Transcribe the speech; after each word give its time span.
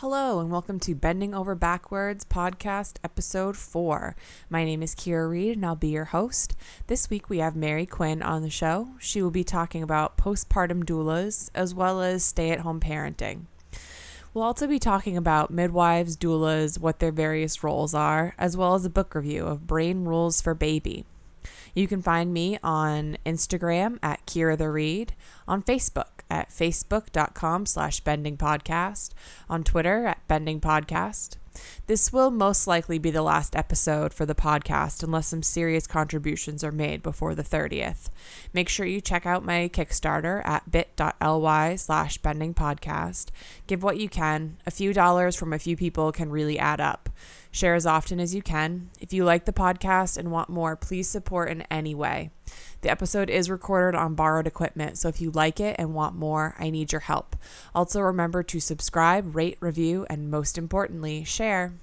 Hello, 0.00 0.40
and 0.40 0.50
welcome 0.50 0.80
to 0.80 0.94
Bending 0.94 1.34
Over 1.34 1.54
Backwards 1.54 2.24
podcast, 2.24 2.94
episode 3.04 3.54
four. 3.54 4.16
My 4.48 4.64
name 4.64 4.82
is 4.82 4.94
Kira 4.94 5.28
Reed, 5.28 5.58
and 5.58 5.66
I'll 5.66 5.76
be 5.76 5.88
your 5.88 6.06
host. 6.06 6.56
This 6.86 7.10
week 7.10 7.28
we 7.28 7.36
have 7.40 7.54
Mary 7.54 7.84
Quinn 7.84 8.22
on 8.22 8.40
the 8.40 8.48
show. 8.48 8.92
She 8.98 9.20
will 9.20 9.30
be 9.30 9.44
talking 9.44 9.82
about 9.82 10.16
postpartum 10.16 10.84
doulas 10.84 11.50
as 11.54 11.74
well 11.74 12.00
as 12.00 12.24
stay 12.24 12.50
at 12.50 12.60
home 12.60 12.80
parenting. 12.80 13.42
We'll 14.32 14.44
also 14.44 14.66
be 14.66 14.78
talking 14.78 15.18
about 15.18 15.50
midwives, 15.50 16.16
doulas, 16.16 16.80
what 16.80 16.98
their 16.98 17.12
various 17.12 17.62
roles 17.62 17.92
are, 17.92 18.34
as 18.38 18.56
well 18.56 18.74
as 18.74 18.86
a 18.86 18.90
book 18.90 19.14
review 19.14 19.44
of 19.44 19.66
Brain 19.66 20.06
Rules 20.06 20.40
for 20.40 20.54
Baby. 20.54 21.04
You 21.74 21.86
can 21.86 22.02
find 22.02 22.32
me 22.32 22.58
on 22.62 23.16
Instagram 23.24 23.98
at 24.02 24.26
Kira 24.26 24.56
the 24.56 24.70
Reed, 24.70 25.14
on 25.46 25.62
Facebook 25.62 26.20
at 26.30 26.50
facebook.com 26.50 27.66
slash 27.66 28.02
bendingpodcast, 28.02 29.10
on 29.48 29.64
Twitter 29.64 30.06
at 30.06 30.26
bendingpodcast. 30.28 31.36
This 31.86 32.12
will 32.12 32.30
most 32.30 32.66
likely 32.66 32.98
be 32.98 33.10
the 33.10 33.22
last 33.22 33.56
episode 33.56 34.14
for 34.14 34.24
the 34.24 34.34
podcast 34.34 35.02
unless 35.02 35.28
some 35.28 35.42
serious 35.42 35.86
contributions 35.86 36.62
are 36.62 36.72
made 36.72 37.02
before 37.02 37.34
the 37.34 37.42
30th. 37.42 38.08
Make 38.52 38.68
sure 38.68 38.86
you 38.86 39.00
check 39.00 39.26
out 39.26 39.44
my 39.44 39.68
Kickstarter 39.72 40.46
at 40.46 40.70
bit.ly 40.70 41.76
slash 41.76 42.20
bendingpodcast. 42.20 43.26
Give 43.66 43.82
what 43.82 43.98
you 43.98 44.08
can. 44.08 44.58
A 44.66 44.70
few 44.70 44.92
dollars 44.92 45.34
from 45.34 45.52
a 45.52 45.58
few 45.58 45.76
people 45.76 46.12
can 46.12 46.30
really 46.30 46.58
add 46.58 46.80
up. 46.80 47.08
Share 47.52 47.74
as 47.74 47.86
often 47.86 48.20
as 48.20 48.34
you 48.34 48.42
can. 48.42 48.90
If 49.00 49.12
you 49.12 49.24
like 49.24 49.44
the 49.44 49.52
podcast 49.52 50.16
and 50.16 50.30
want 50.30 50.48
more, 50.48 50.76
please 50.76 51.08
support 51.08 51.50
in 51.50 51.62
any 51.62 51.94
way. 51.94 52.30
The 52.82 52.90
episode 52.90 53.28
is 53.28 53.50
recorded 53.50 53.98
on 53.98 54.14
borrowed 54.14 54.46
equipment, 54.46 54.98
so 54.98 55.08
if 55.08 55.20
you 55.20 55.30
like 55.32 55.58
it 55.58 55.76
and 55.78 55.92
want 55.92 56.14
more, 56.14 56.54
I 56.58 56.70
need 56.70 56.92
your 56.92 57.00
help. 57.00 57.34
Also, 57.74 58.00
remember 58.00 58.42
to 58.44 58.60
subscribe, 58.60 59.34
rate, 59.34 59.58
review, 59.60 60.06
and 60.08 60.30
most 60.30 60.56
importantly, 60.56 61.24
share. 61.24 61.74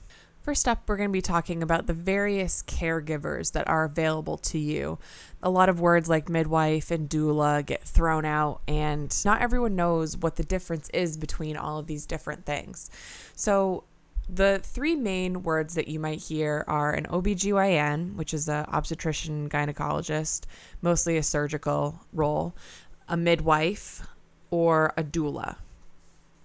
First 0.42 0.66
up, 0.66 0.84
we're 0.88 0.96
going 0.96 1.10
to 1.10 1.14
be 1.14 1.22
talking 1.22 1.62
about 1.62 1.88
the 1.88 1.94
various 1.94 2.64
caregivers 2.64 3.52
that 3.52 3.68
are 3.68 3.84
available 3.84 4.38
to 4.38 4.58
you. 4.58 4.98
A 5.44 5.50
lot 5.50 5.68
of 5.68 5.82
words 5.82 6.08
like 6.08 6.30
midwife 6.30 6.90
and 6.90 7.10
doula 7.10 7.66
get 7.66 7.84
thrown 7.84 8.24
out, 8.24 8.62
and 8.66 9.14
not 9.26 9.42
everyone 9.42 9.76
knows 9.76 10.16
what 10.16 10.38
the 10.38 10.46
difference 10.46 10.90
is 10.92 11.18
between 11.18 11.58
all 11.58 11.78
of 11.78 11.88
these 11.88 12.06
different 12.06 12.46
things. 12.46 12.90
So, 13.36 13.84
the 14.30 14.60
three 14.64 14.96
main 14.96 15.44
words 15.44 15.76
that 15.76 15.88
you 15.88 16.00
might 16.00 16.20
hear 16.20 16.66
are 16.68 16.92
an 16.92 17.06
OBGYN, 17.06 18.16
which 18.16 18.34
is 18.34 18.50
an 18.50 18.66
obstetrician 18.66 19.50
gynecologist, 19.50 20.46
mostly 20.82 21.18
a 21.18 21.24
surgical 21.24 22.02
role, 22.12 22.56
a 23.08 23.16
midwife, 23.16 24.06
or 24.52 24.94
a 24.98 25.04
doula. 25.04 25.58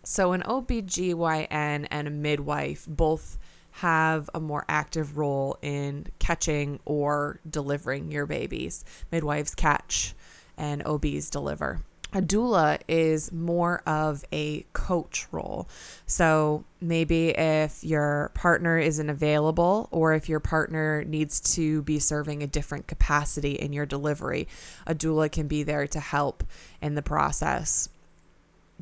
So, 0.05 0.33
an 0.33 0.43
OBGYN 0.43 1.87
and 1.91 2.09
a 2.09 2.11
midwife 2.11 2.87
both 2.89 3.39
have 3.77 4.29
a 4.35 4.41
more 4.41 4.65
active 4.69 5.17
role 5.17 5.59
in 5.63 6.07
catching 6.19 6.79
or 6.85 7.41
delivering 7.49 8.13
your 8.13 8.27
babies. 8.27 8.85
Midwives 9.11 9.55
catch 9.55 10.15
and 10.57 10.85
OBs 10.87 11.31
deliver 11.31 11.81
a 12.15 12.21
doula 12.21 12.79
is 12.89 13.33
more 13.33 13.83
of 13.87 14.25
a 14.33 14.67
coach 14.73 15.27
role. 15.33 15.69
So 16.07 16.65
maybe 16.81 17.31
if 17.31 17.83
your 17.83 18.31
partner 18.35 18.79
isn't 18.79 19.09
available 19.09 19.89
or 19.91 20.13
if 20.13 20.29
your 20.29 20.41
partner 20.41 21.05
needs 21.05 21.41
to 21.55 21.83
be 21.83 21.99
serving 21.99 22.43
a 22.43 22.47
different 22.47 22.87
capacity 22.87 23.53
in 23.53 23.73
your 23.73 23.87
delivery, 23.87 24.47
a 24.87 24.95
doula 24.95 25.33
can 25.33 25.49
be 25.49 25.63
there 25.63 25.87
to 25.87 26.01
help 26.01 26.45
in 26.83 26.95
the 26.95 27.03
process. 27.03 27.89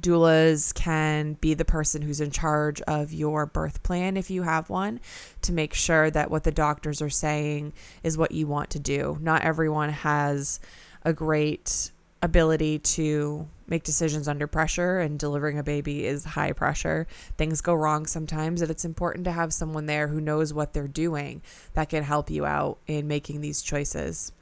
Doulas 0.01 0.75
can 0.75 1.34
be 1.34 1.53
the 1.55 1.64
person 1.64 2.03
who's 2.03 2.20
in 2.20 2.31
charge 2.31 2.81
of 2.83 3.12
your 3.12 3.45
birth 3.45 3.83
plan 3.83 4.17
if 4.17 4.31
you 4.31 4.42
have 4.42 4.70
one 4.70 4.98
to 5.42 5.53
make 5.53 5.75
sure 5.75 6.11
that 6.11 6.31
what 6.31 6.45
the 6.45 6.51
doctors 6.51 7.03
are 7.03 7.11
saying 7.11 7.73
is 8.03 8.17
what 8.17 8.33
you 8.33 8.47
want 8.47 8.70
to 8.70 8.78
do. 8.78 9.19
Not 9.20 9.42
everyone 9.42 9.90
has 9.90 10.58
a 11.05 11.13
great 11.13 11.90
ability 12.23 12.79
to 12.79 13.48
make 13.67 13.83
decisions 13.85 14.29
under 14.29 14.47
pressure 14.47 14.98
and 14.98 15.19
delivering 15.19 15.58
a 15.58 15.63
baby 15.63 16.05
is 16.05 16.25
high 16.25 16.53
pressure. 16.53 17.07
Things 17.39 17.61
go 17.61 17.73
wrong 17.73 18.05
sometimes, 18.07 18.61
and 18.61 18.70
it's 18.70 18.85
important 18.85 19.25
to 19.25 19.33
have 19.33 19.53
someone 19.55 19.86
there 19.86 20.08
who 20.08 20.20
knows 20.20 20.53
what 20.53 20.73
they're 20.73 20.89
doing 20.89 21.41
that 21.75 21.89
can 21.89 22.03
help 22.03 22.31
you 22.31 22.45
out 22.45 22.79
in 22.86 23.08
making 23.08 23.41
these 23.41 23.63
choices. 23.63 24.33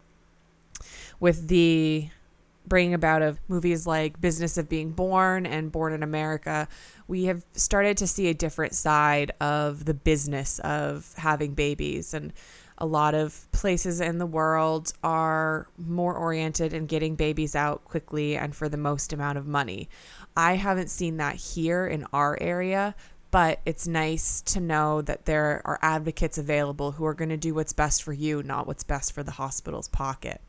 With 1.20 1.48
the 1.48 2.08
bringing 2.66 2.94
about 2.94 3.22
of 3.22 3.38
movies 3.48 3.86
like 3.86 4.20
Business 4.20 4.58
of 4.58 4.68
Being 4.68 4.90
Born 4.90 5.46
and 5.46 5.72
Born 5.72 5.92
in 5.92 6.02
America, 6.02 6.68
we 7.06 7.24
have 7.24 7.44
started 7.52 7.96
to 7.98 8.06
see 8.06 8.28
a 8.28 8.34
different 8.34 8.74
side 8.74 9.32
of 9.40 9.84
the 9.84 9.94
business 9.94 10.58
of 10.60 11.14
having 11.16 11.54
babies 11.54 12.12
and 12.12 12.32
a 12.78 12.86
lot 12.86 13.14
of 13.14 13.50
places 13.52 14.00
in 14.00 14.18
the 14.18 14.26
world 14.26 14.92
are 15.02 15.68
more 15.76 16.14
oriented 16.14 16.72
in 16.72 16.86
getting 16.86 17.16
babies 17.16 17.54
out 17.54 17.84
quickly 17.84 18.36
and 18.36 18.54
for 18.54 18.68
the 18.68 18.76
most 18.76 19.12
amount 19.12 19.36
of 19.36 19.46
money. 19.46 19.88
I 20.36 20.54
haven't 20.54 20.88
seen 20.88 21.16
that 21.16 21.34
here 21.34 21.86
in 21.86 22.06
our 22.12 22.38
area, 22.40 22.94
but 23.30 23.60
it's 23.66 23.86
nice 23.86 24.40
to 24.42 24.60
know 24.60 25.02
that 25.02 25.26
there 25.26 25.60
are 25.64 25.78
advocates 25.82 26.38
available 26.38 26.92
who 26.92 27.04
are 27.04 27.14
going 27.14 27.28
to 27.28 27.36
do 27.36 27.54
what's 27.54 27.72
best 27.72 28.02
for 28.02 28.12
you, 28.12 28.42
not 28.42 28.66
what's 28.66 28.84
best 28.84 29.12
for 29.12 29.22
the 29.22 29.32
hospital's 29.32 29.88
pocket. 29.88 30.40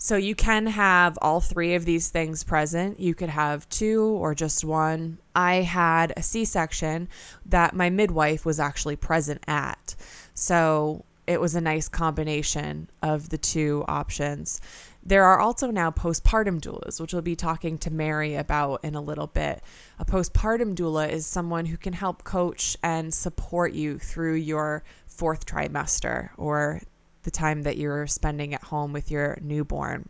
So 0.00 0.14
you 0.14 0.36
can 0.36 0.66
have 0.66 1.18
all 1.20 1.40
three 1.40 1.74
of 1.74 1.84
these 1.84 2.08
things 2.08 2.44
present. 2.44 3.00
You 3.00 3.16
could 3.16 3.30
have 3.30 3.68
two 3.68 4.04
or 4.04 4.32
just 4.32 4.64
one. 4.64 5.18
I 5.34 5.56
had 5.56 6.12
a 6.16 6.22
C 6.22 6.44
section 6.44 7.08
that 7.46 7.74
my 7.74 7.90
midwife 7.90 8.44
was 8.46 8.60
actually 8.60 8.94
present 8.94 9.42
at. 9.48 9.96
So 10.34 11.04
it 11.28 11.42
was 11.42 11.54
a 11.54 11.60
nice 11.60 11.90
combination 11.90 12.88
of 13.02 13.28
the 13.28 13.36
two 13.36 13.84
options. 13.86 14.62
There 15.04 15.24
are 15.24 15.38
also 15.38 15.70
now 15.70 15.90
postpartum 15.90 16.58
doulas, 16.58 16.98
which 16.98 17.12
we'll 17.12 17.20
be 17.20 17.36
talking 17.36 17.76
to 17.78 17.90
Mary 17.90 18.34
about 18.34 18.82
in 18.82 18.94
a 18.94 19.02
little 19.02 19.26
bit. 19.26 19.62
A 19.98 20.06
postpartum 20.06 20.74
doula 20.74 21.10
is 21.10 21.26
someone 21.26 21.66
who 21.66 21.76
can 21.76 21.92
help 21.92 22.24
coach 22.24 22.78
and 22.82 23.12
support 23.12 23.74
you 23.74 23.98
through 23.98 24.36
your 24.36 24.82
fourth 25.06 25.44
trimester 25.44 26.30
or 26.38 26.80
the 27.24 27.30
time 27.30 27.62
that 27.62 27.76
you're 27.76 28.06
spending 28.06 28.54
at 28.54 28.62
home 28.62 28.94
with 28.94 29.10
your 29.10 29.36
newborn. 29.42 30.08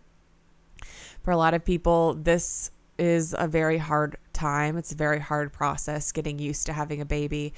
For 1.24 1.32
a 1.32 1.36
lot 1.36 1.52
of 1.52 1.64
people, 1.64 2.14
this 2.14 2.70
is 2.96 3.34
a 3.36 3.48
very 3.48 3.78
hard 3.78 4.16
time. 4.32 4.76
It's 4.76 4.92
a 4.92 4.96
very 4.96 5.18
hard 5.18 5.52
process 5.52 6.12
getting 6.12 6.38
used 6.38 6.66
to 6.66 6.72
having 6.72 7.00
a 7.00 7.04
baby 7.04 7.54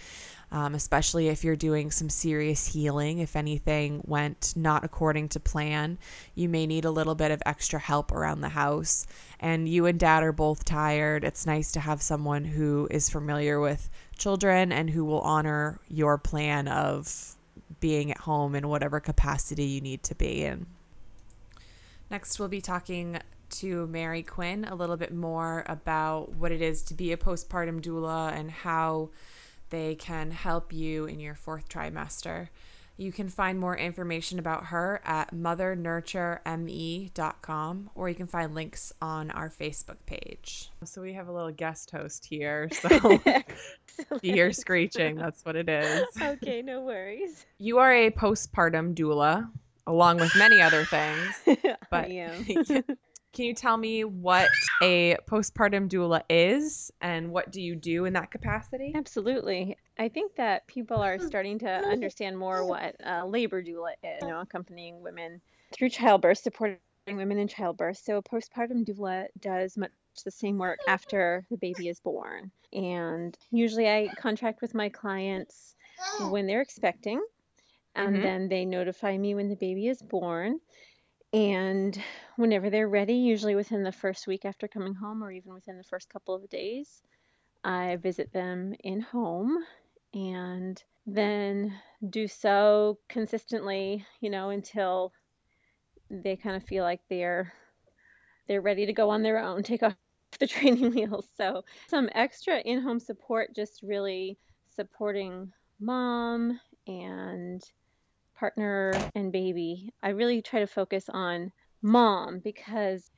um, 0.52 0.74
especially 0.74 1.28
if 1.28 1.44
you're 1.44 1.56
doing 1.56 1.90
some 1.90 2.08
serious 2.08 2.66
healing. 2.66 3.18
If 3.18 3.36
anything 3.36 4.02
went 4.04 4.54
not 4.56 4.84
according 4.84 5.28
to 5.30 5.40
plan, 5.40 5.98
you 6.34 6.48
may 6.48 6.66
need 6.66 6.84
a 6.84 6.90
little 6.90 7.14
bit 7.14 7.30
of 7.30 7.42
extra 7.46 7.78
help 7.78 8.12
around 8.12 8.40
the 8.40 8.48
house. 8.50 9.06
And 9.38 9.68
you 9.68 9.86
and 9.86 9.98
dad 9.98 10.22
are 10.22 10.32
both 10.32 10.64
tired. 10.64 11.24
It's 11.24 11.46
nice 11.46 11.72
to 11.72 11.80
have 11.80 12.02
someone 12.02 12.44
who 12.44 12.88
is 12.90 13.08
familiar 13.08 13.60
with 13.60 13.88
children 14.18 14.72
and 14.72 14.90
who 14.90 15.04
will 15.04 15.20
honor 15.20 15.80
your 15.88 16.18
plan 16.18 16.68
of 16.68 17.36
being 17.78 18.10
at 18.10 18.18
home 18.18 18.54
in 18.54 18.68
whatever 18.68 19.00
capacity 19.00 19.64
you 19.64 19.80
need 19.80 20.02
to 20.04 20.14
be 20.14 20.44
in. 20.44 20.66
Next, 22.10 22.38
we'll 22.38 22.48
be 22.48 22.60
talking 22.60 23.18
to 23.50 23.86
Mary 23.86 24.22
Quinn 24.22 24.64
a 24.64 24.74
little 24.74 24.96
bit 24.96 25.12
more 25.14 25.64
about 25.66 26.34
what 26.34 26.52
it 26.52 26.60
is 26.60 26.82
to 26.84 26.94
be 26.94 27.12
a 27.12 27.16
postpartum 27.16 27.80
doula 27.80 28.32
and 28.32 28.50
how 28.50 29.10
they 29.70 29.94
can 29.94 30.30
help 30.30 30.72
you 30.72 31.06
in 31.06 31.20
your 31.20 31.34
fourth 31.34 31.68
trimester. 31.68 32.48
You 32.96 33.12
can 33.12 33.28
find 33.30 33.58
more 33.58 33.76
information 33.76 34.38
about 34.38 34.66
her 34.66 35.00
at 35.06 35.34
mothernurtureme.com 35.34 37.90
or 37.94 38.08
you 38.10 38.14
can 38.14 38.26
find 38.26 38.54
links 38.54 38.92
on 39.00 39.30
our 39.30 39.48
Facebook 39.48 39.96
page. 40.04 40.70
So 40.84 41.00
we 41.00 41.14
have 41.14 41.28
a 41.28 41.32
little 41.32 41.50
guest 41.50 41.90
host 41.90 42.26
here. 42.26 42.68
So 44.10 44.18
you 44.22 44.32
hear 44.34 44.52
screeching, 44.52 45.16
that's 45.16 45.44
what 45.44 45.56
it 45.56 45.68
is. 45.68 46.06
Okay, 46.20 46.62
no 46.62 46.82
worries. 46.82 47.46
You 47.58 47.78
are 47.78 47.92
a 47.92 48.10
postpartum 48.10 48.94
doula 48.94 49.50
along 49.86 50.18
with 50.18 50.34
many 50.36 50.60
other 50.60 50.84
things. 50.84 51.40
But 51.90 52.04
I 52.04 52.06
am. 52.06 52.84
Can 53.32 53.44
you 53.44 53.54
tell 53.54 53.76
me 53.76 54.02
what 54.04 54.48
a 54.82 55.16
postpartum 55.28 55.88
doula 55.88 56.22
is 56.28 56.90
and 57.00 57.30
what 57.30 57.52
do 57.52 57.62
you 57.62 57.76
do 57.76 58.04
in 58.04 58.12
that 58.14 58.30
capacity? 58.30 58.92
Absolutely. 58.94 59.76
I 59.98 60.08
think 60.08 60.34
that 60.34 60.66
people 60.66 60.96
are 60.96 61.16
hmm. 61.16 61.26
starting 61.26 61.58
to 61.60 61.68
understand 61.68 62.36
more 62.36 62.62
hmm. 62.62 62.68
what 62.68 62.96
a 63.04 63.24
labor 63.24 63.62
doula 63.62 63.92
is, 64.02 64.18
you 64.22 64.28
know, 64.28 64.40
accompanying 64.40 65.00
women 65.00 65.40
through 65.72 65.90
childbirth, 65.90 66.38
supporting 66.38 66.78
women 67.06 67.38
in 67.38 67.46
childbirth. 67.46 67.98
So 67.98 68.16
a 68.16 68.22
postpartum 68.22 68.84
doula 68.84 69.26
does 69.40 69.76
much 69.76 69.92
the 70.24 70.30
same 70.32 70.58
work 70.58 70.80
hmm. 70.84 70.90
after 70.90 71.46
the 71.50 71.56
baby 71.56 71.88
is 71.88 72.00
born. 72.00 72.50
And 72.72 73.36
usually 73.52 73.88
I 73.88 74.08
contract 74.16 74.60
with 74.60 74.74
my 74.74 74.88
clients 74.88 75.76
when 76.30 76.46
they're 76.46 76.62
expecting 76.62 77.22
and 77.94 78.14
mm-hmm. 78.14 78.22
then 78.22 78.48
they 78.48 78.64
notify 78.64 79.16
me 79.16 79.34
when 79.34 79.48
the 79.48 79.56
baby 79.56 79.88
is 79.88 80.02
born 80.02 80.60
and 81.32 82.00
whenever 82.36 82.70
they're 82.70 82.88
ready, 82.88 83.14
usually 83.14 83.54
within 83.54 83.82
the 83.82 83.92
first 83.92 84.26
week 84.26 84.44
after 84.44 84.66
coming 84.66 84.94
home 84.94 85.22
or 85.22 85.30
even 85.30 85.54
within 85.54 85.78
the 85.78 85.84
first 85.84 86.08
couple 86.10 86.34
of 86.34 86.48
days, 86.48 87.02
I 87.62 87.96
visit 87.96 88.32
them 88.32 88.74
in 88.80 89.00
home 89.00 89.58
and 90.12 90.82
then 91.06 91.78
do 92.08 92.26
so 92.26 92.98
consistently, 93.08 94.04
you 94.20 94.30
know, 94.30 94.50
until 94.50 95.12
they 96.10 96.36
kind 96.36 96.56
of 96.56 96.64
feel 96.64 96.82
like 96.82 97.00
they're 97.08 97.52
they're 98.48 98.60
ready 98.60 98.84
to 98.86 98.92
go 98.92 99.10
on 99.10 99.22
their 99.22 99.38
own, 99.38 99.62
take 99.64 99.82
off 99.82 99.94
the 100.38 100.46
training 100.46 100.90
wheels. 100.92 101.28
So, 101.36 101.64
some 101.88 102.08
extra 102.14 102.58
in-home 102.60 102.98
support 102.98 103.54
just 103.54 103.80
really 103.82 104.38
supporting 104.68 105.52
mom 105.78 106.58
and 106.86 107.62
partner 108.40 109.08
and 109.14 109.32
baby. 109.32 109.94
I 110.02 110.10
really 110.10 110.42
try 110.42 110.60
to 110.60 110.68
focus 110.68 111.10
on 111.10 111.52
mom 111.82 112.40
because 112.40 113.12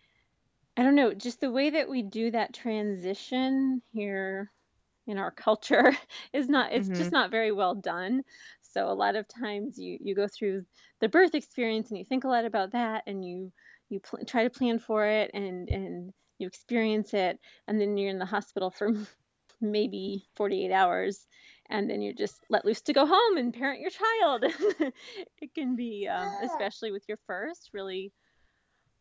I 0.76 0.82
don't 0.82 0.94
know, 0.94 1.12
just 1.14 1.40
the 1.40 1.50
way 1.52 1.70
that 1.70 1.88
we 1.88 2.02
do 2.02 2.30
that 2.30 2.54
transition 2.54 3.82
here 3.92 4.52
in 5.06 5.18
our 5.18 5.30
culture 5.32 5.92
is 6.32 6.48
not 6.48 6.72
it's 6.72 6.90
Mhm. 6.90 6.90
just 6.90 7.12
not 7.12 7.30
very 7.30 7.52
well 7.52 7.74
done. 7.74 8.22
So 8.62 8.88
a 8.90 8.94
lot 8.94 9.16
of 9.16 9.28
times 9.28 9.78
you 9.78 9.98
you 10.02 10.14
go 10.14 10.28
through 10.28 10.66
the 11.00 11.08
birth 11.08 11.34
experience 11.34 11.90
and 11.90 11.98
you 11.98 12.04
think 12.06 12.24
a 12.24 12.28
lot 12.28 12.44
about 12.46 12.72
that 12.72 13.04
and 13.06 13.24
you 13.24 13.52
you 13.90 14.00
pl- 14.00 14.24
try 14.26 14.44
to 14.44 14.50
plan 14.50 14.78
for 14.78 15.06
it 15.06 15.30
and 15.34 15.68
and 15.70 16.12
you 16.38 16.46
experience 16.48 17.14
it 17.14 17.40
and 17.68 17.80
then 17.80 17.96
you're 17.98 18.10
in 18.10 18.18
the 18.20 18.26
hospital 18.26 18.70
for 18.70 18.90
maybe 19.60 20.26
48 20.36 20.72
hours 20.72 21.26
and 21.72 21.90
then 21.90 22.02
you're 22.02 22.14
just 22.14 22.44
let 22.50 22.64
loose 22.64 22.82
to 22.82 22.92
go 22.92 23.06
home 23.06 23.36
and 23.38 23.52
parent 23.54 23.80
your 23.80 23.90
child. 23.90 24.44
it 25.42 25.54
can 25.54 25.74
be 25.74 26.06
um, 26.08 26.28
especially 26.44 26.92
with 26.92 27.04
your 27.08 27.18
first 27.26 27.70
really 27.74 28.12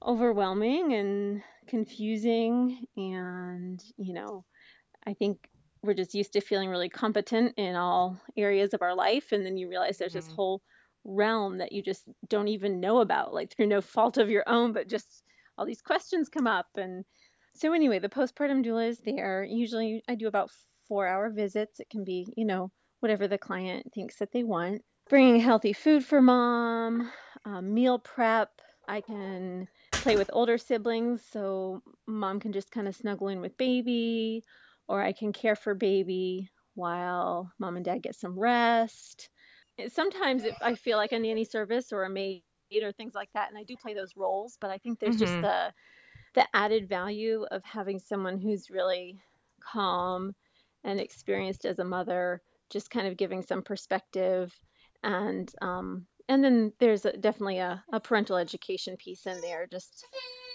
overwhelming 0.05 0.93
and 0.93 1.43
confusing 1.67 2.85
and 2.97 3.83
you 3.97 4.13
know 4.13 4.43
i 5.05 5.13
think 5.13 5.49
we're 5.83 5.93
just 5.93 6.15
used 6.15 6.33
to 6.33 6.41
feeling 6.41 6.69
really 6.69 6.89
competent 6.89 7.53
in 7.57 7.75
all 7.75 8.19
areas 8.37 8.73
of 8.73 8.81
our 8.81 8.95
life 8.95 9.31
and 9.31 9.45
then 9.45 9.57
you 9.57 9.69
realize 9.69 9.97
there's 9.97 10.13
this 10.13 10.27
Mhm. 10.27 10.35
whole 10.35 10.61
realm 11.03 11.57
that 11.59 11.71
you 11.71 11.83
just 11.83 12.09
don't 12.29 12.47
even 12.47 12.79
know 12.79 12.99
about 12.99 13.33
like 13.33 13.51
through 13.55 13.67
no 13.67 13.81
fault 13.81 14.17
of 14.17 14.29
your 14.29 14.43
own 14.47 14.73
but 14.73 14.87
just 14.87 15.23
all 15.57 15.65
these 15.65 15.81
questions 15.81 16.29
come 16.29 16.47
up 16.47 16.67
and 16.77 17.05
so 17.53 17.73
anyway 17.73 17.99
the 17.99 18.09
postpartum 18.09 18.63
doula 18.65 18.87
is 18.87 18.99
there 19.01 19.43
usually 19.43 20.03
i 20.07 20.15
do 20.15 20.27
about 20.27 20.51
four 20.91 21.07
hour 21.07 21.29
visits 21.31 21.79
it 21.79 21.89
can 21.89 22.03
be 22.03 22.27
you 22.35 22.45
know 22.45 22.71
whatever 22.99 23.27
the 23.27 23.37
client 23.37 23.87
thinks 23.95 24.17
that 24.17 24.31
they 24.33 24.43
want 24.43 24.83
bringing 25.09 25.39
healthy 25.39 25.73
food 25.73 26.03
for 26.05 26.21
mom 26.21 27.11
um, 27.45 27.73
meal 27.73 27.99
prep 27.99 28.61
i 28.87 29.01
can 29.01 29.67
play 30.01 30.15
with 30.17 30.29
older 30.33 30.57
siblings 30.57 31.23
so 31.25 31.81
mom 32.07 32.39
can 32.39 32.51
just 32.51 32.71
kind 32.71 32.87
of 32.87 32.95
snuggle 32.95 33.27
in 33.27 33.41
with 33.41 33.57
baby 33.57 34.43
or 34.87 35.01
I 35.01 35.13
can 35.13 35.31
care 35.31 35.55
for 35.55 35.73
baby 35.73 36.49
while 36.73 37.53
mom 37.59 37.77
and 37.77 37.85
dad 37.85 38.01
get 38.01 38.15
some 38.15 38.37
rest. 38.37 39.29
Eh, 39.77 39.87
Sometimes 39.87 40.43
if 40.43 40.57
I 40.61 40.75
feel 40.75 40.97
like 40.97 41.13
a 41.13 41.19
nanny 41.19 41.45
service 41.45 41.93
or 41.93 42.03
a 42.03 42.09
maid 42.09 42.43
or 42.81 42.91
things 42.91 43.13
like 43.13 43.29
that, 43.33 43.49
and 43.49 43.57
I 43.57 43.63
do 43.63 43.77
play 43.77 43.93
those 43.93 44.17
roles, 44.17 44.57
but 44.59 44.69
I 44.71 44.77
think 44.79 44.99
there's 44.99 45.15
just 45.15 45.39
Mhm. 45.39 45.41
the 45.41 45.73
the 46.33 46.47
added 46.55 46.89
value 46.89 47.45
of 47.51 47.63
having 47.65 47.99
someone 47.99 48.39
who's 48.39 48.69
really 48.69 49.21
calm 49.61 50.33
and 50.83 50.99
experienced 50.99 51.65
as 51.65 51.79
a 51.79 51.83
mother, 51.85 52.41
just 52.69 52.89
kind 52.91 53.07
of 53.07 53.17
giving 53.17 53.41
some 53.41 53.61
perspective. 53.63 54.53
And 55.03 55.51
um 55.61 56.07
and 56.29 56.43
then 56.43 56.71
there's 56.79 57.05
a, 57.05 57.17
definitely 57.17 57.57
a, 57.57 57.83
a 57.91 57.99
parental 57.99 58.37
education 58.37 58.95
piece 58.97 59.25
in 59.25 59.41
there. 59.41 59.67
Just 59.67 60.05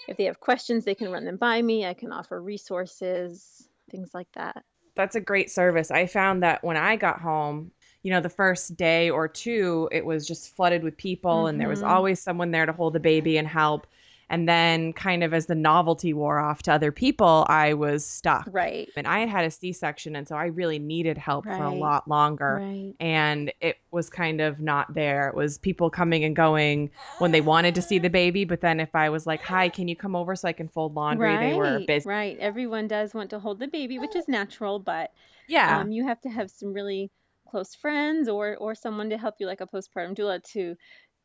if 0.07 0.17
they 0.17 0.25
have 0.25 0.39
questions 0.39 0.85
they 0.85 0.95
can 0.95 1.11
run 1.11 1.25
them 1.25 1.37
by 1.37 1.61
me. 1.61 1.85
I 1.85 1.93
can 1.93 2.11
offer 2.11 2.41
resources 2.41 3.67
things 3.91 4.11
like 4.13 4.29
that. 4.35 4.63
That's 4.95 5.15
a 5.15 5.21
great 5.21 5.51
service. 5.51 5.91
I 5.91 6.07
found 6.07 6.41
that 6.43 6.63
when 6.63 6.77
I 6.77 6.95
got 6.95 7.21
home, 7.21 7.71
you 8.03 8.11
know, 8.11 8.21
the 8.21 8.29
first 8.29 8.75
day 8.77 9.09
or 9.09 9.27
two, 9.27 9.87
it 9.91 10.05
was 10.05 10.25
just 10.27 10.55
flooded 10.55 10.83
with 10.83 10.97
people, 10.97 11.47
and 11.47 11.59
there 11.61 11.69
was 11.69 11.83
hmm 11.83 11.83
always 11.83 12.21
someone 12.21 12.51
there 12.51 12.65
to 12.65 12.73
hold 12.73 12.93
the 12.93 12.99
baby 12.99 13.37
and 13.37 13.47
help. 13.47 13.85
And 14.29 14.47
then, 14.47 14.91
kind 14.93 15.23
of 15.23 15.33
as 15.33 15.45
the 15.45 15.55
novelty 15.55 16.13
wore 16.13 16.37
off 16.39 16.61
to 16.63 16.73
other 16.73 16.91
people, 16.91 17.45
I 17.47 17.73
was 17.73 18.05
stuck. 18.05 18.47
right 18.51 18.89
And 18.97 19.07
I 19.07 19.19
had 19.19 19.29
had 19.29 19.45
a 19.45 19.51
C 19.51 19.71
section, 19.71 20.15
and 20.17 20.27
so 20.27 20.35
I 20.35 20.45
really 20.47 20.79
needed 20.79 21.17
help 21.17 21.45
for 21.45 21.63
a 21.63 21.73
lot 21.73 22.07
longer. 22.09 22.61
right 22.61 22.93
And 22.99 23.53
it 23.61 23.77
was 23.91 24.09
kind 24.09 24.41
of 24.41 24.59
not 24.59 24.93
there. 24.93 25.29
It 25.29 25.35
was 25.35 25.57
people 25.57 25.89
coming 25.89 26.23
and 26.25 26.35
going 26.35 26.89
when 27.19 27.31
they 27.31 27.41
wanted 27.41 27.73
to 27.75 27.81
see 27.81 27.99
the 27.99 28.09
baby. 28.09 28.43
But 28.43 28.59
then, 28.61 28.79
if 28.81 28.93
I 28.95 29.09
was 29.09 29.25
like, 29.25 29.41
Hi, 29.43 29.69
can 29.69 29.87
you 29.87 29.95
come 29.95 30.15
over 30.15 30.35
so 30.35 30.47
I 30.47 30.53
can 30.53 30.67
fold 30.67 30.93
laundry? 30.95 31.37
They 31.37 31.53
were 31.53 31.63
right 31.77 31.87
busy. 31.87 32.09
right 32.09 32.37
everyone 32.39 32.87
does 32.87 33.13
want 33.13 33.29
to 33.29 33.39
hold 33.39 33.59
the 33.59 33.67
baby 33.67 33.97
which 33.99 34.15
is 34.15 34.27
natural 34.27 34.77
but 34.79 35.11
Yeah. 35.47 35.79
um, 35.79 35.91
you 35.91 36.05
have 36.05 36.19
to 36.21 36.29
have 36.29 36.49
some 36.51 36.73
really 36.73 37.11
close 37.49 37.73
friends 37.75 38.27
or 38.27 38.57
or 38.57 38.75
someone 38.75 39.09
to 39.09 39.17
help 39.17 39.35
you 39.39 39.47
like 39.47 39.61
a 39.61 39.67
postpartum 39.67 40.15
doula 40.17 40.43
to 40.51 40.75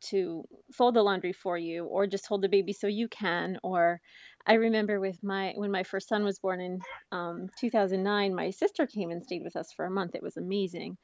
to 0.03 0.43
fold 0.73 0.95
the 0.95 1.03
laundry 1.03 1.33
for 1.33 1.57
you 1.57 1.85
or 1.85 2.07
just 2.07 2.27
hold 2.27 2.41
the 2.41 2.49
baby 2.49 2.73
so 2.73 2.87
you 2.87 3.07
can 3.07 3.57
or 3.63 3.99
i 4.45 4.53
remember 4.53 4.99
with 4.99 5.23
my 5.23 5.53
when 5.55 5.71
my 5.71 5.83
first 5.83 6.07
son 6.09 6.23
was 6.23 6.39
born 6.39 6.59
in 6.61 6.79
um, 7.11 7.47
2009 7.57 8.35
my 8.35 8.49
sister 8.49 8.87
came 8.87 9.11
and 9.11 9.23
stayed 9.23 9.43
with 9.43 9.55
us 9.55 9.71
for 9.75 9.85
a 9.85 9.91
month. 9.91 10.15
It 10.15 10.23
was 10.23 10.37
amazing. 10.37 10.97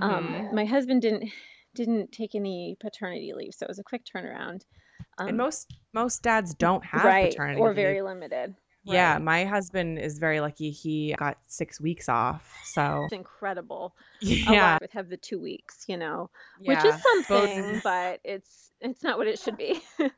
Um, 0.00 0.36
hmm 0.40 0.48
my 0.52 0.64
husband 0.64 1.02
didn't 1.02 1.30
didn't 1.74 2.12
take 2.12 2.34
any 2.34 2.76
paternity 2.80 3.32
leave 3.34 3.54
so 3.54 3.64
it 3.64 3.68
was 3.68 3.78
a 3.80 3.84
quick 3.84 4.02
turnaround. 4.04 4.62
And 5.26 5.36
um, 5.36 5.36
most 5.36 5.78
most 5.92 6.22
dads 6.22 6.54
don't 6.54 6.84
have 6.84 7.20
right 7.20 7.20
paternity 7.20 7.60
or 7.60 7.74
leave. 7.74 7.74
very 7.74 8.02
limited 8.02 8.54
Yeah, 8.84 9.18
my 9.18 9.44
husband 9.44 9.98
is 9.98 10.18
very 10.18 10.40
lucky. 10.40 10.70
He 10.70 11.14
got 11.18 11.38
six 11.46 11.80
weeks 11.80 12.08
off. 12.08 12.60
So 12.64 13.04
it's 13.04 13.12
incredible 13.12 13.94
yeah, 14.20 14.78
with 14.80 14.92
have 14.92 15.08
the 15.08 15.16
two 15.16 15.38
weeks 15.38 15.84
you 15.88 15.96
know 15.96 16.30
which 16.64 16.84
is 16.84 16.94
something 17.02 17.80
but 17.82 18.20
it's 18.24 18.70
it's 18.80 19.02
not 19.02 19.18
what 19.18 19.26
it 19.26 19.38
should 19.38 19.56
be 19.56 19.80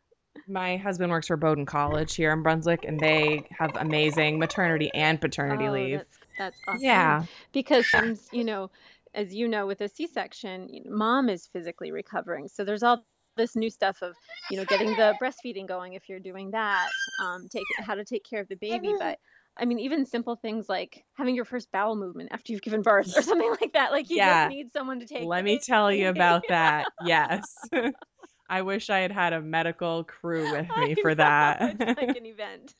My 0.48 0.76
husband 0.76 1.10
works 1.10 1.26
for 1.26 1.36
Bowdoin 1.36 1.66
College 1.66 2.14
here 2.14 2.30
in 2.32 2.44
Brunswick, 2.44 2.84
and 2.84 3.00
they 3.00 3.42
have 3.50 3.74
amazing 3.78 4.38
maternity 4.38 4.92
and 4.94 5.20
paternity 5.20 5.66
oh 5.66 5.72
leave. 5.72 5.98
that's 5.98 6.18
that's 6.38 6.56
awesome 6.68 6.80
Yeah, 6.82 7.24
because 7.52 7.84
you 8.32 8.44
know 8.44 8.70
as 9.14 9.34
you 9.34 9.48
know 9.48 9.66
with 9.66 9.80
a 9.80 9.88
c-section 9.88 10.84
mom 10.88 11.28
is 11.28 11.46
physically 11.46 11.90
recovering 11.90 12.46
so 12.48 12.64
there's 12.64 12.82
all 12.82 13.04
this 13.36 13.56
new 13.56 13.70
stuff 13.70 14.02
of 14.02 14.14
you 14.50 14.56
know 14.56 14.64
getting 14.64 14.90
the 14.96 15.14
breastfeeding 15.22 15.66
going 15.66 15.94
if 15.94 16.08
you're 16.08 16.20
doing 16.20 16.50
that 16.50 16.88
um 17.22 17.46
take 17.50 17.64
how 17.78 17.94
to 17.94 18.04
take 18.04 18.24
care 18.24 18.40
of 18.40 18.48
the 18.48 18.56
baby 18.56 18.92
but 18.98 19.18
i 19.56 19.64
mean 19.64 19.78
even 19.78 20.04
simple 20.06 20.36
things 20.36 20.68
like 20.68 21.04
having 21.14 21.34
your 21.34 21.44
first 21.44 21.70
bowel 21.72 21.96
movement 21.96 22.28
after 22.32 22.52
you've 22.52 22.62
given 22.62 22.82
birth 22.82 23.16
or 23.16 23.22
something 23.22 23.54
like 23.60 23.72
that 23.72 23.92
like 23.92 24.08
you 24.10 24.16
just 24.16 24.26
yeah. 24.26 24.48
need 24.48 24.72
someone 24.72 25.00
to 25.00 25.06
take 25.06 25.26
Let 25.26 25.44
me 25.44 25.60
tell 25.64 25.92
you 25.92 26.08
about 26.08 26.42
that. 26.48 26.86
Yes. 27.06 27.54
I 28.48 28.62
wish 28.62 28.90
I 28.90 29.00
had 29.00 29.12
had 29.12 29.32
a 29.32 29.40
medical 29.42 30.04
crew 30.04 30.48
with 30.50 30.76
i 30.76 30.76
me 30.76 30.94
for 30.94 31.14
know 31.18 31.54
that. 31.54 31.76
it's 31.80 31.96
like 31.96 32.14
an 32.14 32.26
event 32.26 32.74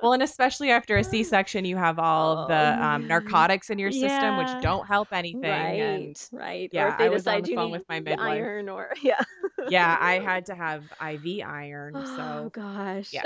Well, 0.00 0.12
and 0.12 0.22
especially 0.22 0.70
after 0.70 0.96
a 0.98 1.04
C-section, 1.04 1.64
you 1.64 1.76
have 1.76 1.98
all 1.98 2.32
of 2.32 2.46
oh 2.46 2.46
the 2.46 2.76
um, 2.84 3.06
narcotics 3.06 3.70
in 3.70 3.78
your 3.78 3.92
system, 3.92 4.36
which 4.36 4.58
don't 4.58 4.86
help 4.86 5.12
anything. 5.12 5.80
And 5.80 6.16
Right, 6.16 6.28
right. 6.32 6.72
Or 6.76 6.86
yeah, 6.86 6.88
if 6.88 6.96
they 6.96 7.08
I 7.08 7.10
was 7.10 7.26
on 7.26 7.40
decide 7.40 7.42
the 7.42 7.48
you 7.48 7.56
phone 7.56 7.70
with 7.70 7.84
my 7.88 8.00
midwife. 8.00 8.48
iron 8.48 8.68
or 8.68 8.92
yeah. 9.02 9.22
Yeah, 9.66 9.96
I 10.00 10.18
had 10.18 10.46
to 10.46 10.54
have 10.54 10.84
IV 10.98 11.42
iron. 11.42 12.04
Oh 12.04 12.04
So, 12.04 12.52
gosh. 12.52 13.12
yeah. 13.12 13.24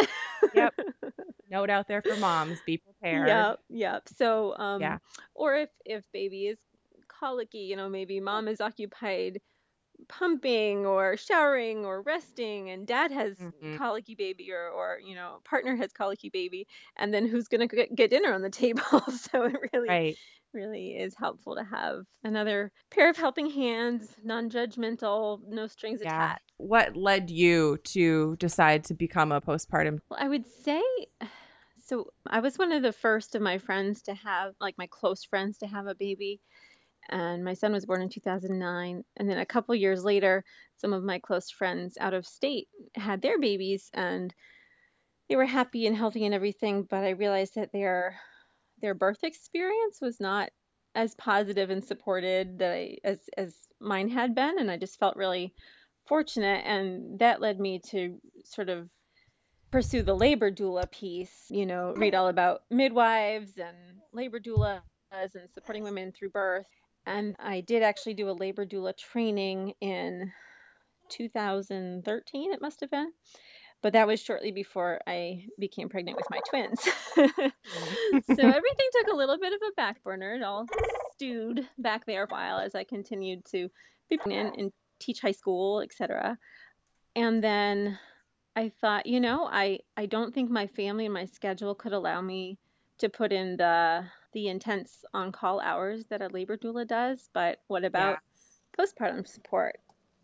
Yep. 0.52 0.74
Note 1.50 1.70
out 1.70 1.88
there 1.88 2.02
for 2.02 2.16
moms, 2.16 2.62
be 2.62 2.78
prepared. 2.78 3.46
Yep, 3.46 3.60
yep. 3.68 4.08
So, 4.08 4.56
Yeah. 4.78 4.98
um, 4.98 4.98
or 5.34 5.54
if 5.56 5.70
if 5.84 6.04
baby 6.12 6.46
is 6.48 6.58
colicky, 7.08 7.60
you 7.60 7.76
know, 7.76 7.88
maybe 7.88 8.20
mom 8.20 8.48
is 8.48 8.60
occupied 8.60 9.40
pumping 10.08 10.86
or 10.86 11.16
showering 11.16 11.84
or 11.84 12.02
resting 12.02 12.70
and 12.70 12.86
dad 12.86 13.10
has 13.10 13.38
hmm 13.38 13.76
colicky 13.76 14.14
baby 14.14 14.50
or 14.52 14.68
or 14.68 14.98
you 15.04 15.14
know 15.14 15.40
partner 15.44 15.76
has 15.76 15.92
colicky 15.92 16.30
baby 16.30 16.66
and 16.96 17.12
then 17.12 17.26
who's 17.26 17.48
going 17.48 17.66
to 17.66 17.74
get, 17.76 17.94
get 17.94 18.10
dinner 18.10 18.32
on 18.32 18.42
the 18.42 18.50
table 18.62 18.82
so 19.10 19.44
it 19.44 19.56
really 19.72 19.88
Right. 19.88 20.18
really 20.54 20.96
is 20.96 21.14
helpful 21.16 21.54
to 21.56 21.64
have 21.64 22.04
another 22.24 22.72
pair 22.90 23.10
of 23.10 23.16
helping 23.16 23.50
hands 23.50 24.16
non-judgmental 24.22 25.40
no 25.48 25.66
strings 25.66 26.00
Yeah. 26.02 26.02
attached 26.02 26.52
What 26.58 26.96
led 26.96 27.30
you 27.30 27.78
to 27.84 28.36
decide 28.36 28.84
to 28.84 28.94
become 28.94 29.32
a 29.32 29.40
postpartum? 29.40 30.00
well 30.10 30.20
i 30.22 30.28
would 30.28 30.46
say 30.46 30.82
so 31.78 32.06
i 32.26 32.40
was 32.40 32.58
one 32.58 32.72
of 32.72 32.82
the 32.82 32.92
first 32.92 33.34
of 33.34 33.42
my 33.42 33.58
friends 33.58 34.02
to 34.02 34.14
have 34.14 34.54
like 34.60 34.76
my 34.78 34.86
close 34.88 35.24
friends 35.24 35.58
to 35.58 35.66
have 35.66 35.86
a 35.86 35.94
baby 35.94 36.40
and 37.08 37.44
my 37.44 37.54
son 37.54 37.72
was 37.72 37.86
born 37.86 38.02
in 38.02 38.08
2009 38.08 39.04
and 39.16 39.30
then 39.30 39.38
a 39.38 39.46
couple 39.46 39.74
years 39.74 40.04
later 40.04 40.44
some 40.76 40.92
of 40.92 41.02
my 41.02 41.18
close 41.18 41.50
friends 41.50 41.96
out 42.00 42.14
of 42.14 42.26
state 42.26 42.68
had 42.94 43.22
their 43.22 43.38
babies 43.38 43.90
and 43.94 44.34
they 45.28 45.36
were 45.36 45.46
happy 45.46 45.86
and 45.86 45.96
healthy 45.96 46.24
and 46.24 46.34
everything 46.34 46.86
but 46.88 47.04
i 47.04 47.10
realized 47.10 47.54
that 47.54 47.72
their 47.72 48.16
their 48.80 48.94
birth 48.94 49.22
experience 49.22 49.98
was 50.00 50.20
not 50.20 50.50
as 50.94 51.14
positive 51.14 51.70
and 51.70 51.84
supported 51.84 52.58
that 52.58 52.72
I, 52.72 52.96
as 53.04 53.18
as 53.36 53.54
mine 53.80 54.08
had 54.08 54.34
been 54.34 54.58
and 54.58 54.70
i 54.70 54.76
just 54.76 54.98
felt 54.98 55.16
really 55.16 55.52
fortunate 56.06 56.62
and 56.64 57.18
that 57.18 57.40
led 57.40 57.58
me 57.58 57.80
to 57.90 58.18
sort 58.44 58.68
of 58.68 58.88
pursue 59.70 60.02
the 60.02 60.14
labor 60.14 60.50
doula 60.50 60.90
piece 60.90 61.46
you 61.50 61.66
know 61.66 61.92
read 61.96 62.14
oh. 62.14 62.22
all 62.22 62.28
about 62.28 62.62
midwives 62.70 63.58
and 63.58 63.76
labor 64.12 64.38
doula 64.38 64.80
and 65.12 65.50
supporting 65.52 65.82
women 65.82 66.12
through 66.12 66.30
birth. 66.30 66.66
And 67.06 67.36
I 67.38 67.60
did 67.60 67.82
actually 67.82 68.14
do 68.14 68.28
a 68.28 68.32
labor 68.32 68.66
doula 68.66 68.96
training 68.96 69.74
in 69.80 70.32
2013, 71.08 72.52
it 72.52 72.60
must 72.60 72.80
have 72.80 72.90
been. 72.90 73.12
But 73.82 73.92
that 73.92 74.06
was 74.06 74.20
shortly 74.20 74.50
before 74.50 75.00
I 75.06 75.46
became 75.58 75.88
pregnant 75.88 76.16
with 76.16 76.26
my 76.30 76.40
twins. 76.48 76.80
so 77.14 77.22
mm-hmm. 77.22 78.20
everything 78.38 78.88
took 78.92 79.12
a 79.12 79.16
little 79.16 79.38
bit 79.38 79.52
of 79.52 79.60
a 79.68 79.74
back 79.76 80.02
burner. 80.02 80.34
It 80.34 80.42
all 80.42 80.66
stewed 81.12 81.68
back 81.78 82.06
there 82.06 82.24
a 82.24 82.28
while 82.28 82.58
as 82.58 82.74
I 82.74 82.84
continued 82.84 83.44
to 83.46 83.68
be 84.08 84.16
pregnant 84.16 84.56
and 84.58 84.72
teach 84.98 85.20
high 85.20 85.32
school, 85.32 85.82
etc. 85.82 86.38
And 87.14 87.44
then 87.44 87.98
I 88.56 88.70
thought, 88.80 89.06
you 89.06 89.20
know, 89.20 89.46
I 89.50 89.80
I 89.96 90.06
don't 90.06 90.34
think 90.34 90.50
my 90.50 90.66
family 90.66 91.04
and 91.04 91.14
my 91.14 91.26
schedule 91.26 91.74
could 91.74 91.92
allow 91.92 92.20
me 92.22 92.58
to 92.98 93.08
put 93.08 93.32
in 93.32 93.58
the 93.58 94.06
the 94.36 94.48
intense 94.48 95.02
on-call 95.14 95.60
hours 95.60 96.04
that 96.10 96.20
a 96.20 96.28
labor 96.28 96.58
doula 96.58 96.86
does, 96.86 97.30
but 97.32 97.60
what 97.68 97.86
about 97.86 98.18
yeah. 98.78 98.84
postpartum 98.84 99.26
support? 99.26 99.78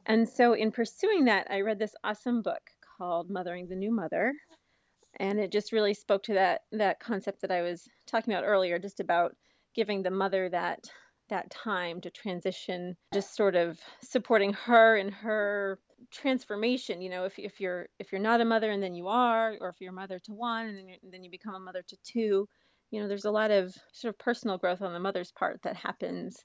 And 0.04 0.28
so 0.28 0.52
in 0.52 0.70
pursuing 0.70 1.24
that, 1.24 1.46
I 1.50 1.62
read 1.62 1.78
this 1.78 1.94
awesome 2.04 2.42
book 2.42 2.60
called 2.98 3.30
Mothering 3.30 3.68
the 3.68 3.74
New 3.74 3.90
Mother. 3.90 4.34
And 5.18 5.40
it 5.40 5.50
just 5.50 5.72
really 5.72 5.94
spoke 5.94 6.22
to 6.24 6.34
that 6.34 6.60
that 6.72 7.00
concept 7.00 7.40
that 7.40 7.50
I 7.50 7.62
was 7.62 7.88
talking 8.06 8.34
about 8.34 8.44
earlier, 8.44 8.78
just 8.78 9.00
about 9.00 9.34
giving 9.74 10.02
the 10.02 10.10
mother 10.10 10.50
that 10.50 10.90
that 11.30 11.48
time 11.48 11.98
to 12.02 12.10
transition, 12.10 12.94
just 13.14 13.34
sort 13.34 13.56
of 13.56 13.80
supporting 14.02 14.52
her 14.52 14.98
in 14.98 15.10
her 15.10 15.78
transformation 16.10 17.00
you 17.00 17.08
know 17.08 17.24
if, 17.24 17.38
if 17.38 17.60
you're 17.60 17.86
if 18.00 18.10
you're 18.10 18.20
not 18.20 18.40
a 18.40 18.44
mother 18.44 18.72
and 18.72 18.82
then 18.82 18.92
you 18.92 19.06
are 19.06 19.56
or 19.60 19.68
if 19.68 19.76
you're 19.80 19.92
a 19.92 19.94
mother 19.94 20.18
to 20.18 20.32
one 20.32 20.66
and 20.66 20.76
then, 20.76 20.86
and 21.00 21.12
then 21.12 21.22
you 21.22 21.30
become 21.30 21.54
a 21.54 21.60
mother 21.60 21.80
to 21.86 21.96
two 22.02 22.46
you 22.92 23.00
know 23.00 23.08
there's 23.08 23.24
a 23.24 23.30
lot 23.30 23.50
of 23.50 23.74
sort 23.92 24.14
of 24.14 24.18
personal 24.18 24.58
growth 24.58 24.82
on 24.82 24.92
the 24.92 25.00
mother's 25.00 25.32
part 25.32 25.60
that 25.62 25.74
happens 25.74 26.44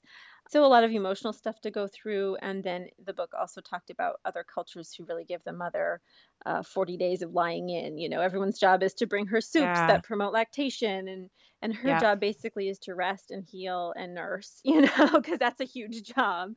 so 0.50 0.64
a 0.64 0.66
lot 0.66 0.82
of 0.82 0.90
emotional 0.90 1.34
stuff 1.34 1.60
to 1.60 1.70
go 1.70 1.86
through 1.86 2.36
and 2.40 2.64
then 2.64 2.88
the 3.04 3.12
book 3.12 3.32
also 3.38 3.60
talked 3.60 3.90
about 3.90 4.16
other 4.24 4.42
cultures 4.42 4.92
who 4.92 5.04
really 5.04 5.24
give 5.24 5.44
the 5.44 5.52
mother 5.52 6.00
uh, 6.46 6.62
40 6.62 6.96
days 6.96 7.22
of 7.22 7.32
lying 7.32 7.68
in 7.68 7.98
you 7.98 8.08
know 8.08 8.20
everyone's 8.20 8.58
job 8.58 8.82
is 8.82 8.94
to 8.94 9.06
bring 9.06 9.26
her 9.26 9.40
soups 9.40 9.64
yeah. 9.64 9.86
that 9.86 10.02
promote 10.02 10.32
lactation 10.32 11.06
and 11.06 11.30
and 11.60 11.74
her 11.74 11.88
yeah. 11.88 12.00
job 12.00 12.20
basically 12.20 12.68
is 12.68 12.78
to 12.78 12.94
rest 12.94 13.30
and 13.30 13.44
heal 13.44 13.92
and 13.96 14.14
nurse 14.14 14.60
you 14.64 14.80
know 14.80 15.10
because 15.12 15.38
that's 15.38 15.60
a 15.60 15.64
huge 15.64 16.02
job 16.02 16.54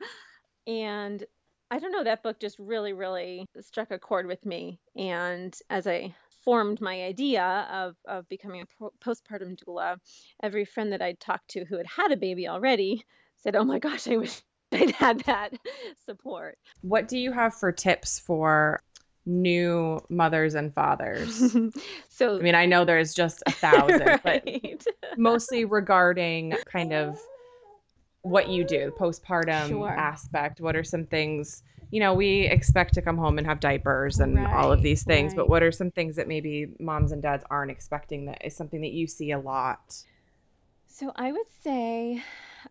and 0.66 1.26
i 1.70 1.80
don't 1.80 1.92
know 1.92 2.04
that 2.04 2.24
book 2.24 2.40
just 2.40 2.58
really 2.60 2.94
really 2.94 3.46
struck 3.60 3.92
a 3.92 4.00
chord 4.00 4.26
with 4.26 4.46
me 4.46 4.80
and 4.96 5.58
as 5.70 5.86
i 5.86 6.14
formed 6.44 6.82
my 6.82 7.04
idea 7.04 7.68
of, 7.72 7.96
of 8.06 8.28
becoming 8.30 8.62
a 8.62 8.90
postpartum 9.04 9.58
doula 9.58 9.98
every 10.42 10.66
friend 10.66 10.92
that 10.92 11.02
i'd 11.02 11.20
talked 11.20 11.50
to 11.50 11.66
who 11.66 11.78
had 11.78 11.88
had 11.88 12.12
a 12.12 12.18
baby 12.18 12.48
already 12.48 13.04
said, 13.42 13.56
"Oh 13.56 13.64
my 13.64 13.80
gosh, 13.80 14.08
I 14.08 14.18
wish 14.18 14.42
I'd 14.72 14.92
had 14.92 15.22
that 15.22 15.54
support." 16.06 16.58
What 16.82 17.08
do 17.08 17.18
you 17.18 17.32
have 17.32 17.54
for 17.54 17.72
tips 17.72 18.20
for 18.20 18.82
new 19.26 20.00
mothers 20.10 20.56
and 20.56 20.74
fathers? 20.74 21.56
so, 22.10 22.38
I 22.38 22.42
mean, 22.42 22.56
I 22.56 22.66
know 22.66 22.86
there's 22.86 23.14
just 23.14 23.44
a 23.48 23.52
thousand, 23.52 24.20
right. 24.24 24.24
but 24.24 25.18
mostly 25.18 25.66
regarding 25.66 26.56
kind 26.66 26.94
of 26.94 27.20
what 28.24 28.50
you 28.50 28.64
do, 28.64 28.86
the 28.86 28.92
postpartum 28.92 29.68
sure. 29.68 29.90
aspect. 29.90 30.62
What 30.62 30.76
are 30.76 30.84
some 30.84 31.06
things? 31.06 31.64
You 31.92 32.00
know, 32.00 32.14
we 32.14 32.42
expect 32.48 32.94
to 32.96 33.02
come 33.02 33.18
home 33.18 33.38
and 33.38 33.46
have 33.46 33.60
diapers 33.60 34.20
and 34.20 34.36
right, 34.36 34.54
all 34.54 34.72
of 34.72 34.82
these 34.82 35.04
things, 35.04 35.32
right. 35.32 35.38
but 35.38 35.50
what 35.50 35.62
are 35.62 35.72
some 35.72 35.92
things 35.92 36.16
that 36.16 36.28
maybe 36.28 36.74
moms 36.80 37.12
and 37.12 37.22
dads 37.22 37.44
aren't 37.52 37.70
expecting 37.70 38.26
that 38.26 38.46
is 38.46 38.56
something 38.56 38.82
that 38.82 38.92
you 38.92 39.08
see 39.08 39.32
a 39.32 39.40
lot? 39.40 39.96
So 40.88 41.12
I 41.16 41.32
would 41.32 41.52
say 41.64 42.22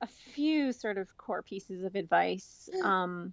a 0.00 0.06
few 0.06 0.72
sort 0.72 0.98
of 0.98 1.16
core 1.16 1.42
pieces 1.42 1.84
of 1.84 1.94
advice. 1.94 2.68
Um, 2.82 3.32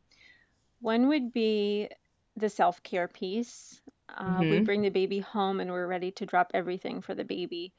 one 0.80 1.08
would 1.08 1.34
be 1.34 1.90
the 2.36 2.50
self 2.50 2.82
care 2.84 3.08
piece. 3.08 3.82
Uh, 4.10 4.40
mm-hmm. 4.40 4.50
We 4.50 4.60
bring 4.62 4.82
the 4.82 4.90
baby 4.90 5.20
home 5.20 5.60
and 5.60 5.72
we're 5.72 5.88
ready 5.88 6.12
to 6.12 6.26
drop 6.26 6.52
everything 6.54 7.02
for 7.02 7.14
the 7.16 7.26
baby. 7.26 7.74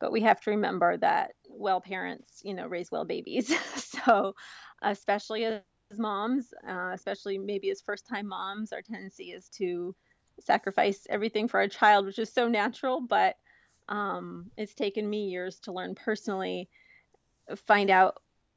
But 0.00 0.12
we 0.12 0.22
have 0.22 0.40
to 0.42 0.50
remember 0.50 0.96
that 0.98 1.32
well 1.48 1.80
parents, 1.80 2.40
you 2.44 2.54
know, 2.54 2.66
raise 2.66 2.90
well 2.90 3.04
babies. 3.04 3.54
so, 3.76 4.34
especially 4.82 5.44
as 5.44 5.60
moms, 5.96 6.52
uh, 6.68 6.90
especially 6.92 7.38
maybe 7.38 7.70
as 7.70 7.80
first 7.80 8.06
time 8.06 8.28
moms, 8.28 8.72
our 8.72 8.82
tendency 8.82 9.30
is 9.30 9.48
to 9.50 9.94
sacrifice 10.40 11.06
everything 11.08 11.48
for 11.48 11.60
our 11.60 11.68
child, 11.68 12.06
which 12.06 12.18
is 12.18 12.32
so 12.32 12.48
natural. 12.48 13.00
But 13.00 13.36
um, 13.88 14.50
it's 14.56 14.74
taken 14.74 15.08
me 15.08 15.28
years 15.28 15.60
to 15.60 15.72
learn 15.72 15.94
personally, 15.94 16.68
find 17.66 17.90
out 17.90 18.16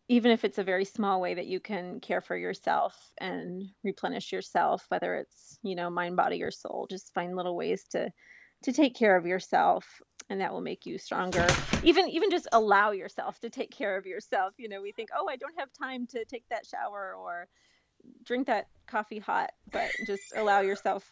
even 0.09 0.31
if 0.31 0.45
it's 0.45 0.57
a 0.57 0.63
very 0.63 0.85
small 0.85 1.19
way 1.19 1.33
that 1.33 1.47
you 1.47 1.59
can 1.59 1.99
care 1.99 2.21
for 2.21 2.37
yourself 2.37 3.11
and 3.17 3.63
replenish 3.83 4.31
yourself 4.31 4.85
whether 4.89 5.15
it's 5.15 5.59
you 5.63 5.75
know 5.75 5.89
mind 5.89 6.15
body 6.15 6.41
or 6.41 6.51
soul 6.51 6.87
just 6.89 7.13
find 7.13 7.35
little 7.35 7.55
ways 7.55 7.83
to 7.91 8.09
to 8.63 8.71
take 8.71 8.95
care 8.95 9.15
of 9.15 9.25
yourself 9.25 10.01
and 10.29 10.41
that 10.41 10.51
will 10.51 10.61
make 10.61 10.85
you 10.85 10.97
stronger 10.97 11.45
even 11.83 12.07
even 12.09 12.29
just 12.29 12.47
allow 12.51 12.91
yourself 12.91 13.39
to 13.39 13.49
take 13.49 13.71
care 13.71 13.97
of 13.97 14.05
yourself 14.05 14.53
you 14.57 14.69
know 14.69 14.81
we 14.81 14.91
think 14.91 15.09
oh 15.17 15.27
i 15.27 15.35
don't 15.35 15.57
have 15.57 15.69
time 15.73 16.05
to 16.07 16.23
take 16.25 16.47
that 16.49 16.65
shower 16.65 17.15
or 17.17 17.47
drink 18.23 18.47
that 18.47 18.67
coffee 18.87 19.19
hot 19.19 19.51
but 19.71 19.89
just 20.05 20.23
allow 20.35 20.61
yourself 20.61 21.09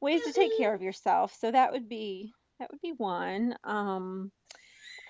ways 0.00 0.22
to 0.22 0.32
take 0.32 0.56
care 0.56 0.74
of 0.74 0.82
yourself 0.82 1.36
so 1.38 1.50
that 1.50 1.72
would 1.72 1.88
be 1.88 2.32
that 2.58 2.70
would 2.70 2.80
be 2.80 2.92
one 2.96 3.54
um 3.64 4.30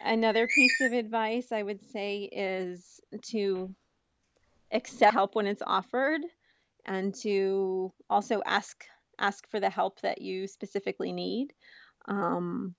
Another 0.01 0.47
piece 0.47 0.81
of 0.81 0.93
advice 0.93 1.51
I 1.51 1.63
would 1.63 1.83
say 1.91 2.29
is 2.31 3.01
to 3.31 3.75
accept 4.71 5.13
help 5.13 5.35
when 5.35 5.47
it's 5.47 5.63
offered 5.67 6.21
and 6.85 7.15
to 7.23 7.93
also 8.09 8.41
ask 8.47 8.85
ask 9.19 9.49
for 9.51 9.59
the 9.59 9.71
help 9.71 10.01
that 10.03 10.23
you 10.23 10.47
specifically 10.47 11.13
need. 11.13 11.53
Um, 12.07 12.77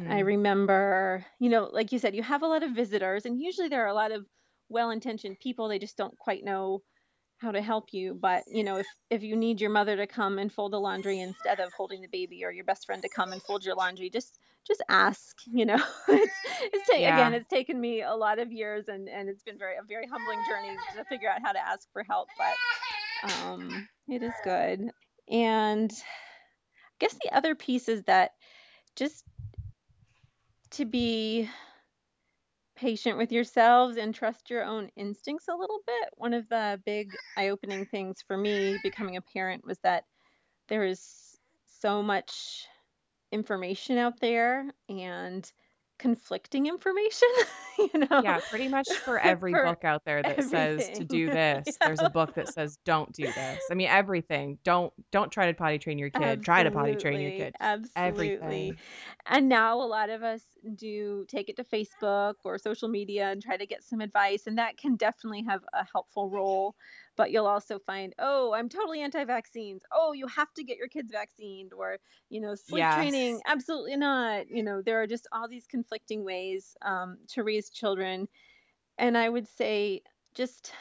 mm-hmm. 0.00 0.10
I 0.10 0.20
remember, 0.20 1.24
you 1.38 1.48
know, 1.48 1.68
like 1.72 1.92
you 1.92 1.98
said, 1.98 2.14
you 2.14 2.22
have 2.22 2.42
a 2.42 2.46
lot 2.46 2.62
of 2.62 2.72
visitors, 2.72 3.26
and 3.26 3.40
usually 3.40 3.68
there 3.68 3.84
are 3.84 3.88
a 3.88 3.94
lot 3.94 4.12
of 4.12 4.26
well-intentioned 4.68 5.38
people. 5.40 5.68
They 5.68 5.78
just 5.78 5.96
don't 5.96 6.16
quite 6.18 6.44
know 6.44 6.82
how 7.38 7.52
to 7.52 7.60
help 7.60 7.92
you 7.92 8.14
but 8.14 8.44
you 8.46 8.64
know 8.64 8.78
if 8.78 8.86
if 9.10 9.22
you 9.22 9.36
need 9.36 9.60
your 9.60 9.70
mother 9.70 9.96
to 9.96 10.06
come 10.06 10.38
and 10.38 10.50
fold 10.52 10.72
the 10.72 10.80
laundry 10.80 11.20
instead 11.20 11.60
of 11.60 11.70
holding 11.74 12.00
the 12.00 12.08
baby 12.08 12.44
or 12.44 12.50
your 12.50 12.64
best 12.64 12.86
friend 12.86 13.02
to 13.02 13.08
come 13.14 13.32
and 13.32 13.42
fold 13.42 13.64
your 13.64 13.74
laundry 13.74 14.08
just 14.08 14.38
just 14.66 14.82
ask 14.88 15.36
you 15.46 15.66
know 15.66 15.74
it's, 16.08 16.32
it's 16.62 16.88
ta- 16.88 16.96
yeah. 16.96 17.14
again 17.14 17.34
it's 17.34 17.48
taken 17.48 17.78
me 17.78 18.02
a 18.02 18.14
lot 18.14 18.38
of 18.38 18.50
years 18.52 18.88
and 18.88 19.08
and 19.08 19.28
it's 19.28 19.42
been 19.42 19.58
very 19.58 19.76
a 19.76 19.82
very 19.86 20.06
humbling 20.06 20.38
journey 20.48 20.76
to 20.96 21.04
figure 21.04 21.28
out 21.28 21.42
how 21.42 21.52
to 21.52 21.66
ask 21.66 21.88
for 21.92 22.02
help 22.04 22.28
but 22.38 23.30
um 23.44 23.86
it 24.08 24.22
is 24.22 24.32
good 24.42 24.90
and 25.30 25.92
i 25.92 26.94
guess 26.98 27.14
the 27.22 27.36
other 27.36 27.54
piece 27.54 27.88
is 27.88 28.02
that 28.04 28.30
just 28.96 29.24
to 30.76 30.84
be 30.84 31.48
patient 32.76 33.16
with 33.16 33.32
yourselves 33.32 33.96
and 33.96 34.14
trust 34.14 34.50
your 34.50 34.62
own 34.62 34.90
instincts 34.96 35.48
a 35.48 35.54
little 35.54 35.80
bit. 35.86 36.10
One 36.16 36.34
of 36.34 36.48
the 36.50 36.80
big 36.84 37.10
eye 37.36 37.48
opening 37.48 37.86
things 37.86 38.22
for 38.26 38.36
me 38.36 38.78
becoming 38.82 39.16
a 39.16 39.22
parent 39.22 39.64
was 39.64 39.78
that 39.78 40.04
there 40.68 40.84
is 40.84 41.38
so 41.64 42.02
much 42.02 42.66
information 43.32 43.96
out 43.96 44.20
there 44.20 44.70
and 44.90 45.50
conflicting 45.98 46.66
information 46.66 47.28
you 47.78 47.90
know 47.94 48.20
yeah 48.22 48.38
pretty 48.50 48.68
much 48.68 48.88
for 49.04 49.18
every 49.20 49.52
for 49.52 49.64
book 49.64 49.84
out 49.84 50.04
there 50.04 50.22
that 50.22 50.38
everything. 50.38 50.78
says 50.78 50.98
to 50.98 51.04
do 51.04 51.26
this 51.30 51.64
yeah. 51.66 51.86
there's 51.86 52.00
a 52.00 52.10
book 52.10 52.34
that 52.34 52.48
says 52.48 52.78
don't 52.84 53.12
do 53.12 53.24
this 53.24 53.60
i 53.70 53.74
mean 53.74 53.88
everything 53.88 54.58
don't 54.64 54.92
don't 55.10 55.30
try 55.32 55.46
to 55.46 55.54
potty 55.54 55.78
train 55.78 55.98
your 55.98 56.10
kid 56.10 56.22
absolutely. 56.22 56.44
try 56.44 56.62
to 56.62 56.70
potty 56.70 56.94
train 56.96 57.20
your 57.20 57.30
kid 57.30 57.54
absolutely 57.60 58.32
everything. 58.32 58.76
and 59.26 59.48
now 59.48 59.80
a 59.80 59.86
lot 59.86 60.10
of 60.10 60.22
us 60.22 60.42
do 60.74 61.24
take 61.28 61.48
it 61.48 61.56
to 61.56 61.64
facebook 61.64 62.34
or 62.44 62.58
social 62.58 62.88
media 62.88 63.30
and 63.30 63.42
try 63.42 63.56
to 63.56 63.66
get 63.66 63.82
some 63.82 64.00
advice 64.00 64.46
and 64.46 64.58
that 64.58 64.76
can 64.76 64.96
definitely 64.96 65.42
have 65.42 65.62
a 65.72 65.86
helpful 65.92 66.28
role 66.28 66.74
but 67.16 67.30
you'll 67.30 67.46
also 67.46 67.78
find 67.78 68.14
oh 68.18 68.52
i'm 68.54 68.68
totally 68.68 69.00
anti-vaccines. 69.00 69.82
Oh 69.92 70.12
you 70.12 70.26
have 70.28 70.52
to 70.54 70.64
get 70.64 70.76
your 70.78 70.88
kids 70.88 71.10
vaccinated 71.12 71.72
or 71.72 71.98
you 72.30 72.40
know 72.40 72.54
sleep 72.54 72.78
yes. 72.78 72.94
training 72.94 73.40
absolutely 73.46 73.96
not. 73.96 74.48
You 74.50 74.62
know 74.62 74.82
there 74.82 75.00
are 75.02 75.06
just 75.06 75.26
all 75.32 75.48
these 75.48 75.66
conflicting 75.66 76.24
ways 76.24 76.76
um, 76.82 77.18
to 77.28 77.42
raise 77.44 77.70
children. 77.70 78.28
And 78.98 79.16
i 79.18 79.28
would 79.28 79.48
say 79.48 80.02
just 80.34 80.72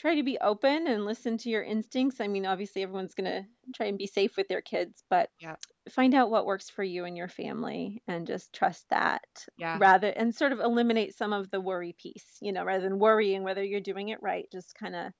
try 0.00 0.14
to 0.14 0.22
be 0.22 0.38
open 0.40 0.86
and 0.86 1.04
listen 1.04 1.36
to 1.36 1.50
your 1.50 1.62
instincts 1.62 2.20
i 2.20 2.26
mean 2.26 2.46
obviously 2.46 2.82
everyone's 2.82 3.14
going 3.14 3.30
to 3.30 3.44
try 3.74 3.86
and 3.86 3.98
be 3.98 4.06
safe 4.06 4.36
with 4.36 4.48
their 4.48 4.62
kids 4.62 5.04
but 5.10 5.28
yeah. 5.40 5.54
find 5.90 6.14
out 6.14 6.30
what 6.30 6.46
works 6.46 6.70
for 6.70 6.82
you 6.82 7.04
and 7.04 7.18
your 7.18 7.28
family 7.28 8.02
and 8.08 8.26
just 8.26 8.52
trust 8.54 8.86
that 8.88 9.22
yeah. 9.58 9.76
rather 9.78 10.08
and 10.08 10.34
sort 10.34 10.52
of 10.52 10.60
eliminate 10.60 11.14
some 11.14 11.34
of 11.34 11.50
the 11.50 11.60
worry 11.60 11.94
piece 12.00 12.38
you 12.40 12.50
know 12.50 12.64
rather 12.64 12.82
than 12.82 12.98
worrying 12.98 13.42
whether 13.42 13.62
you're 13.62 13.80
doing 13.80 14.08
it 14.08 14.22
right 14.22 14.46
just 14.50 14.74
kind 14.74 14.96
of 14.96 15.12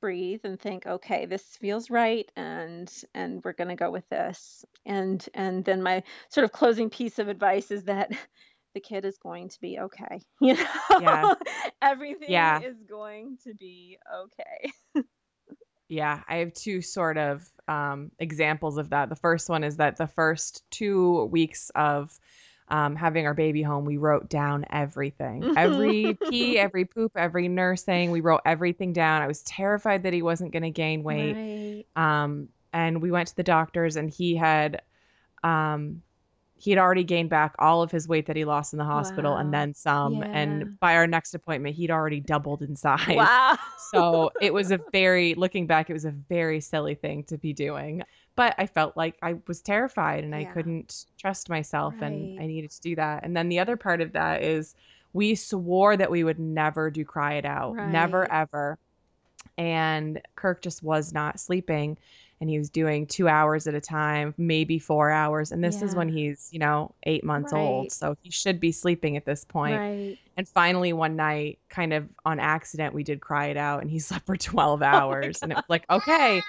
breathe 0.00 0.40
and 0.42 0.58
think 0.58 0.84
okay 0.84 1.26
this 1.26 1.44
feels 1.60 1.88
right 1.88 2.28
and 2.34 2.92
and 3.14 3.40
we're 3.44 3.52
going 3.52 3.68
to 3.68 3.76
go 3.76 3.88
with 3.88 4.08
this 4.08 4.64
and 4.84 5.28
and 5.34 5.64
then 5.64 5.80
my 5.80 6.02
sort 6.28 6.42
of 6.42 6.50
closing 6.50 6.90
piece 6.90 7.20
of 7.20 7.28
advice 7.28 7.70
is 7.70 7.84
that 7.84 8.10
the 8.74 8.80
kid 8.80 9.04
is 9.04 9.18
going 9.18 9.48
to 9.50 9.60
be 9.60 9.78
okay. 9.78 10.20
You 10.40 10.54
know, 10.54 10.64
Yeah. 11.00 11.34
everything 11.80 12.30
Yeah. 12.30 12.60
is 12.60 12.76
going 12.88 13.38
to 13.44 13.54
be 13.54 13.98
okay. 14.14 14.72
Yeah, 15.88 16.22
I 16.26 16.36
have 16.36 16.54
two 16.54 16.80
sort 16.80 17.18
of 17.18 17.46
um, 17.68 18.12
examples 18.18 18.78
of 18.78 18.90
that. 18.90 19.10
The 19.10 19.16
first 19.16 19.50
one 19.50 19.62
is 19.62 19.76
that 19.76 19.98
the 19.98 20.06
first 20.06 20.62
two 20.70 21.24
weeks 21.26 21.70
of 21.74 22.18
um, 22.68 22.96
having 22.96 23.26
our 23.26 23.34
baby 23.34 23.60
home, 23.62 23.84
we 23.84 23.98
wrote 23.98 24.30
down 24.30 24.64
everything 24.70 25.52
every 25.54 26.16
pee, 26.30 26.58
every 26.58 26.86
poop, 26.86 27.12
every 27.14 27.46
nursing. 27.48 28.10
We 28.10 28.22
wrote 28.22 28.40
everything 28.46 28.94
down. 28.94 29.20
I 29.20 29.26
was 29.26 29.42
terrified 29.42 30.04
that 30.04 30.14
he 30.14 30.22
wasn't 30.22 30.52
going 30.52 30.62
to 30.62 30.70
gain 30.70 31.02
weight. 31.02 31.34
Right. 31.34 31.84
Um, 32.22 32.48
and 32.72 33.02
we 33.02 33.10
went 33.10 33.28
to 33.28 33.36
the 33.36 33.42
doctors, 33.42 33.96
and 33.96 34.08
he 34.08 34.34
had. 34.36 34.80
Um, 35.44 36.00
he 36.62 36.70
had 36.70 36.78
already 36.78 37.02
gained 37.02 37.28
back 37.28 37.56
all 37.58 37.82
of 37.82 37.90
his 37.90 38.06
weight 38.06 38.26
that 38.26 38.36
he 38.36 38.44
lost 38.44 38.72
in 38.72 38.78
the 38.78 38.84
hospital 38.84 39.36
and 39.36 39.52
then 39.52 39.74
some. 39.74 40.18
Yeah. 40.18 40.30
And 40.32 40.78
by 40.78 40.94
our 40.94 41.08
next 41.08 41.34
appointment, 41.34 41.74
he'd 41.74 41.90
already 41.90 42.20
doubled 42.20 42.62
in 42.62 42.76
size 42.76 43.16
Wow. 43.16 43.58
so 43.90 44.30
it 44.40 44.54
was 44.54 44.70
a 44.70 44.78
very 44.92 45.34
looking 45.34 45.66
back 45.66 45.90
it 45.90 45.92
was 45.92 46.04
a 46.04 46.12
very 46.12 46.60
silly 46.60 46.94
thing 46.94 47.24
to 47.24 47.36
be 47.36 47.52
doing 47.52 48.02
but 48.36 48.54
i 48.58 48.64
felt 48.66 48.96
like 48.96 49.16
i 49.22 49.34
was 49.48 49.60
terrified 49.60 50.22
and 50.24 50.34
i 50.34 50.44
couldn't 50.44 51.06
trust 51.18 51.50
myself 51.50 51.94
and 52.00 52.40
i 52.40 52.46
needed 52.46 52.70
to 52.70 52.80
do 52.80 52.94
that 52.94 53.24
and 53.24 53.36
then 53.36 53.48
the 53.48 53.58
other 53.58 53.76
part 53.76 54.00
of 54.00 54.12
that 54.12 54.42
is 54.42 54.74
we 55.12 55.34
swore 55.34 55.96
that 55.96 56.10
we 56.10 56.22
would 56.24 56.38
never 56.38 56.90
do 56.90 57.04
cry 57.04 57.34
it 57.34 57.44
out 57.44 57.74
never 57.76 58.20
Right. 58.20 58.30
ever 58.42 58.78
and 59.58 60.20
kirk 60.36 60.62
just 60.62 60.82
was 60.82 61.12
not 61.12 61.40
sleeping 61.40 61.98
and 62.42 62.50
he 62.50 62.58
was 62.58 62.68
doing 62.68 63.06
two 63.06 63.28
hours 63.28 63.66
at 63.68 63.74
a 63.74 63.80
time 63.80 64.34
maybe 64.36 64.78
four 64.78 65.10
hours 65.10 65.52
and 65.52 65.62
this 65.62 65.80
is 65.80 65.94
when 65.94 66.08
he's 66.08 66.48
you 66.52 66.58
know 66.58 66.92
eight 67.04 67.22
months 67.24 67.52
old 67.52 67.90
so 67.92 68.16
he 68.20 68.30
should 68.30 68.58
be 68.60 68.72
sleeping 68.72 69.16
at 69.16 69.24
this 69.24 69.44
point 69.44 69.78
Right. 69.80 70.18
and 70.36 70.48
finally, 70.48 70.92
one 70.94 71.14
night, 71.14 71.58
kind 71.68 71.92
of 71.92 72.08
on 72.24 72.40
accident, 72.40 72.94
we 72.94 73.04
did 73.04 73.20
cry 73.20 73.46
it 73.46 73.56
out, 73.58 73.82
and 73.82 73.90
he 73.90 73.98
slept 74.08 74.24
for 74.26 74.36
12 74.36 74.82
Oh 74.82 74.84
hours. 74.84 75.38
And 75.42 75.52
it 75.52 75.56
was 75.56 75.64
like, 75.68 75.84
okay, 75.90 76.40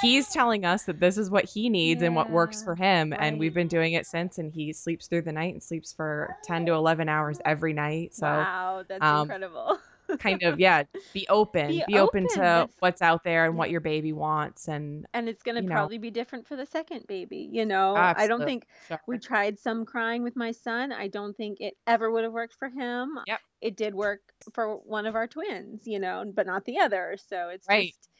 he's 0.00 0.28
telling 0.30 0.64
us 0.64 0.84
that 0.84 1.00
this 1.00 1.18
is 1.18 1.30
what 1.30 1.44
he 1.44 1.68
needs 1.68 2.02
and 2.02 2.16
what 2.16 2.30
works 2.30 2.62
for 2.62 2.74
him. 2.74 3.12
And 3.18 3.38
we've 3.38 3.52
been 3.54 3.68
doing 3.68 3.92
it 3.92 4.06
since. 4.06 4.38
And 4.38 4.52
he 4.52 4.72
sleeps 4.72 5.06
through 5.06 5.22
the 5.22 5.32
night 5.32 5.52
and 5.52 5.62
sleeps 5.62 5.92
for 5.92 6.34
10 6.44 6.66
to 6.66 6.72
11 6.72 7.08
hours 7.08 7.38
every 7.44 7.72
night. 7.74 8.14
So, 8.14 8.26
Wow, 8.26 8.84
that's 8.88 9.02
um, 9.02 9.22
incredible. 9.22 9.78
Kind 10.18 10.42
of, 10.42 10.58
yeah, 10.60 10.84
be 11.12 11.26
open, 11.28 11.70
Be 11.70 11.84
be, 11.86 11.98
open, 11.98 12.26
open, 12.26 12.28
to 12.28 12.68
what's 12.80 13.02
out 13.02 13.24
there 13.24 13.46
and 13.46 13.56
what 13.56 13.70
your 13.70 13.80
baby 13.80 14.12
wants. 14.12 14.68
And 14.68 15.06
And 15.14 15.28
it's 15.28 15.42
going 15.42 15.56
to 15.56 15.62
you 15.62 15.68
know. 15.68 15.72
probably 15.72 15.98
be 15.98 16.10
different 16.10 16.46
for 16.46 16.56
the 16.56 16.66
second 16.66 17.06
baby. 17.06 17.48
You 17.50 17.64
know, 17.64 18.10
I 18.14 18.26
don't 18.26 18.44
absolutely. 18.44 18.44
think 18.44 18.66
we 19.06 19.18
tried 19.18 19.58
some 19.58 19.86
crying 19.86 20.22
with 20.22 20.36
my 20.36 20.52
son. 20.52 20.92
I 20.92 21.08
don't 21.08 21.34
think 21.36 21.60
it 21.60 21.74
ever 21.86 22.10
would 22.10 22.24
have 22.24 22.32
worked 22.32 22.54
for 22.54 22.68
him. 22.68 23.18
Yep. 23.26 23.40
It 23.62 23.76
did 23.76 23.94
work 23.94 24.20
for 24.52 24.76
one 24.76 25.06
of 25.06 25.14
our 25.14 25.26
twins, 25.26 25.86
you 25.86 25.98
know, 25.98 26.30
but 26.34 26.46
not 26.46 26.64
the 26.66 26.78
other. 26.80 27.16
So 27.16 27.48
it's 27.48 27.68
Right. 27.68 27.94
just, 27.94 28.10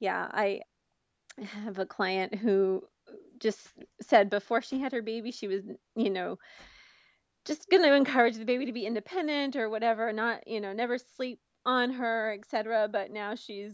yeah, 0.00 0.28
I 0.32 0.62
have 1.38 1.78
a 1.78 1.86
client 1.86 2.34
who 2.34 2.82
just 3.38 3.68
said 4.00 4.28
before 4.30 4.60
she 4.62 4.80
had 4.80 4.92
her 4.92 5.02
baby, 5.02 5.30
she 5.30 5.48
was, 5.48 5.62
you 5.96 6.10
know, 6.10 6.38
just 7.44 7.68
going 7.70 7.82
to 7.82 7.94
encourage 7.94 8.36
the 8.36 8.44
baby 8.44 8.66
to 8.66 8.72
be 8.72 8.86
independent 8.86 9.56
or 9.56 9.68
whatever, 9.70 10.12
not, 10.12 10.46
you 10.46 10.60
know, 10.60 10.72
never 10.72 10.98
sleep 10.98 11.40
on 11.64 11.90
her, 11.92 12.32
etc. 12.38 12.88
But 12.90 13.10
now 13.10 13.34
she's 13.34 13.72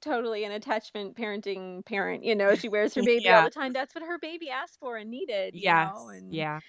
totally 0.00 0.44
an 0.44 0.52
attachment 0.52 1.16
parenting 1.16 1.84
parent. 1.84 2.24
You 2.24 2.34
know, 2.34 2.54
she 2.54 2.68
wears 2.68 2.94
her 2.94 3.02
baby 3.02 3.30
all 3.30 3.42
the 3.42 3.50
time. 3.50 3.72
That's 3.72 3.94
what 3.94 4.04
her 4.04 4.18
baby 4.18 4.50
asked 4.50 4.78
for 4.80 4.96
and 4.96 5.10
needed. 5.10 5.54
You 5.54 5.62
Yes. 5.62 5.90
know, 5.94 6.08
and 6.08 6.30
Yeah. 6.30 6.60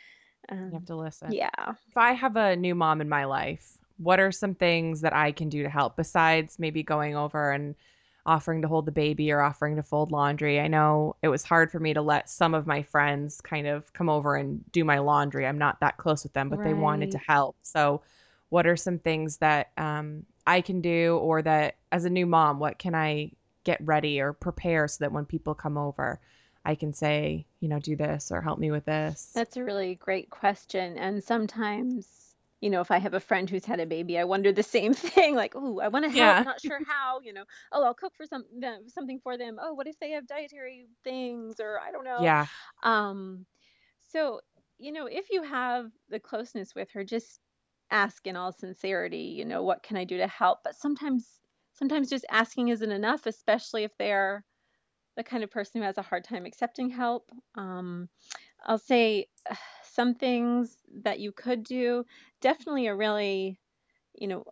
You 0.49 0.55
um, 0.57 0.71
have 0.73 0.85
to 0.87 0.95
listen. 0.95 1.31
yeah. 1.33 1.49
if 1.87 1.97
I 1.97 2.13
have 2.13 2.35
a 2.35 2.55
new 2.55 2.75
mom 2.75 3.01
in 3.01 3.09
my 3.09 3.25
life, 3.25 3.77
what 3.97 4.19
are 4.19 4.31
some 4.31 4.55
things 4.55 5.01
that 5.01 5.13
I 5.13 5.31
can 5.31 5.49
do 5.49 5.63
to 5.63 5.69
help 5.69 5.95
besides 5.97 6.57
maybe 6.59 6.83
going 6.83 7.15
over 7.15 7.51
and 7.51 7.75
offering 8.25 8.61
to 8.61 8.67
hold 8.67 8.85
the 8.85 8.91
baby 8.91 9.31
or 9.31 9.41
offering 9.41 9.75
to 9.75 9.83
fold 9.83 10.11
laundry? 10.11 10.59
I 10.59 10.67
know 10.67 11.15
it 11.21 11.27
was 11.27 11.43
hard 11.43 11.71
for 11.71 11.79
me 11.79 11.93
to 11.93 12.01
let 12.01 12.29
some 12.29 12.53
of 12.53 12.67
my 12.67 12.81
friends 12.81 13.41
kind 13.41 13.67
of 13.67 13.91
come 13.93 14.09
over 14.09 14.35
and 14.35 14.63
do 14.71 14.83
my 14.83 14.99
laundry. 14.99 15.45
I'm 15.45 15.57
not 15.57 15.79
that 15.81 15.97
close 15.97 16.23
with 16.23 16.33
them, 16.33 16.49
but 16.49 16.63
they 16.63 16.73
wanted 16.73 17.11
to 17.11 17.17
help. 17.17 17.55
So, 17.63 18.01
what 18.49 18.67
are 18.67 18.77
some 18.77 18.99
things 18.99 19.37
that 19.37 19.71
um, 19.77 20.25
I 20.45 20.61
can 20.61 20.79
do, 20.81 21.17
or 21.17 21.41
that 21.41 21.75
as 21.91 22.05
a 22.05 22.09
new 22.09 22.25
mom, 22.25 22.59
what 22.59 22.77
can 22.77 22.93
I 22.93 23.31
get 23.63 23.79
ready 23.81 24.19
or 24.19 24.33
prepare 24.33 24.87
so 24.87 25.03
that 25.03 25.11
when 25.11 25.25
people 25.25 25.55
come 25.55 25.77
over, 25.77 26.19
I 26.65 26.75
can 26.75 26.93
say, 26.93 27.45
you 27.59 27.67
know, 27.67 27.79
do 27.79 27.95
this 27.95 28.31
or 28.31 28.41
help 28.41 28.59
me 28.59 28.71
with 28.71 28.85
this? 28.85 29.31
That's 29.33 29.57
a 29.57 29.63
really 29.63 29.95
great 29.95 30.29
question. 30.29 30.97
And 30.97 31.23
sometimes, 31.23 32.22
you 32.63 32.69
know, 32.69 32.79
if 32.81 32.91
I 32.91 32.97
have 32.97 33.13
a 33.13 33.19
friend 33.19 33.49
who's 33.49 33.65
had 33.65 33.81
a 33.81 33.85
baby, 33.85 34.17
I 34.17 34.23
wonder 34.23 34.51
the 34.53 34.63
same 34.63 34.93
thing. 35.15 35.35
Like, 35.35 35.53
oh, 35.55 35.79
I 35.81 35.89
want 35.89 36.05
to 36.05 36.11
help, 36.11 36.39
Yeah. 36.39 36.45
not 36.45 36.61
sure 36.61 36.81
how. 36.85 37.19
You 37.21 37.33
know, 37.33 37.45
oh, 37.73 37.83
I'll 37.83 37.93
cook 37.93 38.15
for 38.15 38.25
some 38.25 38.45
them- 38.57 38.87
something 38.89 39.19
for 39.19 39.37
them. 39.37 39.57
Oh, 39.61 39.73
what 39.73 39.87
if 39.87 39.99
they 39.99 40.11
have 40.11 40.27
dietary 40.27 40.87
things, 41.03 41.59
or 41.59 41.79
I 41.79 41.91
don't 41.91 42.05
know. 42.05 42.31
Yeah. 42.31 42.47
Um, 42.83 43.45
so, 43.99 44.41
you 44.77 44.91
know, 44.91 45.07
if 45.07 45.29
you 45.31 45.43
have 45.43 45.91
the 46.09 46.19
closeness 46.19 46.73
with 46.75 46.91
her, 46.91 47.03
just 47.03 47.41
ask 47.91 48.25
in 48.27 48.35
all 48.37 48.51
sincerity, 48.51 49.35
you 49.37 49.45
know, 49.45 49.63
what 49.63 49.83
can 49.83 49.97
I 49.97 50.05
do 50.05 50.17
to 50.17 50.27
help? 50.27 50.59
But 50.63 50.75
sometimes, 50.75 51.39
sometimes 51.73 52.09
just 52.09 52.25
asking 52.31 52.69
isn't 52.69 52.91
enough, 52.91 53.25
especially 53.25 53.83
if 53.83 53.97
they're 53.97 54.45
the 55.15 55.23
kind 55.23 55.43
of 55.43 55.51
person 55.51 55.81
who 55.81 55.85
has 55.85 55.97
a 55.97 56.01
hard 56.03 56.23
time 56.23 56.45
accepting 56.45 56.89
help. 56.89 57.31
Um, 57.55 58.09
I'll 58.65 58.79
say 58.79 59.29
uh, 59.49 59.55
some 59.93 60.15
things 60.15 60.77
that 61.03 61.19
you 61.19 61.31
could 61.31 61.63
do. 61.63 62.05
Definitely 62.41 62.87
a 62.87 62.95
really, 62.95 63.59
you 64.15 64.27
know, 64.27 64.45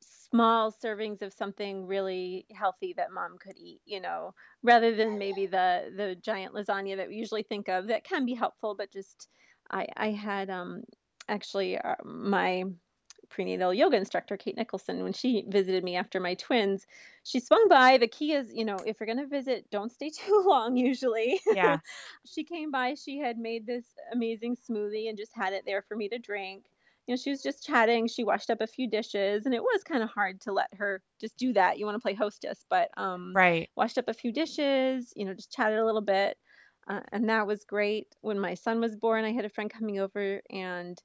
small 0.00 0.72
servings 0.72 1.22
of 1.22 1.32
something 1.32 1.86
really 1.86 2.46
healthy 2.52 2.92
that 2.94 3.12
mom 3.12 3.38
could 3.38 3.56
eat, 3.56 3.80
you 3.84 4.00
know, 4.00 4.34
rather 4.62 4.94
than 4.94 5.18
maybe 5.18 5.46
the 5.46 5.92
the 5.96 6.16
giant 6.16 6.54
lasagna 6.54 6.96
that 6.96 7.08
we 7.08 7.16
usually 7.16 7.42
think 7.42 7.68
of 7.68 7.86
that 7.88 8.04
can 8.04 8.24
be 8.24 8.34
helpful, 8.34 8.74
but 8.74 8.90
just 8.92 9.28
I 9.70 9.86
I 9.96 10.10
had 10.10 10.50
um 10.50 10.84
actually 11.28 11.78
uh, 11.78 11.96
my 12.04 12.64
prenatal 13.32 13.74
yoga 13.74 13.96
instructor 13.96 14.36
Kate 14.36 14.56
Nicholson 14.56 15.02
when 15.02 15.12
she 15.12 15.44
visited 15.48 15.82
me 15.84 15.96
after 15.96 16.20
my 16.20 16.34
twins, 16.34 16.86
she 17.24 17.40
swung 17.40 17.66
by. 17.68 17.98
The 17.98 18.06
key 18.08 18.32
is, 18.34 18.52
you 18.54 18.64
know, 18.64 18.82
if 18.82 19.00
you're 19.00 19.06
going 19.06 19.18
to 19.18 19.26
visit, 19.26 19.70
don't 19.70 19.90
stay 19.90 20.10
too 20.16 20.44
long 20.46 20.76
usually. 20.76 21.40
Yeah. 21.48 21.80
she 22.26 22.44
came 22.44 22.70
by, 22.70 22.94
she 22.94 23.18
had 23.18 23.38
made 23.38 23.66
this 23.66 23.86
amazing 24.12 24.56
smoothie 24.56 25.08
and 25.08 25.18
just 25.18 25.34
had 25.34 25.52
it 25.52 25.64
there 25.66 25.82
for 25.82 25.96
me 25.96 26.08
to 26.10 26.18
drink. 26.18 26.66
You 27.06 27.12
know, 27.12 27.16
she 27.16 27.30
was 27.30 27.42
just 27.42 27.64
chatting. 27.66 28.06
She 28.06 28.22
washed 28.22 28.48
up 28.50 28.60
a 28.60 28.66
few 28.66 28.88
dishes, 28.88 29.44
and 29.44 29.54
it 29.54 29.62
was 29.62 29.82
kind 29.82 30.04
of 30.04 30.10
hard 30.10 30.40
to 30.42 30.52
let 30.52 30.72
her 30.74 31.02
just 31.20 31.36
do 31.36 31.52
that. 31.54 31.78
You 31.78 31.84
want 31.84 31.96
to 31.96 32.00
play 32.02 32.14
hostess, 32.14 32.64
but 32.70 32.90
um, 32.96 33.34
Right. 33.34 33.70
washed 33.76 33.98
up 33.98 34.06
a 34.08 34.14
few 34.14 34.30
dishes. 34.32 35.12
You 35.16 35.24
know, 35.24 35.34
just 35.34 35.52
chatted 35.52 35.80
a 35.80 35.84
little 35.84 36.00
bit, 36.00 36.38
uh, 36.86 37.00
and 37.10 37.28
that 37.28 37.46
was 37.46 37.64
great. 37.64 38.14
When 38.20 38.38
my 38.38 38.54
son 38.54 38.80
was 38.80 38.96
born, 38.96 39.24
I 39.24 39.32
had 39.32 39.44
a 39.44 39.48
friend 39.48 39.68
coming 39.70 39.98
over, 39.98 40.42
and 40.50 41.02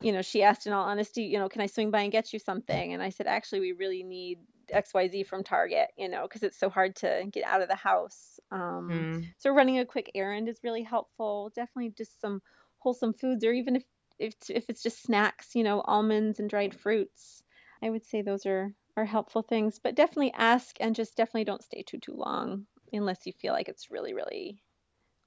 you 0.00 0.12
know, 0.12 0.22
she 0.22 0.42
asked 0.42 0.66
in 0.66 0.72
all 0.72 0.84
honesty, 0.88 1.24
you 1.24 1.38
know, 1.38 1.48
can 1.48 1.60
I 1.60 1.66
swing 1.66 1.90
by 1.90 2.02
and 2.02 2.12
get 2.12 2.32
you 2.32 2.38
something? 2.38 2.92
And 2.94 3.02
I 3.02 3.10
said, 3.10 3.26
actually, 3.26 3.60
we 3.60 3.72
really 3.72 4.02
need 4.02 4.40
XYZ 4.70 5.22
from 5.24 5.42
Target, 5.44 5.90
you 5.96 6.08
know, 6.08 6.22
because 6.22 6.42
it's 6.42 6.58
so 6.58 6.70
hard 6.70 6.94
to 6.96 7.26
get 7.32 7.44
out 7.44 7.62
of 7.62 7.68
the 7.68 7.74
house. 7.74 8.38
Um, 8.50 9.08
Mm. 9.08 9.34
so 9.38 9.50
running 9.50 9.78
a 9.78 9.86
quick 9.86 10.10
errand 10.14 10.48
is 10.48 10.60
really 10.62 10.82
helpful. 10.82 11.50
Definitely 11.54 11.90
just 11.96 12.20
some 12.20 12.42
wholesome 12.78 13.12
foods, 13.14 13.44
or 13.44 13.52
even 13.52 13.76
if 13.76 13.84
if 14.18 14.34
it's, 14.34 14.50
if 14.50 14.64
it's 14.68 14.82
just 14.82 15.02
snacks, 15.02 15.54
you 15.54 15.62
know, 15.62 15.80
almonds 15.82 16.40
and 16.40 16.50
dried 16.50 16.74
fruits. 16.74 17.42
I 17.82 17.90
would 17.90 18.04
say 18.04 18.22
those 18.22 18.46
are 18.46 18.74
are 18.96 19.04
helpful 19.04 19.42
things. 19.42 19.78
But 19.78 19.94
definitely 19.94 20.32
ask 20.32 20.76
and 20.80 20.94
just 20.94 21.16
definitely 21.16 21.44
don't 21.44 21.62
stay 21.64 21.82
too 21.82 21.98
too 21.98 22.14
long 22.14 22.66
unless 22.92 23.26
you 23.26 23.32
feel 23.32 23.52
like 23.52 23.68
it's 23.68 23.90
really 23.90 24.14
really 24.14 24.62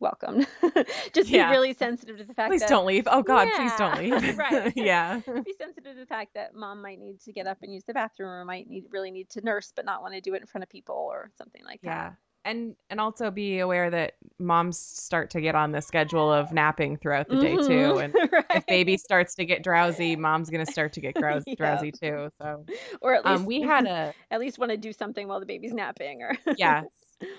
welcome. 0.01 0.45
just 1.13 1.29
Yeah. 1.29 1.47
be 1.47 1.51
really 1.51 1.73
sensitive 1.73 2.17
to 2.17 2.23
the 2.25 2.33
fact 2.33 2.49
Please 2.51 2.61
that 2.61 2.69
don't 2.69 2.85
leave. 2.85 3.07
Oh 3.09 3.21
God, 3.23 3.47
please 3.55 3.71
don't 3.77 3.97
leave. 3.97 4.37
right. 4.37 4.73
yeah. 4.75 5.21
be 5.25 5.53
sensitive 5.57 5.93
to 5.93 5.99
the 5.99 6.05
fact 6.05 6.33
that 6.33 6.53
mom 6.55 6.81
might 6.81 6.99
need 6.99 7.21
to 7.21 7.31
get 7.31 7.47
up 7.47 7.59
and 7.61 7.73
use 7.73 7.83
the 7.85 7.93
bathroom 7.93 8.29
or 8.29 8.43
might 8.43 8.67
need 8.67 8.85
really 8.89 9.11
need 9.11 9.29
to 9.29 9.41
nurse 9.41 9.71
but 9.75 9.85
not 9.85 10.01
want 10.01 10.13
to 10.13 10.21
do 10.21 10.33
it 10.33 10.41
in 10.41 10.47
front 10.47 10.63
of 10.63 10.69
people 10.69 10.95
or 10.95 11.31
something 11.37 11.63
like 11.63 11.79
Yeah. 11.83 12.09
that. 12.09 12.15
And 12.43 12.75
and 12.89 12.99
also 12.99 13.29
be 13.29 13.59
aware 13.59 13.91
that 13.91 14.13
moms 14.39 14.79
start 14.79 15.29
to 15.31 15.41
get 15.41 15.53
on 15.53 15.71
the 15.71 15.79
schedule 15.79 16.31
of 16.33 16.51
napping 16.51 16.97
throughout 16.97 17.29
the 17.29 17.35
day 17.39 17.55
too. 17.55 17.99
And 17.99 18.15
if 18.49 18.65
baby 18.65 18.97
starts 18.97 19.35
to 19.35 19.45
get 19.45 19.63
drowsy, 19.63 20.15
mom's 20.15 20.49
gonna 20.49 20.65
start 20.65 20.93
to 20.93 21.01
get 21.01 21.13
drowsy, 21.13 21.43
Yep. 21.51 21.57
drowsy 21.59 21.91
too. 21.91 22.31
So 22.41 22.65
Or 22.99 23.13
at 23.13 23.25
least 23.25 23.41
um 23.41 23.45
we 23.45 23.61
had 23.61 23.85
a 23.85 24.11
at 24.31 24.39
least 24.39 24.57
want 24.57 24.71
to 24.71 24.77
do 24.77 24.91
something 24.91 25.27
while 25.27 25.39
the 25.39 25.45
baby's 25.45 25.71
napping 25.73 26.23
or 26.23 26.35
yes. 26.57 26.85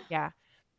Yeah. 0.09 0.31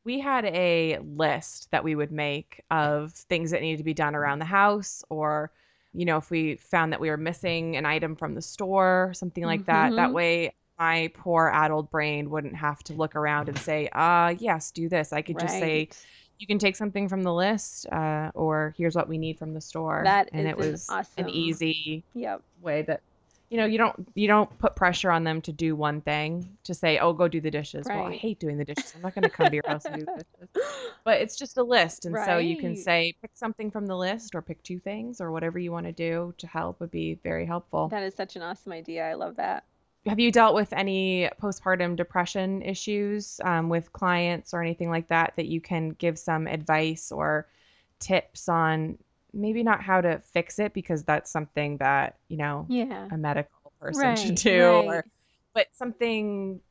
We 0.05 0.19
had 0.19 0.45
a 0.45 0.99
list 0.99 1.71
that 1.71 1.83
we 1.83 1.95
would 1.95 2.11
make 2.11 2.61
of 2.69 3.13
things 3.13 3.51
that 3.51 3.61
needed 3.61 3.77
to 3.77 3.83
be 3.83 3.93
done 3.93 4.15
around 4.15 4.39
the 4.39 4.45
house 4.45 5.03
or 5.09 5.51
you 5.95 6.05
know, 6.05 6.17
if 6.17 6.31
we 6.31 6.55
found 6.55 6.91
that 6.91 6.99
we 6.99 7.09
were 7.11 7.17
missing 7.17 7.75
an 7.77 7.85
item 7.85 8.15
from 8.15 8.33
the 8.33 8.41
store, 8.41 9.11
something 9.13 9.43
like 9.43 9.65
that. 9.67 9.95
That 9.95 10.11
Mhm. 10.11 10.13
way 10.13 10.55
my 10.79 11.11
poor 11.13 11.51
adult 11.53 11.91
brain 11.91 12.31
wouldn't 12.31 12.55
have 12.55 12.83
to 12.85 12.93
look 12.93 13.15
around 13.15 13.47
and 13.47 13.59
say, 13.59 13.89
uh, 13.93 14.33
yes, 14.39 14.71
do 14.71 14.89
this. 14.89 15.13
I 15.13 15.21
could 15.21 15.37
just 15.37 15.59
say, 15.59 15.89
you 16.39 16.47
can 16.47 16.57
take 16.57 16.75
something 16.75 17.07
from 17.07 17.21
the 17.21 17.31
list, 17.33 17.85
uh, 17.91 18.31
or 18.33 18.73
here's 18.75 18.95
what 18.95 19.07
we 19.07 19.19
need 19.19 19.37
from 19.37 19.53
the 19.53 19.61
store. 19.61 20.03
That 20.03 20.29
and 20.33 20.47
is 20.47 20.51
it 20.51 20.57
was 20.57 20.89
an 20.89 20.95
awesome 20.97 21.25
an 21.25 21.29
easy 21.29 22.03
Yep. 22.15 22.41
way 22.61 22.81
that 22.83 23.01
you 23.53 23.59
know 23.59 23.65
you 23.65 23.77
don't 23.77 24.07
you 24.15 24.27
don't 24.27 24.49
put 24.57 24.75
pressure 24.75 25.11
on 25.11 25.23
them 25.23 25.39
to 25.39 25.51
do 25.51 25.75
one 25.75 26.01
thing 26.01 26.57
to 26.63 26.73
say 26.73 26.97
oh 26.97 27.13
go 27.13 27.27
do 27.27 27.39
the 27.39 27.51
dishes. 27.51 27.85
Well 27.87 28.07
i 28.07 28.15
hate 28.15 28.39
doing 28.39 28.57
the 28.57 28.65
dishes. 28.65 28.91
I'm 28.95 29.03
not 29.03 29.13
going 29.13 29.21
to 29.21 29.29
come 29.29 29.47
to 29.47 29.53
your 29.53 29.67
house 29.67 29.85
and 29.85 29.97
do 29.99 30.05
the 30.05 30.23
dishes. 30.23 30.71
But 31.03 31.21
it's 31.21 31.35
just 31.35 31.57
a 31.57 31.63
list 31.63 32.05
and 32.05 32.15
so 32.25 32.39
you 32.39 32.57
can 32.57 32.75
say 32.75 33.13
pick 33.21 33.29
something 33.35 33.69
from 33.69 33.85
the 33.85 33.95
list 33.95 34.33
or 34.33 34.41
pick 34.41 34.63
two 34.63 34.79
things 34.79 35.21
or 35.21 35.31
whatever 35.31 35.59
you 35.59 35.71
want 35.71 35.85
to 35.85 35.91
do 35.91 36.33
to 36.39 36.47
help 36.47 36.79
would 36.79 36.89
be 36.89 37.19
very 37.23 37.45
helpful. 37.45 37.89
That 37.89 38.01
is 38.01 38.15
such 38.15 38.35
an 38.35 38.41
awesome 38.41 38.71
idea. 38.71 39.07
I 39.07 39.13
love 39.13 39.35
that. 39.35 39.65
have 40.07 40.19
you 40.19 40.31
dealt 40.31 40.55
with 40.55 40.73
any 40.73 41.29
postpartum 41.39 41.95
depression 41.95 42.63
issues 42.63 43.39
um, 43.43 43.69
with 43.69 43.93
clients 43.93 44.55
or 44.55 44.63
anything 44.63 44.89
like 44.89 45.09
that 45.09 45.33
that 45.35 45.45
you 45.45 45.61
can 45.61 45.89
give 45.89 46.17
some 46.17 46.47
advice 46.47 47.11
or 47.11 47.47
tips 47.99 48.49
on 48.49 48.97
maybe 49.33 49.63
not 49.63 49.81
how 49.83 50.01
to 50.01 50.19
fix 50.19 50.59
it 50.59 50.73
because 50.73 51.03
that's 51.03 51.31
something 51.31 51.77
that 51.77 52.17
you 52.29 52.37
know 52.37 52.65
Yeah. 52.69 53.09
a 53.11 53.17
medical 53.17 53.73
person 53.79 54.15
should 54.15 54.35
do 54.35 54.65
Right. 54.65 54.85
or 54.87 55.05
but 55.53 55.67
something 55.73 56.61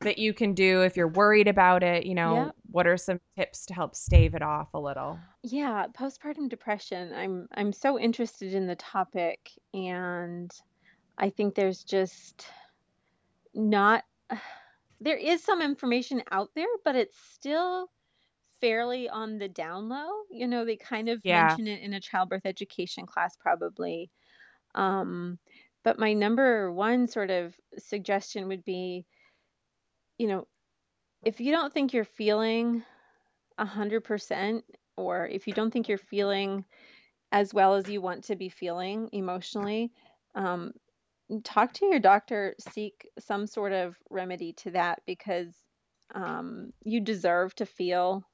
that 0.00 0.18
you 0.18 0.34
can 0.34 0.52
do 0.54 0.82
if 0.82 0.96
you're 0.96 1.08
worried 1.08 1.48
about 1.48 1.82
it 1.82 2.04
you 2.06 2.14
know 2.14 2.34
Yep. 2.34 2.54
what 2.70 2.86
are 2.86 2.96
some 2.96 3.20
tips 3.36 3.66
to 3.66 3.74
help 3.74 3.94
stave 3.94 4.34
it 4.34 4.42
off 4.42 4.68
a 4.74 4.78
little 4.80 5.18
Yeah, 5.44 5.86
postpartum 5.88 6.48
depression. 6.48 7.12
I'm 7.12 7.48
I'm 7.54 7.72
so 7.72 7.98
interested 7.98 8.54
in 8.54 8.66
the 8.66 8.76
topic 8.76 9.50
and 9.74 10.50
I 11.18 11.30
think 11.30 11.54
there's 11.54 11.84
just 11.84 12.46
not 13.54 14.04
there 15.00 15.16
is 15.16 15.42
some 15.42 15.60
information 15.60 16.22
out 16.30 16.50
there, 16.54 16.68
but 16.84 16.94
it's 16.96 17.18
still 17.18 17.90
fairly 18.62 19.10
on 19.10 19.36
the 19.38 19.48
down 19.48 19.90
low. 19.90 20.08
You 20.30 20.46
know, 20.48 20.64
they 20.64 20.76
kind 20.76 21.10
of 21.10 21.20
yeah 21.22 21.48
mention 21.48 21.66
it 21.66 21.82
in 21.82 21.92
a 21.92 22.00
childbirth 22.00 22.46
education 22.46 23.04
class 23.04 23.36
probably. 23.36 24.10
Um, 24.74 25.38
but 25.84 25.98
my 25.98 26.14
number 26.14 26.72
one 26.72 27.08
sort 27.08 27.30
of 27.30 27.54
suggestion 27.76 28.48
would 28.48 28.64
be, 28.64 29.04
you 30.16 30.28
know, 30.28 30.46
if 31.24 31.40
you 31.40 31.52
don't 31.52 31.74
think 31.74 31.92
you're 31.92 32.04
feeling 32.04 32.82
a 33.58 33.66
hundred 33.66 34.04
percent, 34.04 34.64
or 34.96 35.26
if 35.26 35.46
you 35.46 35.52
don't 35.52 35.70
think 35.70 35.88
you're 35.88 35.98
feeling 35.98 36.64
as 37.32 37.52
well 37.52 37.74
as 37.74 37.88
you 37.88 38.00
want 38.00 38.24
to 38.24 38.36
be 38.36 38.48
feeling 38.48 39.08
emotionally, 39.12 39.92
um, 40.34 40.72
talk 41.44 41.72
to 41.72 41.86
your 41.86 41.98
doctor, 41.98 42.54
seek 42.60 43.08
some 43.18 43.46
sort 43.46 43.72
of 43.72 43.96
remedy 44.10 44.52
to 44.52 44.70
that 44.70 45.00
because 45.06 45.54
um, 46.14 46.72
you 46.82 47.00
deserve 47.00 47.54
to 47.54 47.66
feel 47.66 48.24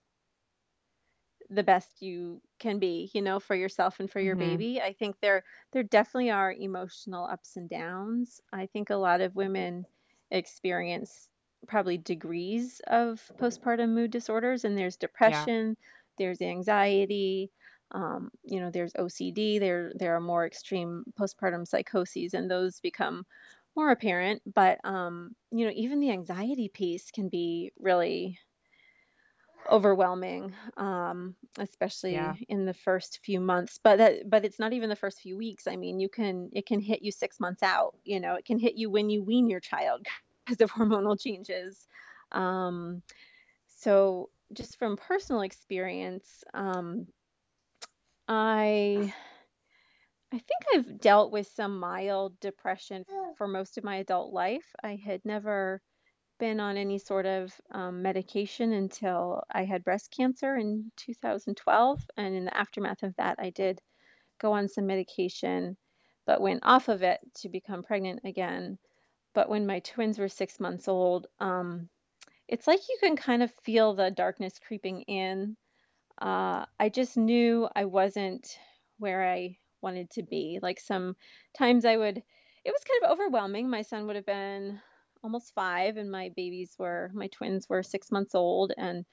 the 1.51 1.63
best 1.63 2.03
you 2.03 2.43
can 2.59 2.79
be, 2.79 3.11
you 3.15 3.23
know, 3.23 3.41
for 3.41 3.55
yourself 3.57 4.01
and 4.01 4.11
for 4.11 4.21
your 4.21 4.37
hmm 4.37 4.37
baby. 4.37 4.81
I 4.81 4.93
think 4.93 5.21
there 5.21 5.45
there 5.73 5.83
definitely 5.83 6.31
are 6.31 6.53
emotional 6.53 7.25
ups 7.27 7.57
and 7.57 7.69
downs. 7.69 8.41
I 8.53 8.67
think 8.67 8.91
a 8.91 8.97
lot 8.97 9.21
of 9.21 9.37
women 9.37 9.87
experience 10.31 11.29
probably 11.67 11.99
degrees 11.99 12.81
of 12.87 13.31
postpartum 13.39 13.91
mood 13.91 14.11
disorders 14.11 14.65
and 14.65 14.77
there's 14.79 14.97
yeah 15.25 15.49
depression, 15.49 15.77
there's 16.19 16.41
anxiety, 16.41 17.51
um, 17.93 18.31
you 18.45 18.61
know, 18.61 18.71
there's 18.71 18.93
OCD, 18.97 19.59
there 19.59 19.93
there 19.95 20.15
are 20.17 20.21
more 20.21 20.47
extreme 20.47 21.05
postpartum 21.19 21.67
psychoses 21.67 22.35
and 22.35 22.51
those 22.51 22.81
become 22.81 23.25
more 23.77 23.91
apparent, 23.91 24.43
but 24.53 24.79
um, 24.85 25.35
you 25.51 25.65
know, 25.65 25.73
even 25.75 26.01
the 26.01 26.11
anxiety 26.11 26.69
piece 26.69 27.11
can 27.11 27.29
be 27.29 27.73
really 27.79 28.39
overwhelming 29.71 30.55
um 30.77 31.35
yeah. 31.57 31.63
especially 31.63 32.47
in 32.49 32.65
the 32.65 32.75
first 32.75 33.21
few 33.23 33.41
months 33.41 33.79
but 33.83 33.97
that 33.97 34.29
but 34.31 34.45
it's 34.45 34.59
not 34.59 34.73
even 34.73 34.89
the 34.89 34.97
first 34.97 35.21
few 35.21 35.37
weeks 35.37 35.67
i 35.67 35.77
mean 35.77 36.01
you 36.01 36.09
can 36.09 36.49
it 36.53 36.67
can 36.67 36.81
hit 36.81 37.03
you 37.03 37.13
6 37.13 37.41
months 37.41 37.63
out 37.63 37.95
you 38.05 38.21
know 38.21 38.35
it 38.35 38.45
can 38.45 38.59
hit 38.59 38.77
you 38.77 38.91
when 38.91 39.11
you 39.11 39.23
wean 39.23 39.49
your 39.49 39.61
child 39.61 40.07
because 40.47 40.61
of 40.61 40.71
hormonal 40.71 41.21
changes 41.21 41.87
um 42.33 43.03
so 43.67 44.31
just 44.53 44.79
from 44.79 44.97
personal 44.97 45.43
experience 45.43 46.43
um 46.55 47.07
i 48.29 49.13
i 50.33 50.39
think 50.39 50.63
i've 50.75 51.01
dealt 51.01 51.31
with 51.31 51.47
some 51.47 51.79
mild 51.79 52.39
depression 52.41 53.05
for 53.37 53.47
most 53.47 53.79
of 53.79 53.85
my 53.85 53.97
adult 53.97 54.33
life. 54.33 54.75
I 54.83 54.97
had 54.97 55.25
never 55.25 55.81
been 56.39 56.61
on 56.61 56.77
any 56.77 56.99
sort 56.99 57.27
of 57.27 57.61
um, 57.73 58.03
medication 58.03 58.73
until 58.73 59.43
I 59.51 59.65
had 59.65 59.85
breast 59.85 60.11
cancer 60.17 60.57
in 60.57 60.91
2012. 60.97 62.11
And 62.17 62.35
in 62.35 62.45
the 62.45 62.57
aftermath 62.57 63.03
of 63.03 63.17
that, 63.17 63.37
I 63.39 63.51
did 63.51 63.81
go 64.39 64.53
on 64.53 64.69
some 64.69 64.87
medication, 64.87 65.77
but 66.27 66.41
went 66.41 66.61
off 66.65 66.89
of 66.89 67.03
it 67.03 67.21
to 67.37 67.49
become 67.49 67.83
pregnant 67.83 68.21
again. 68.25 68.79
But 69.35 69.49
when 69.49 69.67
my 69.67 69.81
twins 69.81 70.19
were 70.19 70.29
six 70.29 70.61
months 70.61 70.89
old, 70.89 71.27
um, 71.41 71.89
it's 72.49 72.67
like 72.67 72.81
you 72.89 72.97
can 73.01 73.17
kind 73.17 73.43
of 73.43 73.53
feel 73.63 73.95
the 73.95 74.11
darkness 74.11 74.59
creeping 74.59 75.03
in. 75.03 75.57
Uh, 76.21 76.67
I 76.81 76.89
just 76.89 77.17
knew 77.17 77.69
I 77.77 77.85
wasn't 77.85 78.59
where 78.99 79.29
I 79.29 79.59
wanted 79.83 80.11
to 80.11 80.23
be. 80.23 80.59
Like 80.63 80.81
sometimes 80.81 81.85
I 81.85 81.97
would, 81.97 82.19
it 82.19 82.73
was 82.73 82.85
kind 82.85 83.05
of 83.05 83.11
overwhelming. 83.13 83.71
My 83.71 83.83
son 83.83 84.07
would 84.07 84.17
have 84.17 84.27
been 84.27 84.81
almost 85.23 85.55
five, 85.55 85.97
and 85.97 86.11
my 86.11 86.31
babies 86.37 86.77
were, 86.79 87.11
my 87.15 87.29
twins 87.29 87.69
were 87.69 87.83
six 87.83 88.11
months 88.11 88.35
old, 88.35 88.73
and 88.77 89.07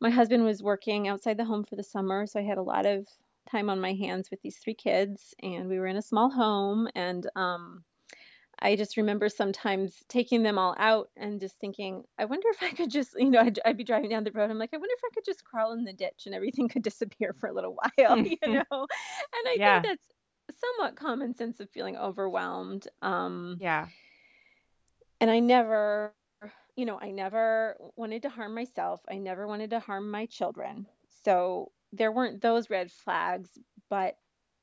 my 0.00 0.10
husband 0.10 0.44
was 0.44 0.62
working 0.62 1.08
outside 1.08 1.38
the 1.38 1.44
home 1.46 1.64
for 1.64 1.76
the 1.76 1.84
summer. 1.84 2.26
So 2.26 2.40
I 2.40 2.44
had 2.44 2.58
a 2.58 2.62
lot 2.62 2.86
of 2.86 3.08
time 3.50 3.70
on 3.70 3.80
my 3.80 3.94
hands 3.94 4.30
with 4.30 4.42
these 4.42 4.58
three 4.58 4.74
kids, 4.74 5.34
and 5.42 5.68
we 5.68 5.78
were 5.78 5.86
in 5.88 5.96
a 5.96 6.02
small 6.02 6.30
home. 6.30 6.88
And 6.94 7.28
um, 7.36 7.84
I 8.60 8.74
just 8.74 8.96
remember 8.96 9.28
sometimes 9.28 10.02
taking 10.08 10.42
them 10.42 10.58
all 10.58 10.74
out 10.78 11.10
and 11.16 11.40
just 11.40 11.58
thinking, 11.60 12.04
I 12.18 12.24
wonder 12.24 12.48
if 12.50 12.62
I 12.62 12.72
could 12.72 12.90
just, 12.90 13.14
you 13.16 13.30
know, 13.30 13.40
I'd, 13.40 13.60
I'd 13.64 13.76
be 13.76 13.84
driving 13.84 14.10
down 14.10 14.24
the 14.24 14.32
road. 14.32 14.50
I'm 14.50 14.58
like, 14.58 14.74
I 14.74 14.78
wonder 14.78 14.94
if 14.96 15.04
I 15.04 15.10
could 15.14 15.24
just 15.24 15.44
crawl 15.44 15.72
in 15.72 15.84
the 15.84 15.92
ditch 15.92 16.24
and 16.26 16.34
everything 16.34 16.68
could 16.68 16.82
disappear 16.82 17.32
for 17.32 17.48
a 17.48 17.54
little 17.54 17.76
while, 17.96 18.18
you 18.24 18.38
know? 18.42 18.62
And 18.70 19.48
I 19.48 19.58
think 19.62 19.82
that's 19.82 20.08
somewhat 20.56 20.96
common 20.96 21.34
sense 21.34 21.60
of 21.60 21.70
feeling 21.70 21.96
overwhelmed. 21.96 22.88
Um, 23.00 23.60
yeah 23.60 23.88
and 25.20 25.30
I 25.30 25.40
never, 25.40 26.14
you 26.76 26.86
know, 26.86 26.98
I 27.00 27.10
never 27.10 27.76
wanted 27.96 28.22
to 28.22 28.28
harm 28.28 28.54
myself. 28.54 29.00
I 29.10 29.18
never 29.18 29.46
wanted 29.46 29.70
to 29.70 29.80
harm 29.80 30.10
my 30.10 30.26
children. 30.26 30.86
So 31.24 31.72
there 31.92 32.12
weren't 32.12 32.42
those 32.42 32.70
red 32.70 32.92
flags, 32.92 33.58
but 33.90 34.16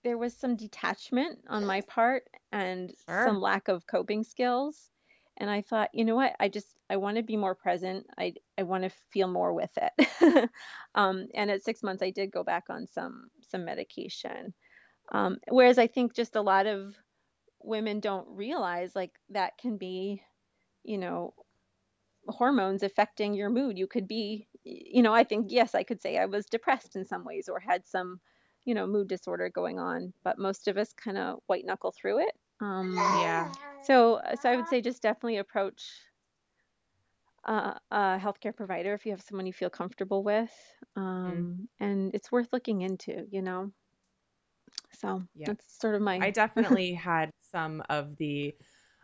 there 0.03 0.17
was 0.17 0.35
some 0.35 0.55
detachment 0.55 1.39
on 1.49 1.65
my 1.65 1.81
part 1.81 2.23
and 2.51 2.93
some 3.09 3.41
lack 3.41 3.67
of 3.67 3.87
coping 3.87 4.23
skills. 4.23 4.91
And 5.37 5.49
I 5.49 5.61
thought, 5.61 5.89
you 5.93 6.05
know 6.05 6.15
what? 6.15 6.35
I 6.39 6.47
just 6.47 6.77
I 6.89 6.97
want 6.97 7.17
to 7.17 7.23
be 7.23 7.35
more 7.35 7.55
present. 7.55 8.07
I 8.17 8.35
I 8.57 8.63
want 8.63 8.83
to 8.83 8.89
feel 8.89 9.27
more 9.27 9.53
with 9.53 9.71
it. 9.77 10.49
um, 10.95 11.27
and 11.33 11.51
at 11.51 11.63
six 11.63 11.83
months, 11.83 12.01
I 12.03 12.11
did 12.11 12.31
go 12.31 12.43
back 12.43 12.65
on 12.69 12.87
some 12.87 13.29
some 13.41 13.65
medication. 13.65 14.53
Um, 15.11 15.39
whereas 15.49 15.77
I 15.77 15.87
think 15.87 16.13
just 16.15 16.35
a 16.35 16.41
lot 16.41 16.67
of 16.67 16.95
women 17.63 17.99
don't 17.99 18.27
realize 18.29 18.95
like 18.95 19.19
that 19.29 19.57
can 19.57 19.77
be, 19.77 20.23
you 20.85 20.97
know, 20.97 21.33
hormones 22.27 22.83
affecting 22.83 23.33
your 23.33 23.49
mood. 23.49 23.77
You 23.77 23.87
could 23.87 24.07
be, 24.07 24.47
you 24.63 25.01
know, 25.03 25.13
I 25.13 25.23
think, 25.23 25.47
yes, 25.51 25.75
I 25.75 25.83
could 25.83 26.01
say 26.01 26.17
I 26.17 26.25
was 26.25 26.45
depressed 26.47 26.95
in 26.95 27.05
some 27.05 27.23
ways 27.25 27.47
or 27.49 27.59
had 27.59 27.85
some, 27.85 28.19
you 28.65 28.73
know, 28.73 28.87
mood 28.87 29.07
disorder 29.07 29.49
going 29.49 29.79
on, 29.79 30.13
but 30.23 30.39
most 30.39 30.67
of 30.67 30.77
us 30.77 30.93
kind 30.93 31.17
of 31.17 31.41
white 31.47 31.65
knuckle 31.65 31.91
through 31.91 32.19
it. 32.21 32.37
Um, 32.61 32.95
yeah 33.19 33.51
so, 33.81 34.21
so 34.39 34.49
I 34.51 34.55
would 34.55 34.67
say 34.67 34.81
just 34.81 35.01
definitely 35.03 35.37
approach 35.37 36.05
uh, 37.45 37.77
a 37.91 38.17
healthcare 38.19 38.55
provider 38.55 38.93
if 38.93 39.05
you 39.05 39.11
have 39.11 39.21
someone 39.21 39.45
you 39.45 39.53
feel 39.53 39.69
comfortable 39.69 40.23
with. 40.23 40.51
mm, 41.25 41.45
Um, 41.45 41.69
and 41.79 42.13
it's 42.15 42.31
worth 42.31 42.51
looking 42.51 42.81
into, 42.81 43.27
you 43.31 43.41
know. 43.41 43.71
So 44.91 45.27
yeah 45.35 45.53
that's 45.53 45.71
sort 45.79 45.95
of 45.95 46.01
my. 46.01 46.21
I 46.21 46.31
definitely 46.31 46.93
had 46.93 47.31
some 47.41 47.83
of 47.89 48.17
the 48.17 48.55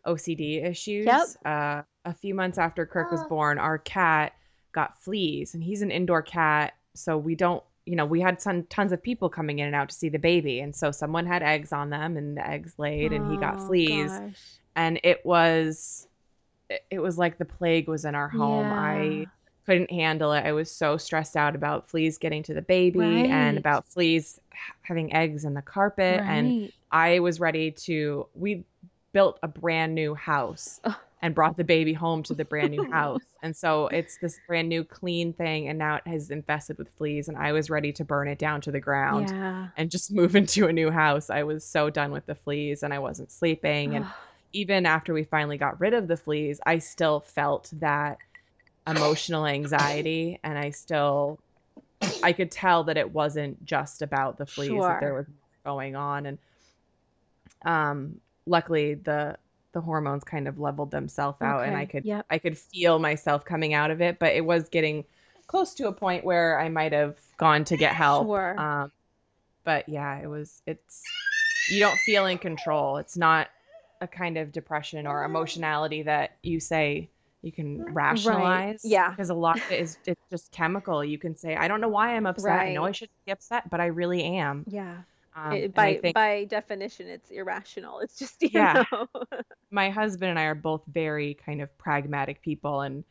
OCD 0.05 0.61
yep. 0.61 0.71
issues. 0.71 1.37
Uh, 1.45 1.83
a 2.05 2.13
few 2.13 2.33
months 2.33 2.57
after 2.57 2.85
Kirk 2.85 3.11
was 3.11 3.23
born, 3.25 3.59
our 3.59 3.77
cat 3.77 4.33
got 4.71 5.01
fleas, 5.01 5.53
and 5.53 5.63
he's 5.63 5.81
an 5.81 5.91
indoor 5.91 6.21
cat. 6.21 6.73
So 6.93 7.17
we 7.17 7.35
don't, 7.35 7.63
you 7.85 7.95
know, 7.95 8.05
we 8.05 8.19
had 8.21 8.41
some 8.41 8.63
tons 8.63 8.91
of 8.91 9.01
people 9.01 9.29
coming 9.29 9.59
in 9.59 9.67
and 9.67 9.75
out 9.75 9.89
to 9.89 9.95
see 9.95 10.09
the 10.09 10.19
baby. 10.19 10.59
And 10.59 10.75
so 10.75 10.91
someone 10.91 11.25
had 11.25 11.43
eggs 11.43 11.71
on 11.71 11.89
them, 11.89 12.17
and 12.17 12.37
the 12.37 12.47
eggs 12.47 12.73
laid, 12.77 13.13
and 13.13 13.31
he 13.31 13.37
got 13.37 13.59
Oh 13.59 13.67
fleas. 13.67 14.11
gosh. 14.11 14.33
And 14.75 14.99
it 15.03 15.25
was, 15.25 16.07
it 16.69 16.83
it 16.89 16.99
was 16.99 17.17
like 17.17 17.37
the 17.37 17.45
plague 17.45 17.87
was 17.87 18.05
in 18.05 18.15
our 18.15 18.29
home. 18.29 18.65
I 18.71 19.27
couldn't 19.65 19.91
handle 19.91 20.33
it. 20.33 20.45
I 20.45 20.53
was 20.53 20.71
so 20.71 20.97
stressed 20.97 21.35
out 21.35 21.55
about 21.55 21.89
fleas 21.89 22.17
getting 22.17 22.41
to 22.43 22.53
the 22.53 22.61
baby 22.61 22.99
and 23.29 23.57
about 23.57 23.87
fleas 23.87 24.39
having 24.81 25.13
eggs 25.13 25.45
in 25.45 25.53
the 25.53 25.61
carpet. 25.61 26.19
And 26.21 26.71
I 26.91 27.19
was 27.19 27.39
ready 27.39 27.71
to, 27.71 28.27
we 28.33 28.63
built 29.13 29.39
a 29.43 29.47
brand 29.47 29.93
new 29.95 30.13
house 30.15 30.79
and 31.21 31.35
brought 31.35 31.57
the 31.57 31.63
baby 31.63 31.93
home 31.93 32.23
to 32.23 32.33
the 32.33 32.45
brand 32.45 32.71
new 32.71 32.83
house. 32.91 33.21
And 33.43 33.55
so 33.55 33.87
it's 33.87 34.17
this 34.17 34.39
brand 34.47 34.69
new 34.69 34.83
clean 34.83 35.33
thing 35.33 35.67
and 35.67 35.77
now 35.77 35.95
it 35.95 36.07
has 36.07 36.29
infested 36.31 36.77
with 36.77 36.89
fleas 36.97 37.27
and 37.27 37.37
I 37.37 37.51
was 37.51 37.69
ready 37.69 37.91
to 37.93 38.05
burn 38.05 38.27
it 38.27 38.39
down 38.39 38.61
to 38.61 38.71
the 38.71 38.79
ground 38.79 39.29
Yeah. 39.29 39.67
and 39.77 39.91
just 39.91 40.11
move 40.13 40.35
into 40.35 40.67
a 40.67 40.73
new 40.73 40.89
house. 40.91 41.29
I 41.29 41.43
was 41.43 41.63
so 41.63 41.89
done 41.89 42.11
with 42.11 42.25
the 42.25 42.35
fleas 42.35 42.83
and 42.83 42.93
I 42.93 42.99
wasn't 42.99 43.31
sleeping 43.31 43.95
and 43.95 44.05
even 44.53 44.85
after 44.85 45.13
we 45.13 45.23
finally 45.23 45.57
got 45.57 45.79
rid 45.79 45.93
of 45.93 46.07
the 46.09 46.17
fleas, 46.17 46.59
I 46.65 46.79
still 46.79 47.21
felt 47.21 47.71
that 47.79 48.17
emotional 48.87 49.45
anxiety 49.45 50.39
and 50.43 50.57
I 50.57 50.71
still 50.71 51.39
I 52.23 52.33
could 52.33 52.51
tell 52.51 52.83
that 52.85 52.97
it 52.97 53.11
wasn't 53.11 53.63
just 53.63 54.01
about 54.01 54.37
the 54.37 54.45
fleas 54.45 54.81
that 54.81 54.99
there 54.99 55.09
Sure. 55.09 55.17
was 55.19 55.27
going 55.63 55.95
on 55.95 56.25
and 56.25 56.37
um 57.63 58.19
luckily 58.45 58.95
the 58.95 59.37
the 59.73 59.81
hormones 59.81 60.23
kind 60.25 60.47
of 60.49 60.59
leveled 60.59 60.91
themselves 60.91 61.41
out 61.41 61.63
and 61.65 61.77
I 61.77 61.85
could 61.85 62.03
Yep. 62.05 62.25
I 62.29 62.37
could 62.39 62.57
feel 62.57 62.99
myself 62.99 63.45
coming 63.45 63.73
out 63.73 63.89
of 63.91 64.01
it, 64.01 64.19
but 64.19 64.33
it 64.33 64.45
was 64.45 64.67
getting 64.69 65.05
close 65.47 65.73
to 65.75 65.87
a 65.87 65.93
point 65.93 66.25
where 66.25 66.59
I 66.59 66.67
might 66.69 66.91
have 66.91 67.17
gone 67.37 67.63
to 67.65 67.77
get 67.77 67.93
help. 67.93 68.27
Sure. 68.27 68.59
Um 68.59 68.91
but 69.63 69.87
yeah, 69.87 70.19
it 70.19 70.27
was 70.27 70.61
it's 70.65 71.01
you 71.69 71.79
don't 71.79 71.97
feel 71.99 72.25
in 72.25 72.37
control. 72.37 72.97
It's 72.97 73.15
not 73.15 73.47
a 74.01 74.07
kind 74.07 74.37
of 74.37 74.51
depression 74.51 75.05
or 75.07 75.23
emotionality 75.23 76.01
that 76.03 76.37
you 76.43 76.59
say 76.59 77.09
you 77.43 77.51
can 77.51 77.81
Right. 77.85 77.93
rationalize 77.93 78.81
Yeah. 78.83 79.09
because 79.11 79.29
a 79.29 79.33
lot 79.33 79.57
of 79.57 79.71
it 79.71 79.79
is 79.79 79.97
it's 80.05 80.21
just 80.29 80.51
chemical. 80.51 81.03
You 81.03 81.17
can 81.17 81.35
say 81.37 81.55
I 81.55 81.67
don't 81.69 81.79
know 81.79 81.87
why 81.89 82.15
I'm 82.15 82.25
upset. 82.25 82.59
I 82.59 82.73
know 82.73 82.83
I 82.83 82.91
shouldn't 82.91 83.25
be 83.25 83.31
upset, 83.31 83.69
but 83.69 83.79
I 83.79 83.85
really 83.85 84.23
am. 84.23 84.65
Yeah. 84.67 84.97
Um, 85.35 85.53
It, 85.53 85.73
by 85.73 85.95
think 85.95 86.13
by 86.13 86.45
definition, 86.45 87.07
it's 87.07 87.31
irrational. 87.31 87.99
It's 87.99 88.17
just 88.17 88.41
yeah, 88.53 88.83
my 89.69 89.89
husband 89.89 90.29
and 90.31 90.39
I 90.39 90.43
are 90.43 90.55
both 90.55 90.83
very 90.87 91.35
kind 91.35 91.61
of 91.61 91.75
pragmatic 91.77 92.41
people 92.41 92.81
and 92.81 93.03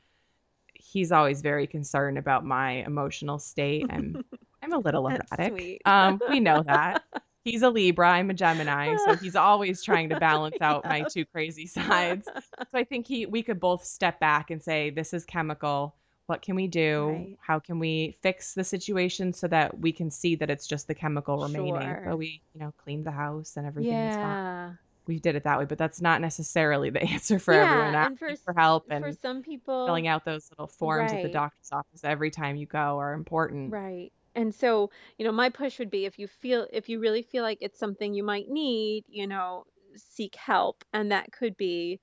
he's 0.75 1.13
always 1.13 1.43
very 1.43 1.67
concerned 1.67 2.19
about 2.19 2.45
my 2.45 2.73
emotional 2.87 3.39
state. 3.39 3.87
I'm 3.91 4.17
I'm 4.63 4.73
a 4.73 4.79
little 4.79 5.09
erratic. 5.09 5.81
Um, 5.87 6.21
we 6.29 6.41
know 6.41 6.63
that. 6.67 7.05
He's 7.45 7.63
a 7.63 7.71
Libra, 7.71 8.11
I'm 8.11 8.29
a 8.29 8.35
Gemini, 8.35 8.97
so 8.97 9.17
he's 9.17 9.35
always 9.35 9.83
trying 9.83 10.11
to 10.11 10.17
balance 10.17 10.61
out 10.61 10.85
my 10.87 11.05
two 11.05 11.25
crazy 11.25 11.67
sides. 11.67 12.29
So 12.71 12.79
I 12.79 12.85
think 12.85 13.07
he 13.07 13.25
we 13.25 13.43
could 13.43 13.59
both 13.59 13.83
step 13.85 14.21
back 14.21 14.51
and 14.51 14.63
say, 14.63 14.91
this 14.91 15.15
is 15.15 15.25
chemical. 15.25 15.97
What 16.31 16.43
can 16.43 16.55
we 16.57 16.69
do? 16.69 17.29
Right. 17.29 17.39
How 17.41 17.59
can 17.61 17.81
we 17.81 18.17
fix 18.23 18.55
the 18.55 18.65
situation 18.65 19.33
so 19.33 19.49
that 19.49 19.79
we 19.81 19.93
can 19.93 20.11
see 20.13 20.37
that 20.37 20.49
it's 20.51 20.67
just 20.69 20.87
the 20.87 20.95
chemical 20.95 21.41
remaining? 21.41 21.99
So 22.05 22.15
Sure. 22.15 22.17
we, 22.17 22.45
you 22.55 22.61
know, 22.61 22.73
cleaned 22.79 23.05
the 23.07 23.11
house 23.13 23.57
and 23.57 23.67
everything 23.67 24.01
was 24.03 24.17
fine. 24.17 24.37
Yeah. 24.37 24.77
We 25.07 25.21
did 25.21 25.37
it 25.37 25.45
that 25.45 25.59
way, 25.59 25.67
but 25.67 25.79
that's 25.79 26.01
not 26.03 26.21
necessarily 26.23 26.91
the 26.91 27.03
answer 27.05 27.39
for 27.41 27.55
everyone. 27.55 27.95
Yeah, 27.95 27.99
and 28.01 28.19
for 28.19 28.29
Asking 28.29 28.39
s- 28.39 28.47
for 28.47 28.55
help 28.55 28.87
for 28.99 29.13
some 29.13 29.43
people, 29.43 29.83
filling 29.87 30.07
out 30.09 30.25
those 30.25 30.51
little 30.51 30.69
forms 30.69 31.13
at 31.13 31.23
the 31.23 31.29
doctor's 31.29 31.71
office 31.73 32.05
every 32.05 32.31
time 32.31 32.57
you 32.57 32.67
go 32.67 32.99
are 32.99 33.15
important. 33.15 33.75
Right. 33.75 34.13
And 34.35 34.55
so, 34.55 34.91
you 35.19 35.25
know, 35.25 35.33
my 35.33 35.49
push 35.51 35.79
would 35.79 35.91
be 35.91 36.05
if 36.07 36.19
you 36.19 36.27
feel 36.29 36.67
if 36.73 36.89
you 36.89 37.01
really 37.01 37.23
feel 37.23 37.43
like 37.43 37.59
it's 37.61 37.79
something 37.79 38.15
you 38.15 38.23
might 38.23 38.49
need, 38.49 39.05
you 39.09 39.27
know, 39.27 39.65
seek 39.97 40.35
help. 40.37 40.85
And 40.93 41.11
that 41.13 41.33
could 41.33 41.57
be 41.57 42.01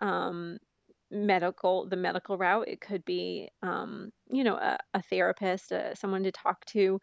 um 0.00 0.58
medical 1.10 1.86
the 1.88 1.96
medical 1.96 2.36
route. 2.38 2.68
It 2.68 2.80
could 2.80 3.04
be 3.04 3.50
um, 3.62 4.10
you 4.30 4.44
know, 4.44 4.56
a, 4.56 4.78
a 4.94 5.02
therapist, 5.02 5.72
uh, 5.72 5.94
someone 5.94 6.22
to 6.24 6.32
talk 6.32 6.64
to. 6.66 7.00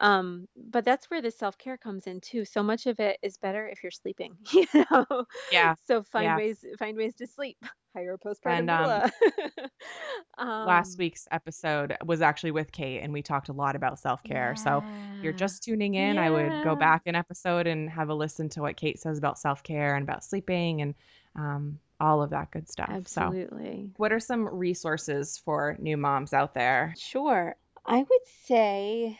Um, 0.00 0.46
but 0.56 0.84
that's 0.84 1.10
where 1.10 1.20
the 1.22 1.30
self-care 1.30 1.76
comes 1.76 2.06
in 2.06 2.20
too. 2.20 2.44
So 2.44 2.62
much 2.62 2.86
of 2.86 3.00
it 3.00 3.18
is 3.22 3.36
better 3.36 3.66
if 3.68 3.82
you're 3.82 3.90
sleeping, 3.90 4.36
you 4.52 4.66
know. 4.90 5.24
Yeah. 5.50 5.74
So 5.86 6.02
find 6.02 6.34
Yeah. 6.34 6.36
ways 6.36 6.64
find 6.78 6.96
ways 6.96 7.14
to 7.16 7.26
sleep. 7.26 7.58
Hire 7.94 8.14
a 8.14 8.18
postpartum 8.18 8.68
And 8.68 8.70
um 8.70 9.02
last 10.62 10.98
um 10.98 10.98
week's 10.98 11.26
episode 11.30 11.96
was 12.04 12.20
actually 12.20 12.50
with 12.50 12.72
Kate 12.72 13.00
and 13.00 13.12
we 13.12 13.22
talked 13.22 13.48
a 13.48 13.52
lot 13.52 13.76
about 13.76 13.98
self-care. 13.98 14.54
So 14.56 14.78
if 14.78 14.84
you're 15.22 15.32
just 15.32 15.62
tuning 15.62 15.94
in, 15.94 16.18
I 16.18 16.30
would 16.30 16.60
go 16.60 16.74
back 16.74 17.02
an 17.06 17.14
episode 17.14 17.66
and 17.66 17.88
have 17.90 18.08
a 18.08 18.14
listen 18.14 18.48
to 18.50 18.62
what 18.62 18.76
Kate 18.76 18.98
says 18.98 19.18
about 19.18 19.38
self-care 19.38 19.94
and 19.94 20.02
about 20.02 20.24
sleeping 20.24 20.80
and 20.82 20.94
um, 21.38 21.78
all 22.00 22.22
of 22.22 22.30
that 22.30 22.50
good 22.50 22.68
stuff. 22.68 22.90
So, 23.06 23.22
Absolutely. 23.22 23.90
what 23.96 24.12
are 24.12 24.20
some 24.20 24.48
resources 24.48 25.38
for 25.38 25.76
new 25.78 25.96
moms 25.96 26.32
out 26.32 26.54
there? 26.54 26.94
Sure. 26.98 27.56
I 27.86 27.98
would 27.98 28.26
say 28.44 29.18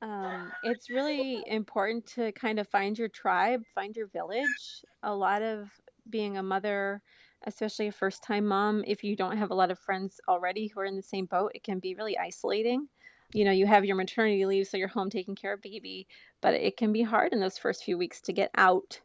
um, 0.00 0.52
it's 0.62 0.88
really 0.90 1.42
important 1.46 2.06
to 2.06 2.32
kind 2.32 2.58
of 2.58 2.68
find 2.68 2.98
your 2.98 3.08
tribe, 3.08 3.62
find 3.74 3.96
your 3.96 4.06
village. 4.08 4.84
A 5.02 5.14
lot 5.14 5.42
of 5.42 5.70
being 6.08 6.36
a 6.36 6.42
mother, 6.42 7.02
especially 7.44 7.88
a 7.88 7.92
first 7.92 8.22
time 8.22 8.46
mom, 8.46 8.84
if 8.86 9.02
you 9.02 9.16
don't 9.16 9.36
have 9.36 9.50
a 9.50 9.54
lot 9.54 9.70
of 9.70 9.78
friends 9.78 10.20
already 10.28 10.68
who 10.68 10.80
are 10.80 10.84
in 10.84 10.96
the 10.96 11.02
same 11.02 11.26
boat, 11.26 11.52
it 11.54 11.64
can 11.64 11.80
be 11.80 11.94
really 11.94 12.16
isolating. 12.16 12.88
You 13.34 13.44
know, 13.44 13.50
you 13.50 13.66
have 13.66 13.84
your 13.84 13.96
maternity 13.96 14.46
leave, 14.46 14.68
so 14.68 14.76
you're 14.76 14.88
home 14.88 15.10
taking 15.10 15.34
care 15.34 15.52
of 15.52 15.60
baby, 15.60 16.06
but 16.40 16.54
it 16.54 16.76
can 16.76 16.92
be 16.92 17.02
hard 17.02 17.32
in 17.32 17.40
those 17.40 17.58
first 17.58 17.84
few 17.84 17.98
weeks 17.98 18.22
to 18.22 18.32
get 18.32 18.50
out. 18.56 19.00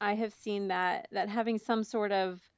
I 0.00 0.14
have 0.14 0.32
seen 0.34 0.68
that 0.68 1.08
that 1.12 1.28
having 1.28 1.58
some 1.58 1.84
sort 1.84 2.12
of 2.12 2.50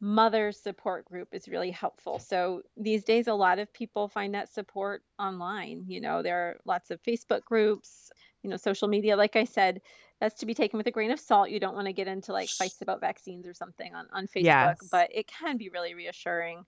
mother 0.00 0.52
support 0.52 1.04
group 1.06 1.28
is 1.34 1.48
really 1.48 1.70
helpful. 1.70 2.18
So 2.18 2.62
these 2.76 3.04
days, 3.04 3.28
a 3.28 3.34
lot 3.34 3.58
of 3.58 3.72
people 3.72 4.08
find 4.08 4.34
that 4.34 4.48
support 4.52 5.04
online. 5.18 5.84
You 5.88 6.00
know, 6.00 6.22
there 6.22 6.38
are 6.38 6.60
lots 6.64 6.90
of 6.90 7.02
Facebook 7.02 7.44
groups, 7.44 8.10
you 8.42 8.50
know, 8.50 8.56
social 8.56 8.88
media. 8.88 9.16
Like 9.16 9.36
I 9.36 9.44
said, 9.44 9.82
that's 10.20 10.40
to 10.40 10.46
be 10.46 10.54
taken 10.54 10.78
with 10.78 10.86
a 10.86 10.90
grain 10.92 11.10
of 11.10 11.20
salt. 11.20 11.50
You 11.50 11.60
don't 11.60 11.74
want 11.74 11.86
to 11.86 11.92
get 11.92 12.08
into 12.08 12.32
like 12.32 12.52
fights 12.58 12.82
about 12.82 13.00
vaccines 13.00 13.46
or 13.46 13.54
something 13.54 13.94
on, 13.94 14.08
on 14.12 14.26
Facebook, 14.28 14.76
Yes. 14.78 14.88
but 14.90 15.10
it 15.14 15.26
can 15.28 15.56
be 15.58 15.68
really 15.70 15.94
reassuring. 15.94 16.66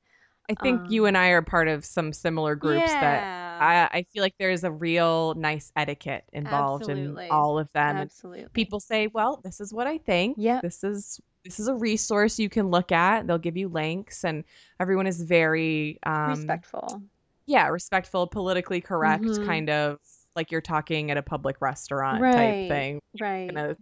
I 0.50 0.54
think 0.54 0.82
you 0.88 1.02
Um, 1.02 1.08
and 1.08 1.18
I 1.18 1.28
are 1.28 1.42
part 1.42 1.68
of 1.68 1.84
some 1.84 2.12
similar 2.12 2.54
groups 2.54 2.96
that 2.96 3.28
I, 3.60 3.88
I 3.92 4.02
feel 4.12 4.22
like 4.22 4.34
there's 4.38 4.64
a 4.64 4.72
real 4.72 5.34
nice 5.34 5.70
etiquette 5.76 6.24
involved 6.32 6.88
in 6.88 7.18
all 7.30 7.58
of 7.58 7.68
them. 7.74 8.00
And 8.00 8.10
Absolutely. 8.10 8.48
people 8.52 8.80
say, 8.80 9.06
well, 9.08 9.40
this 9.44 9.60
is 9.60 9.72
what 9.72 9.86
I 9.86 9.98
think. 9.98 10.36
Yeah. 10.38 10.60
This 10.60 10.82
is 10.84 11.20
this 11.44 11.58
is 11.58 11.68
a 11.68 11.74
resource 11.74 12.38
you 12.38 12.48
can 12.48 12.70
look 12.70 12.92
at. 12.92 13.26
They'll 13.26 13.38
give 13.38 13.56
you 13.56 13.68
links 13.68 14.24
and 14.24 14.44
everyone 14.80 15.06
is 15.06 15.22
very 15.22 15.98
um 16.04 16.30
Respectful. 16.30 17.02
yeah, 17.46 17.68
respectful, 17.68 18.26
politically 18.26 18.80
correct, 18.80 19.24
hmm 19.24 19.42
kind 19.44 19.70
of 19.70 19.98
like 20.36 20.50
you're 20.50 20.60
talking 20.60 21.10
at 21.10 21.16
a 21.16 21.22
public 21.22 21.56
restaurant 21.60 22.30
type 22.30 22.56
thing. 22.68 23.00
Right. 23.20 23.48
Gonna, 23.54 23.76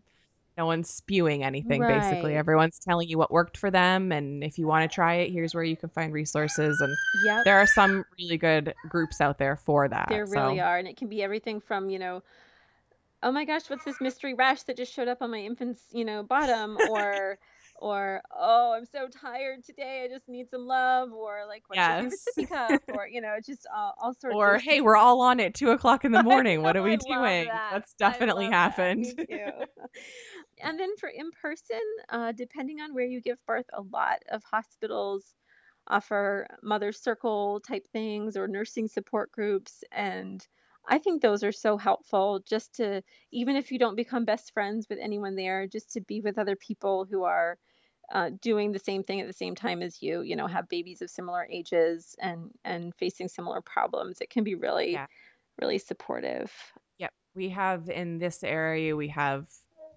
no 0.61 0.67
one's 0.67 0.91
spewing 0.91 1.43
anything 1.43 1.81
basically. 1.81 2.37
Everyone's 2.37 2.79
telling 2.79 3.09
you 3.09 3.17
what 3.17 3.31
worked 3.31 3.57
for 3.57 3.71
them 3.71 4.13
and 4.13 4.45
if 4.45 4.59
you 4.59 4.67
want 4.67 4.89
to 4.89 4.95
try 4.95 5.15
it, 5.15 5.31
here's 5.33 5.55
where 5.55 5.65
you 5.65 5.75
can 5.75 5.89
find 5.89 6.13
resources 6.13 6.79
and 6.83 6.95
Yep. 7.25 7.45
there 7.47 7.57
are 7.59 7.67
some 7.67 8.05
really 8.19 8.37
good 8.37 8.75
groups 8.87 9.23
out 9.23 9.39
there 9.39 9.57
for 9.57 9.89
that. 9.89 10.09
There 10.11 10.27
really 10.27 10.61
are. 10.61 10.77
And 10.77 10.87
it 10.87 10.99
can 10.99 11.09
be 11.09 11.23
everything 11.23 11.63
from, 11.63 11.89
you 11.89 11.99
know, 11.99 12.23
oh 13.23 13.33
my 13.33 13.47
gosh, 13.47 13.69
what's 13.69 13.85
this 13.85 14.01
mystery 14.03 14.35
rash 14.35 14.63
that 14.65 14.77
just 14.77 14.93
showed 14.93 15.09
up 15.09 15.23
on 15.23 15.31
my 15.31 15.39
infant's, 15.39 15.83
you 15.93 16.05
know, 16.05 16.23
bottom? 16.23 16.77
Or, 16.91 17.39
or, 17.81 18.23
oh, 18.35 18.75
I'm 18.77 18.85
so 18.85 19.09
tired 19.09 19.65
today. 19.65 20.03
I 20.05 20.09
just 20.09 20.29
need 20.29 20.51
some 20.51 20.67
love. 20.67 21.13
Or 21.13 21.45
like, 21.49 21.63
what's 21.69 21.79
your 21.79 22.03
yes. 22.03 22.25
sippy 22.39 22.49
cup? 22.49 22.83
Or, 22.95 23.09
you 23.11 23.21
know, 23.21 23.37
just 23.45 23.67
all, 23.75 23.95
all 24.01 24.15
sorts 24.15 24.35
Or 24.35 24.59
hey, 24.59 24.81
we're 24.81 24.97
all 24.97 25.21
on 25.23 25.41
at 25.41 25.55
two 25.55 25.71
o'clock 25.71 26.05
in 26.05 26.13
the 26.13 26.23
morning. 26.33 26.63
What 26.63 26.77
are 26.77 26.83
we 26.83 26.93
I 26.93 26.97
doing? 26.97 27.47
that. 27.47 27.71
That's 27.73 27.95
definitely 27.95 28.47
happened 28.47 29.07
that. 29.17 29.69
Happened. 30.61 30.79
Me 30.79 30.79
too. 30.79 30.79
And 30.79 30.81
then 30.81 30.97
for 30.97 31.09
in 31.09 31.31
person, 31.33 31.81
uh, 32.09 32.33
depending 32.33 32.81
on 32.81 32.95
where 32.95 33.05
you 33.07 33.21
give 33.21 33.45
birth, 33.47 33.67
a 33.73 33.83
lot 33.83 34.23
of 34.31 34.45
hospitals 34.45 35.35
offer 35.89 36.47
mother 36.63 36.93
circle 36.93 37.61
type 37.61 37.87
things 37.89 38.37
or 38.37 38.47
nursing 38.49 38.89
support 38.89 39.33
groups. 39.33 39.85
And 39.93 40.47
I 40.89 40.99
think 40.99 41.23
those 41.23 41.43
are 41.45 41.53
so 41.53 41.77
helpful 41.77 42.41
just 42.47 42.75
to, 42.77 43.03
even 43.33 43.57
if 43.57 43.73
you 43.73 43.79
don't 43.79 43.97
become 43.97 44.25
best 44.25 44.53
friends 44.53 44.89
with 44.89 44.99
anyone 45.01 45.37
there, 45.37 45.67
just 45.67 45.93
to 45.93 46.01
be 46.01 46.21
with 46.21 46.39
other 46.39 46.57
people 46.57 47.05
who 47.05 47.25
are 47.25 47.59
uh, 48.13 48.31
doing 48.41 48.73
the 48.73 48.79
same 48.79 49.03
thing 49.05 49.21
at 49.21 49.27
the 49.27 49.33
same 49.33 49.55
time 49.55 49.83
as 49.83 50.03
you, 50.03 50.23
you 50.23 50.37
know, 50.37 50.47
have 50.49 50.69
babies 50.69 51.03
of 51.03 51.11
similar 51.11 51.47
ages 51.51 52.17
and, 52.21 52.51
and 52.65 52.95
facing 52.97 53.29
similar 53.29 53.61
problems. 53.63 54.21
It 54.21 54.31
can 54.31 54.45
be 54.45 54.55
really, 54.55 54.93
Yeah. 54.95 55.07
really 55.61 55.79
supportive. 55.79 56.53
Yep. 56.99 57.13
We 57.35 57.49
have 57.51 57.89
in 57.89 58.19
this 58.19 58.43
area, 58.45 58.97
we 58.97 59.09
have 59.09 59.49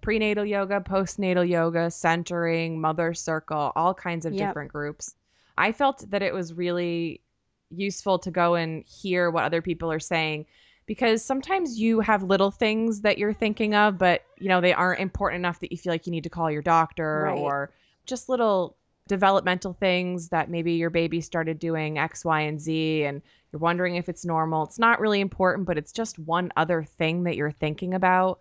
prenatal 0.04 0.44
yoga, 0.44 0.80
postnatal 0.82 1.48
yoga, 1.48 1.90
centering, 1.90 2.78
mother 2.78 3.14
circle, 3.14 3.72
all 3.74 3.94
kinds 3.94 4.26
of 4.26 4.34
Yep. 4.34 4.48
different 4.48 4.70
groups. 4.70 5.16
I 5.56 5.72
felt 5.72 6.10
that 6.10 6.22
it 6.22 6.34
was 6.34 6.52
really 6.52 7.22
useful 7.70 8.18
to 8.18 8.30
go 8.30 8.54
and 8.54 8.84
hear 8.84 9.30
what 9.30 9.44
other 9.44 9.62
people 9.62 9.90
are 9.90 9.98
saying 9.98 10.44
because 10.84 11.24
sometimes 11.24 11.80
you 11.80 12.00
have 12.00 12.22
little 12.22 12.50
things 12.50 13.00
that 13.00 13.16
you're 13.16 13.32
thinking 13.32 13.74
of, 13.74 13.96
but 13.96 14.22
you 14.38 14.50
know, 14.50 14.60
they 14.60 14.74
aren't 14.74 15.00
important 15.00 15.40
enough 15.40 15.58
that 15.60 15.72
you 15.72 15.78
feel 15.78 15.90
like 15.90 16.06
you 16.06 16.12
need 16.12 16.24
to 16.24 16.28
call 16.30 16.50
your 16.50 16.60
doctor 16.60 17.22
Right. 17.22 17.38
or 17.38 17.72
just 18.04 18.28
little 18.28 18.76
developmental 19.08 19.72
things 19.72 20.28
that 20.28 20.50
maybe 20.50 20.72
your 20.72 20.90
baby 20.90 21.22
started 21.22 21.58
doing 21.58 21.96
X, 21.98 22.26
Y, 22.26 22.40
and 22.42 22.60
Z 22.60 23.04
and 23.04 23.22
you're 23.52 23.60
wondering 23.60 23.96
if 23.96 24.10
it's 24.10 24.26
normal. 24.26 24.64
It's 24.64 24.78
not 24.78 25.00
really 25.00 25.20
important, 25.22 25.66
but 25.66 25.78
it's 25.78 25.92
just 25.92 26.18
one 26.18 26.52
other 26.58 26.82
thing 26.82 27.22
that 27.22 27.36
you're 27.36 27.50
thinking 27.52 27.94
about. 27.94 28.40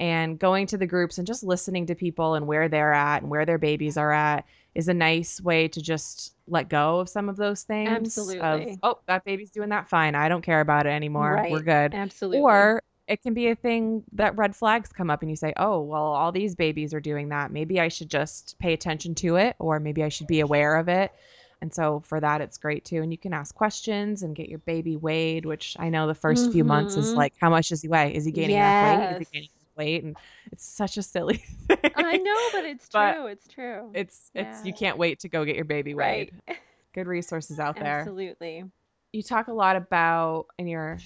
And 0.00 0.38
going 0.38 0.66
to 0.66 0.76
the 0.76 0.86
groups 0.86 1.18
and 1.18 1.26
just 1.26 1.42
listening 1.44 1.86
to 1.86 1.94
people 1.94 2.34
and 2.34 2.46
where 2.46 2.68
they're 2.68 2.92
at 2.92 3.22
and 3.22 3.30
where 3.30 3.46
their 3.46 3.58
babies 3.58 3.96
are 3.96 4.12
at 4.12 4.44
is 4.74 4.88
a 4.88 4.94
nice 4.94 5.40
way 5.40 5.68
to 5.68 5.80
just 5.80 6.34
let 6.48 6.68
go 6.68 6.98
of 6.98 7.08
some 7.08 7.28
of 7.28 7.36
those 7.36 7.62
things. 7.62 7.88
Absolutely. 7.88 8.72
Of, 8.72 8.78
oh, 8.82 8.98
that 9.06 9.24
baby's 9.24 9.50
doing 9.50 9.68
that 9.68 9.88
fine. 9.88 10.14
I 10.16 10.28
don't 10.28 10.42
care 10.42 10.60
about 10.60 10.86
it 10.86 10.90
anymore. 10.90 11.34
Right. 11.34 11.52
We're 11.52 11.62
good. 11.62 11.94
Absolutely. 11.94 12.40
Or 12.40 12.82
it 13.06 13.22
can 13.22 13.34
be 13.34 13.48
a 13.48 13.54
thing 13.54 14.02
that 14.12 14.36
red 14.36 14.56
flags 14.56 14.90
come 14.90 15.10
up 15.10 15.22
and 15.22 15.30
you 15.30 15.36
say, 15.36 15.52
oh, 15.56 15.80
well, 15.80 16.02
all 16.06 16.32
these 16.32 16.54
babies 16.56 16.92
are 16.92 17.00
doing 17.00 17.28
that. 17.28 17.52
Maybe 17.52 17.78
I 17.80 17.88
should 17.88 18.08
just 18.10 18.58
pay 18.58 18.72
attention 18.72 19.14
to 19.16 19.36
it 19.36 19.54
or 19.60 19.78
maybe 19.78 20.02
I 20.02 20.08
should 20.08 20.26
be 20.26 20.40
aware 20.40 20.76
of 20.76 20.88
it. 20.88 21.12
And 21.60 21.72
so 21.72 22.00
for 22.06 22.18
that, 22.18 22.40
it's 22.40 22.58
great 22.58 22.84
too. 22.84 23.00
And 23.00 23.12
you 23.12 23.18
can 23.18 23.32
ask 23.32 23.54
questions 23.54 24.22
and 24.22 24.34
get 24.34 24.48
your 24.48 24.58
baby 24.58 24.96
weighed, 24.96 25.46
which 25.46 25.76
I 25.78 25.88
know 25.88 26.06
the 26.06 26.14
1st 26.14 26.50
few 26.50 26.64
months 26.64 26.96
is 26.96 27.12
Mhm. 27.12 27.16
like, 27.16 27.34
how 27.40 27.48
much 27.48 27.68
does 27.68 27.80
he 27.80 27.88
weigh? 27.88 28.14
Is 28.14 28.24
he 28.24 28.32
gaining 28.32 28.56
enough 28.56 28.82
weight? 28.82 29.04
Is 29.04 29.18
he 29.18 29.18
Yes. 29.20 29.28
gaining 29.32 29.48
weight? 29.76 30.04
And 30.04 30.16
it's 30.52 30.64
such 30.64 30.96
a 30.96 31.02
silly 31.02 31.36
thing. 31.68 31.78
I 31.96 32.16
know, 32.16 32.48
but 32.52 32.64
it's 32.64 32.88
But 32.88 33.14
true. 33.14 33.26
It's 33.26 33.48
true. 33.48 33.90
It's 33.94 34.30
it's 34.34 34.64
you 34.64 34.72
can't 34.72 34.98
wait 34.98 35.20
to 35.20 35.28
go 35.28 35.44
get 35.44 35.56
your 35.56 35.64
baby 35.64 35.94
Right. 35.94 36.32
weighed. 36.46 36.56
Good 36.94 37.06
resources 37.06 37.58
out 37.58 37.76
there. 37.76 38.00
Absolutely. 38.00 38.64
You 39.12 39.22
talk 39.22 39.48
a 39.48 39.52
lot 39.52 39.76
about 39.76 40.46
in 40.58 40.66
your 40.66 40.98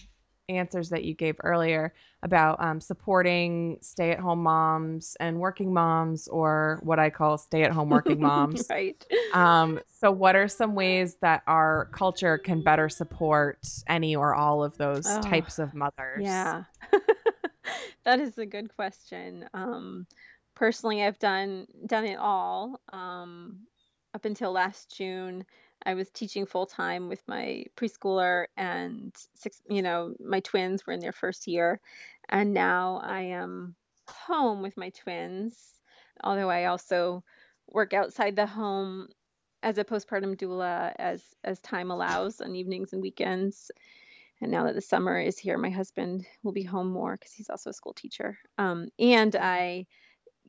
answers 0.51 0.89
that 0.91 1.05
you 1.05 1.13
gave 1.15 1.37
earlier 1.45 1.93
about 2.23 2.59
um, 2.63 2.81
supporting 2.81 3.77
stay-at-home 3.83 4.43
moms 4.43 5.15
and 5.21 5.39
working 5.39 5.73
moms, 5.75 6.27
or 6.29 6.81
what 6.83 6.99
I 6.99 7.11
call 7.11 7.37
stay-at-home 7.39 7.91
working 7.91 8.21
moms. 8.23 8.67
right. 8.71 9.03
Um, 9.35 9.81
so, 9.89 10.11
what 10.11 10.37
are 10.37 10.49
some 10.49 10.75
ways 10.75 11.17
that 11.21 11.43
our 11.47 11.91
culture 11.93 12.39
can 12.39 12.63
better 12.63 12.89
support 12.89 13.59
any 13.89 14.17
or 14.17 14.35
all 14.35 14.65
of 14.65 14.77
those 14.79 15.07
Oh, 15.07 15.21
types 15.23 15.59
of 15.59 15.75
mothers? 15.75 16.23
Yeah. 16.23 16.65
That 18.05 18.21
is 18.21 18.39
a 18.39 18.47
good 18.47 18.75
question. 18.75 19.49
Um, 19.55 20.07
personally, 20.55 21.03
I've 21.03 21.19
done 21.19 21.67
done 21.87 22.05
it 22.05 22.19
all. 22.19 22.81
Um, 22.93 23.67
up 24.15 24.25
until 24.25 24.53
last 24.53 24.97
June, 24.97 25.45
I 25.85 25.95
was 25.95 26.11
teaching 26.11 26.47
full 26.47 26.67
time 26.67 27.09
with 27.09 27.23
my 27.29 27.65
preschooler 27.77 28.47
and 28.57 29.15
six, 29.35 29.61
you 29.69 29.83
know, 29.83 30.15
my 30.21 30.41
twins 30.41 30.87
were 30.87 30.93
in 30.93 31.01
their 31.01 31.13
first 31.13 31.47
year, 31.47 31.81
and 32.29 32.53
now 32.55 33.01
I 33.05 33.21
am 33.23 33.77
home 34.09 34.63
with 34.63 34.77
my 34.77 34.91
twins. 34.91 35.81
Although 36.25 36.51
I 36.51 36.65
also 36.67 37.23
work 37.69 37.93
outside 37.93 38.35
the 38.37 38.47
home 38.47 39.09
as 39.63 39.79
a 39.79 39.85
postpartum 39.85 40.37
doula 40.37 40.95
as 40.99 41.35
as 41.45 41.61
time 41.61 41.91
allows 41.91 42.41
on 42.41 42.55
evenings 42.57 42.93
and 42.93 43.03
weekends. 43.03 43.71
And 44.41 44.51
now 44.53 44.65
that 44.65 44.75
the 44.75 44.81
summer 44.81 45.19
is 45.19 45.39
here, 45.39 45.59
my 45.59 45.71
husband 45.71 46.27
will 46.43 46.53
be 46.53 46.63
home 46.63 46.91
more 46.91 47.17
because 47.17 47.33
he's 47.33 47.51
also 47.51 47.71
a 47.71 47.73
school 47.75 47.93
teacher. 47.95 48.39
Um, 48.57 48.89
and 48.99 49.35
I 49.37 49.87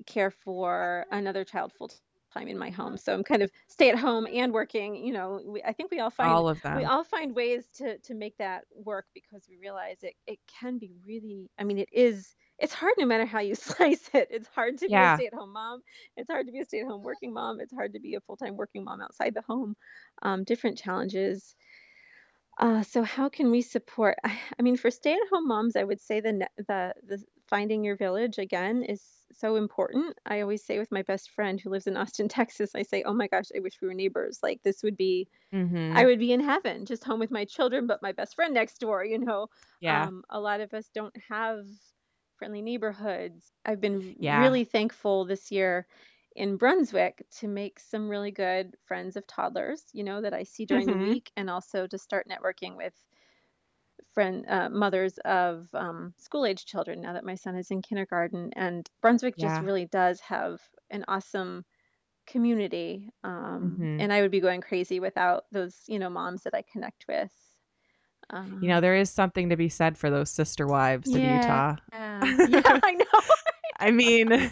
care 0.05 0.31
for 0.31 1.05
another 1.11 1.43
child 1.43 1.73
full 1.73 1.91
time 2.33 2.47
in 2.47 2.57
my 2.57 2.69
home. 2.69 2.97
So 2.97 3.13
I'm 3.13 3.23
kind 3.23 3.41
of 3.41 3.51
stay 3.67 3.89
at 3.89 3.97
home 3.97 4.27
and 4.31 4.53
working. 4.53 4.95
You 4.95 5.13
know, 5.13 5.41
we, 5.45 5.63
I 5.63 5.73
think 5.73 5.91
we 5.91 5.99
all 5.99 6.11
find 6.11 6.29
All 6.29 6.47
of 6.47 6.61
that. 6.61 6.77
we 6.77 6.85
all 6.85 7.03
find 7.03 7.35
ways 7.35 7.67
to 7.77 7.97
to 7.99 8.13
make 8.13 8.37
that 8.37 8.65
work 8.75 9.05
because 9.13 9.47
we 9.49 9.57
realize 9.57 9.97
it 10.03 10.13
it 10.27 10.39
can 10.47 10.77
be 10.77 10.93
really. 11.05 11.49
I 11.57 11.63
mean, 11.63 11.79
it 11.79 11.89
is. 11.91 12.35
It's 12.59 12.73
hard 12.73 12.93
no 12.97 13.05
matter 13.05 13.25
how 13.25 13.39
you 13.39 13.55
slice 13.55 14.09
it. 14.13 14.27
It's 14.29 14.47
hard 14.49 14.77
to 14.79 14.89
be 14.89 15.01
a 15.01 15.09
stay 15.09 15.27
at 15.27 15.33
home 15.33 15.53
mom. 15.53 15.81
It's 16.17 16.29
hard 16.29 16.45
to 16.47 16.51
be 16.51 16.59
a 16.59 16.65
stay 16.65 16.81
at 16.81 16.87
home 16.87 17.03
working 17.03 17.33
mom. 17.33 17.59
It's 17.61 17.73
hard 17.73 17.93
to 17.93 17.99
be 17.99 18.15
a 18.15 18.21
full 18.21 18.37
time 18.37 18.57
working 18.57 18.83
mom 18.83 19.01
outside 19.01 19.33
the 19.33 19.41
home. 19.41 19.75
Um, 20.21 20.43
different 20.43 20.77
challenges. 20.77 21.55
Uh, 22.59 22.83
so 22.83 23.03
how 23.03 23.29
can 23.29 23.51
we 23.51 23.61
support? 23.61 24.17
I, 24.25 24.61
mean, 24.61 24.75
for 24.75 24.91
stay-at-home 24.91 25.47
moms, 25.47 25.75
I 25.75 25.83
would 25.83 26.01
say 26.01 26.19
the 26.19 26.33
ne- 26.33 26.47
the 26.57 26.93
the 27.03 27.23
finding 27.47 27.83
your 27.83 27.95
village 27.95 28.37
again 28.37 28.83
is 28.83 29.23
so 29.31 29.55
important. 29.55 30.19
I 30.25 30.41
always 30.41 30.63
say 30.65 30.77
with 30.77 30.91
my 30.91 31.01
best 31.01 31.31
friend 31.31 31.59
who 31.59 31.69
lives 31.69 31.87
in 31.87 31.95
Austin, 31.97 32.27
Texas, 32.27 32.75
I 32.75 32.83
say, 32.83 33.03
"Oh 33.03 33.13
my 33.13 33.27
gosh, 33.27 33.45
I 33.55 33.59
wish 33.59 33.79
we 33.81 33.87
were 33.87 33.93
neighbors. 33.93 34.39
Like 34.43 34.61
this 34.63 34.83
would 34.83 34.97
be, 34.97 35.29
Mm-hmm. 35.53 36.01
I 36.01 36.05
would 36.05 36.19
be 36.19 36.33
in 36.33 36.41
heaven, 36.41 36.85
just 36.85 37.03
home 37.05 37.19
with 37.19 37.31
my 37.31 37.45
children, 37.45 37.87
but 37.87 38.01
my 38.03 38.11
best 38.13 38.35
friend 38.35 38.53
next 38.53 38.79
door." 38.79 39.05
You 39.05 39.19
know, 39.19 39.49
Yeah. 39.79 40.09
um, 40.09 40.23
a 40.29 40.39
lot 40.41 40.61
of 40.61 40.73
us 40.73 40.89
don't 40.89 41.15
have 41.29 41.65
friendly 42.37 42.61
neighborhoods. 42.61 43.51
I've 43.65 43.81
been 43.81 44.15
Yeah. 44.19 44.55
really 44.59 44.63
thankful 44.63 45.25
this 45.25 45.51
year 45.51 45.87
in 46.35 46.57
Brunswick 46.57 47.25
to 47.39 47.47
make 47.47 47.79
some 47.79 48.09
really 48.09 48.31
good 48.31 48.75
friends 48.85 49.15
of 49.15 49.27
toddlers, 49.27 49.85
you 49.93 50.03
know, 50.03 50.21
that 50.21 50.33
I 50.33 50.43
see 50.43 50.65
during 50.65 50.89
the 50.89 50.97
Mm-hmm. 50.97 51.13
week, 51.13 51.31
and 51.35 51.49
also 51.49 51.87
to 51.87 51.97
start 51.97 52.27
networking 52.29 52.75
with 52.77 52.93
friend 54.13 54.45
uh, 54.49 54.69
mothers 54.69 55.17
of 55.19 55.69
um, 55.73 56.13
school 56.17 56.45
age 56.45 56.65
children 56.65 57.01
now 57.01 57.13
that 57.13 57.25
my 57.25 57.35
son 57.35 57.55
is 57.55 57.71
in 57.71 57.81
kindergarten. 57.81 58.51
And 58.55 58.89
Brunswick 59.01 59.37
just 59.37 59.61
really 59.61 59.85
does 59.85 60.19
have 60.21 60.61
an 60.89 61.05
awesome 61.07 61.65
community. 62.27 63.11
Um, 63.23 63.81
Mm-hmm. 63.81 63.99
and 63.99 64.11
I 64.13 64.21
would 64.21 64.31
be 64.31 64.39
going 64.41 64.61
crazy 64.61 64.99
without 64.99 65.45
those, 65.51 65.83
you 65.87 65.99
know, 65.99 66.09
moms 66.09 66.43
that 66.43 66.55
I 66.55 66.63
connect 66.71 67.05
with. 67.07 67.31
You 68.59 68.69
know, 68.69 68.81
Um, 68.81 68.81
there 68.81 68.95
is 68.95 69.09
something 69.09 69.49
to 69.49 69.57
be 69.57 69.69
said 69.69 69.97
for 69.97 70.09
those 70.09 70.29
sister 70.29 70.67
wives 70.67 71.13
yeah, 71.13 71.23
Utah. 71.23 71.77
yeah, 72.41 72.61
I 72.83 72.91
know. 72.93 73.05
I 73.79 73.91
mean, 73.91 74.51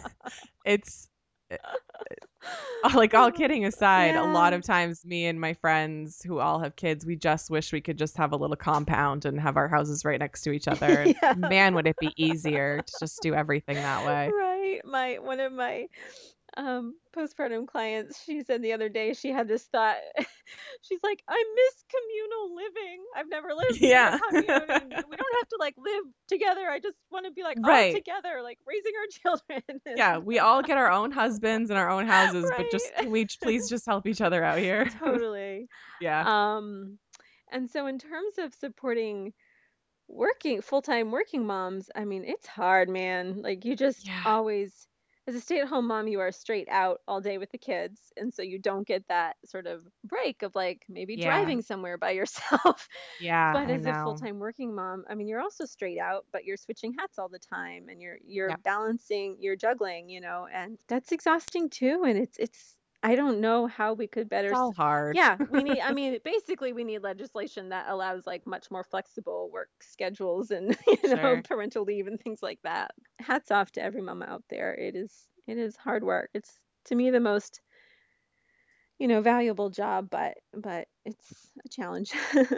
it's 0.65 1.06
Uh, 1.51 2.91
like 2.93 3.13
all 3.13 3.31
kidding 3.33 3.65
aside, 3.65 4.15
a 4.15 4.23
lot 4.23 4.53
of 4.53 4.63
times 4.63 5.05
me 5.05 5.25
and 5.25 5.39
my 5.39 5.53
friends 5.53 6.21
who 6.25 6.39
all 6.39 6.59
have 6.59 6.75
kids, 6.75 7.05
we 7.05 7.15
just 7.15 7.49
wish 7.49 7.71
we 7.71 7.81
could 7.81 7.97
just 7.97 8.17
have 8.17 8.31
a 8.31 8.35
little 8.35 8.55
compound 8.55 9.25
and 9.25 9.39
have 9.39 9.57
our 9.57 9.67
houses 9.67 10.05
right 10.05 10.19
next 10.19 10.41
to 10.41 10.51
each 10.51 10.67
other. 10.67 11.13
Yeah. 11.21 11.33
man, 11.37 11.75
would 11.75 11.87
it 11.87 11.95
be 11.99 12.13
easier 12.17 12.81
to 12.85 12.93
just 12.99 13.21
do 13.21 13.33
everything 13.33 13.75
that 13.75 14.05
way. 14.05 14.29
Right. 14.29 14.81
My 14.85 15.17
one 15.21 15.39
of 15.39 15.51
my 15.51 15.87
um 16.57 16.95
postpartum 17.15 17.67
clients, 17.67 18.23
she 18.23 18.43
said 18.43 18.61
the 18.61 18.73
other 18.73 18.89
day 18.89 19.13
she 19.13 19.29
had 19.31 19.47
this 19.47 19.65
thought. 19.65 19.97
She's 20.81 20.99
like, 21.03 21.23
I 21.27 21.43
miss 21.55 21.83
communal 21.89 22.55
living. 22.55 23.03
I've 23.15 23.29
never 23.29 23.49
lived 23.53 23.79
Yeah. 23.81 24.19
We 24.33 25.17
don't 25.17 25.35
have 25.39 25.47
to 25.49 25.57
like 25.59 25.75
live 25.77 26.03
together. 26.27 26.69
I 26.69 26.79
just 26.79 26.97
want 27.11 27.25
to 27.25 27.31
be 27.31 27.43
like 27.43 27.59
all 27.63 27.69
Right. 27.69 27.93
together, 27.93 28.41
like 28.43 28.59
raising 28.65 28.93
our 28.97 29.07
children. 29.37 29.81
Yeah, 29.95 30.17
we 30.17 30.39
all 30.39 30.63
get 30.63 30.77
our 30.77 30.91
own 30.91 31.11
husbands 31.11 31.69
and 31.69 31.79
our 31.79 31.89
own 31.89 32.05
houses, 32.07 32.51
but 32.55 32.69
just 32.69 32.95
can 32.97 33.11
we 33.11 33.27
please 33.41 33.67
just 33.69 33.85
help 33.85 34.07
each 34.07 34.21
other 34.21 34.43
out 34.43 34.59
here? 34.59 34.87
Totally. 34.89 35.67
Yeah. 35.99 36.25
Um, 36.25 36.99
and 37.51 37.69
so 37.69 37.87
in 37.87 37.99
terms 37.99 38.37
of 38.37 38.53
supporting 38.53 39.33
working 40.07 40.61
full-time 40.61 41.11
working 41.11 41.45
moms, 41.45 41.89
I 41.95 42.05
mean, 42.05 42.23
it's 42.25 42.47
hard, 42.47 42.89
man. 42.89 43.41
Like 43.41 43.65
you 43.65 43.75
just 43.75 44.07
Yeah. 44.07 44.23
always, 44.25 44.87
as 45.27 45.35
a 45.35 45.41
stay-at-home 45.41 45.87
mom, 45.87 46.07
you 46.07 46.19
are 46.21 46.31
straight 46.31 46.67
out 46.69 47.01
all 47.07 47.21
day 47.21 47.37
with 47.37 47.51
the 47.51 47.57
kids, 47.57 48.13
and 48.17 48.33
so 48.33 48.41
you 48.41 48.59
don't 48.59 48.87
get 48.87 49.07
that 49.09 49.37
sort 49.45 49.67
of 49.67 49.87
break 50.03 50.41
of 50.43 50.55
like 50.55 50.85
maybe 50.89 51.15
Yeah. 51.15 51.57
driving 51.57 51.61
somewhere 51.61 51.97
by 51.97 52.11
yourself. 52.11 52.87
Yeah, 53.17 53.53
But 53.53 53.69
as 53.69 53.85
a 53.85 53.93
full-time 53.93 54.39
working 54.39 54.75
mom, 54.75 55.05
I 55.09 55.15
mean, 55.15 55.27
you're 55.27 55.41
also 55.41 55.65
straight 55.65 55.99
out, 55.99 56.25
but 56.33 56.43
you're 56.45 56.57
switching 56.57 56.93
hats 56.99 57.17
all 57.19 57.29
the 57.29 57.39
time, 57.39 57.87
and 57.89 58.01
you're 58.01 58.17
you're 58.25 58.51
Yep. 58.51 58.61
balancing, 58.65 59.37
you're 59.39 59.55
juggling, 59.55 60.09
you 60.09 60.19
know, 60.21 60.47
and 60.53 60.77
that's 60.87 61.11
exhausting 61.11 61.69
too. 61.69 62.03
And 62.05 62.17
it's 62.17 62.37
it's 62.37 62.76
I 63.03 63.15
don't 63.15 63.39
know 63.41 63.67
how 63.67 63.93
we 63.93 64.07
could 64.07 64.29
better 64.29 64.51
It's 64.51 64.61
all 64.61 64.73
hard. 64.73 65.15
yeah, 65.15 65.39
we 65.47 65.63
need, 65.63 65.81
I 65.81 65.91
mean, 65.91 66.19
basically, 66.23 66.73
we 66.73 66.83
need 66.83 66.99
legislation 66.99 67.69
that 67.69 67.87
allows 67.89 68.27
like 68.27 68.45
much 68.45 68.69
more 68.69 68.83
flexible 68.83 69.49
work 69.51 69.69
schedules 69.81 70.51
and, 70.51 70.77
you 71.03 71.15
know, 71.15 71.37
Sure. 71.37 71.41
parental 71.43 71.83
leave 71.83 72.07
and 72.07 72.19
things 72.19 72.43
like 72.43 72.59
that. 72.63 72.91
Hats 73.19 73.51
off 73.51 73.71
to 73.73 73.81
every 73.81 74.01
mama 74.01 74.25
out 74.25 74.43
there. 74.49 74.73
It 74.75 74.95
is, 74.95 75.27
it 75.47 75.57
is 75.57 75.75
hard 75.77 76.03
work. 76.03 76.29
It's 76.33 76.59
to 76.85 76.95
me 76.95 77.09
the 77.09 77.19
most, 77.19 77.61
you 78.99 79.07
know, 79.07 79.21
valuable 79.21 79.69
job, 79.69 80.09
but, 80.09 80.37
but 80.53 80.87
it's 81.05 81.51
a 81.65 81.69
challenge. 81.69 82.11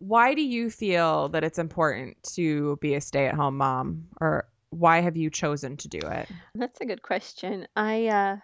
Why 0.00 0.34
do 0.34 0.42
you 0.42 0.70
feel 0.70 1.28
that 1.30 1.42
it's 1.44 1.58
important 1.58 2.22
to 2.34 2.76
be 2.76 2.94
a 2.94 3.00
stay-at-home 3.00 3.56
mom, 3.56 4.08
or 4.20 4.48
why 4.70 5.00
have 5.00 5.16
you 5.16 5.30
chosen 5.30 5.76
to 5.78 5.88
do 5.88 6.06
it? 6.06 6.30
That's 6.54 6.80
a 6.80 6.86
good 6.86 7.02
question. 7.02 7.66
I, 7.76 8.06
uh, 8.08 8.36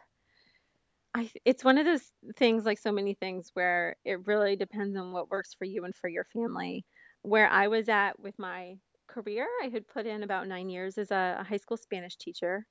I, 1.15 1.31
it's 1.45 1.63
one 1.65 1.79
of 1.79 1.87
those 1.87 2.13
things, 2.37 2.65
like 2.65 2.79
so 2.79 2.91
many 2.91 3.15
things, 3.15 3.51
where 3.55 3.97
it 4.05 4.27
really 4.27 4.57
depends 4.57 4.97
on 4.97 5.13
what 5.13 5.31
works 5.31 5.55
for 5.55 5.65
you 5.65 5.85
and 5.85 5.95
for 5.95 6.09
your 6.09 6.25
family. 6.25 6.85
Where 7.23 7.49
I 7.49 7.69
was 7.69 7.89
at 7.89 8.19
with 8.19 8.39
my 8.39 8.79
career, 9.07 9.47
I 9.63 9.69
had 9.69 9.87
put 9.87 10.07
in 10.07 10.23
about 10.23 10.49
nine 10.49 10.69
years 10.69 10.99
as 10.99 11.11
a, 11.11 11.37
a 11.41 11.45
high 11.45 11.57
school 11.59 11.77
Spanish 11.77 12.17
teacher, 12.17 12.67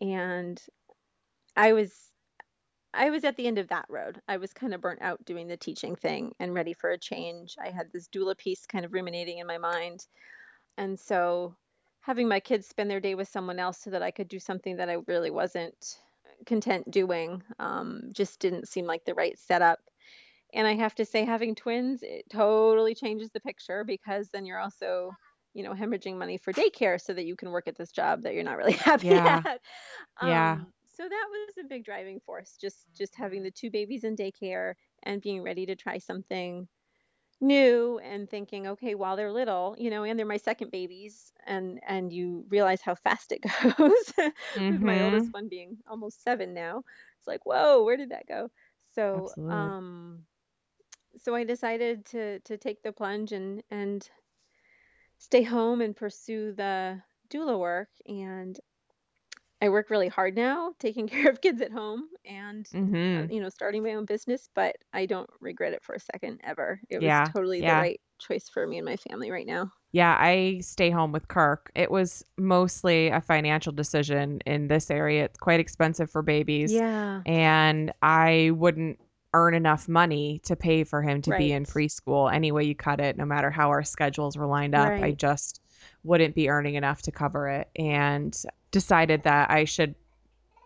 and 0.00 0.62
I 1.56 1.72
was 1.74 2.12
I 2.94 3.10
was 3.10 3.24
at 3.24 3.36
the 3.36 3.46
end 3.46 3.58
of 3.58 3.68
that 3.68 3.86
road. 3.90 4.20
I 4.28 4.38
was 4.38 4.52
kind 4.54 4.74
of 4.74 4.80
burnt 4.82 5.02
out 5.02 5.24
doing 5.24 5.48
the 5.48 5.56
teaching 5.58 5.96
thing 5.96 6.34
and 6.40 6.54
ready 6.54 6.74
for 6.74 6.90
a 6.90 6.98
change. 6.98 7.56
I 7.60 7.70
had 7.70 7.92
this 7.92 8.08
doula 8.08 8.36
piece 8.38 8.66
kind 8.66 8.84
of 8.84 8.92
ruminating 8.94 9.38
in 9.38 9.46
my 9.46 9.58
mind, 9.58 10.08
and 10.78 10.98
so 11.00 11.56
having 12.02 12.28
my 12.28 12.40
kids 12.40 12.66
spend 12.68 12.90
their 12.90 13.00
day 13.00 13.14
with 13.16 13.28
someone 13.28 13.58
else 13.60 13.78
so 13.80 13.90
that 13.90 14.02
I 14.02 14.10
could 14.12 14.28
do 14.28 14.40
something 14.40 14.76
that 14.76 14.90
I 14.90 14.98
really 15.08 15.30
wasn't 15.30 16.00
content 16.46 16.90
doing 16.90 17.42
um, 17.58 18.10
just 18.12 18.40
didn't 18.40 18.68
seem 18.68 18.86
like 18.86 19.04
the 19.04 19.14
right 19.14 19.38
setup. 19.38 19.80
And 20.52 20.66
I 20.66 20.74
have 20.74 20.94
to 20.96 21.04
say, 21.04 21.24
having 21.24 21.54
twins, 21.54 22.02
it 22.02 22.28
totally 22.30 22.94
changes 22.94 23.30
the 23.30 23.40
picture 23.40 23.84
because 23.84 24.30
then 24.30 24.46
you're 24.46 24.60
also 24.60 25.16
you 25.54 25.62
know, 25.62 25.72
hemorrhaging 25.72 26.18
money 26.18 26.36
for 26.36 26.52
daycare 26.52 27.00
so 27.00 27.14
that 27.14 27.24
you 27.24 27.34
can 27.34 27.50
work 27.50 27.66
at 27.66 27.76
this 27.76 27.90
job 27.90 28.20
that 28.22 28.34
you're 28.34 28.44
not 28.44 28.58
really 28.58 28.72
happy 28.74 29.22
Yeah. 29.22 29.44
at. 29.44 29.62
Yeah. 30.20 30.58
Um, 30.58 30.72
so 30.86 31.08
that 31.08 31.26
was 31.30 31.58
a 31.58 31.64
big 31.68 31.84
driving 31.84 32.20
force, 32.20 32.56
just 32.58 32.88
just 32.94 33.14
having 33.16 33.42
the 33.42 33.50
two 33.50 33.70
babies 33.70 34.04
in 34.04 34.16
daycare 34.16 34.74
and 35.02 35.22
being 35.22 35.42
ready 35.42 35.66
to 35.66 35.76
try 35.76 35.98
something 35.98 36.68
new 37.40 37.98
and 38.00 38.28
thinking, 38.30 38.66
okay, 38.66 38.94
while 38.94 39.16
they're 39.16 39.32
little, 39.32 39.76
you 39.78 39.90
know, 39.90 40.04
and 40.04 40.18
they're 40.18 40.26
my 40.26 40.36
second 40.38 40.70
babies, 40.70 41.32
and 41.46 41.80
and 41.86 42.12
you 42.12 42.46
realize 42.48 42.82
how 42.82 42.94
fast 42.94 43.32
it 43.32 43.42
goes. 43.78 44.12
With 44.68 44.82
my 44.82 45.00
oldest 45.00 45.28
Mhm. 45.28 45.34
one 45.34 45.48
being 45.48 45.78
almost 45.86 46.22
seven 46.22 46.54
now, 46.54 46.84
it's 47.18 47.26
like, 47.28 47.46
whoa, 47.46 47.84
where 47.84 47.96
did 47.96 48.10
that 48.10 48.26
go? 48.26 48.50
So, 48.92 49.34
Absolutely. 49.36 49.74
um, 49.74 50.26
so 51.18 51.34
I 51.34 51.44
decided 51.44 52.06
to 52.06 52.40
to 52.40 52.58
take 52.58 52.82
the 52.82 52.92
plunge 52.92 53.32
and 53.32 53.62
and 53.70 54.08
stay 55.18 55.42
home 55.42 55.80
and 55.80 55.96
pursue 55.96 56.52
the 56.52 57.02
doula 57.28 57.58
work. 57.58 57.90
And 58.06 58.58
I 59.62 59.68
work 59.70 59.88
really 59.90 60.08
hard 60.08 60.36
now, 60.36 60.72
taking 60.78 61.06
care 61.08 61.30
of 61.30 61.40
kids 61.40 61.60
at 61.60 61.72
home 61.72 62.08
and 62.24 62.66
uh, 62.74 62.78
Mhm. 62.78 63.32
you 63.32 63.40
know 63.40 63.48
starting 63.48 63.82
my 63.82 63.94
own 63.94 64.04
business. 64.04 64.48
But 64.54 64.76
I 64.92 65.06
don't 65.06 65.30
regret 65.40 65.72
it 65.72 65.82
for 65.82 65.94
a 65.94 66.00
second 66.00 66.40
ever. 66.44 66.80
It 66.88 66.96
was 66.98 67.04
Yeah. 67.04 67.24
totally 67.32 67.60
the 67.60 67.66
Yeah. 67.66 67.80
right 67.80 68.00
choice 68.18 68.48
for 68.48 68.66
me 68.66 68.78
and 68.78 68.84
my 68.84 68.96
family 68.96 69.30
right 69.30 69.46
now. 69.46 69.70
Yeah, 69.92 70.16
I 70.18 70.58
stay 70.60 70.90
home 70.90 71.12
with 71.12 71.28
Kirk. 71.28 71.70
It 71.74 71.90
was 71.90 72.22
mostly 72.36 73.08
a 73.08 73.20
financial 73.20 73.72
decision 73.72 74.40
in 74.44 74.68
this 74.68 74.90
area. 74.90 75.24
It's 75.24 75.38
quite 75.38 75.60
expensive 75.60 76.10
for 76.10 76.20
babies, 76.22 76.72
Yeah. 76.72 77.22
and 77.24 77.92
I 78.02 78.50
wouldn't 78.54 78.98
earn 79.32 79.54
enough 79.54 79.88
money 79.88 80.40
to 80.44 80.56
pay 80.56 80.82
for 80.84 81.02
him 81.02 81.20
to 81.22 81.30
be 81.38 81.52
in 81.52 81.62
Right. 81.62 81.68
preschool 81.68 82.32
any 82.32 82.52
way 82.52 82.64
you 82.64 82.74
cut 82.74 83.00
it, 83.00 83.16
no 83.16 83.24
matter 83.24 83.50
how 83.50 83.68
our 83.70 83.82
schedules 83.84 84.36
were 84.36 84.46
lined 84.46 84.74
up. 84.74 84.88
I 84.88 85.00
Right. 85.00 85.16
just 85.16 85.60
wouldn't 86.06 86.34
be 86.34 86.48
earning 86.48 86.74
enough 86.74 87.02
to 87.02 87.12
cover 87.12 87.48
it 87.48 87.68
and 87.76 88.36
decided 88.70 89.22
that 89.24 89.50
I 89.50 89.64
should 89.64 89.94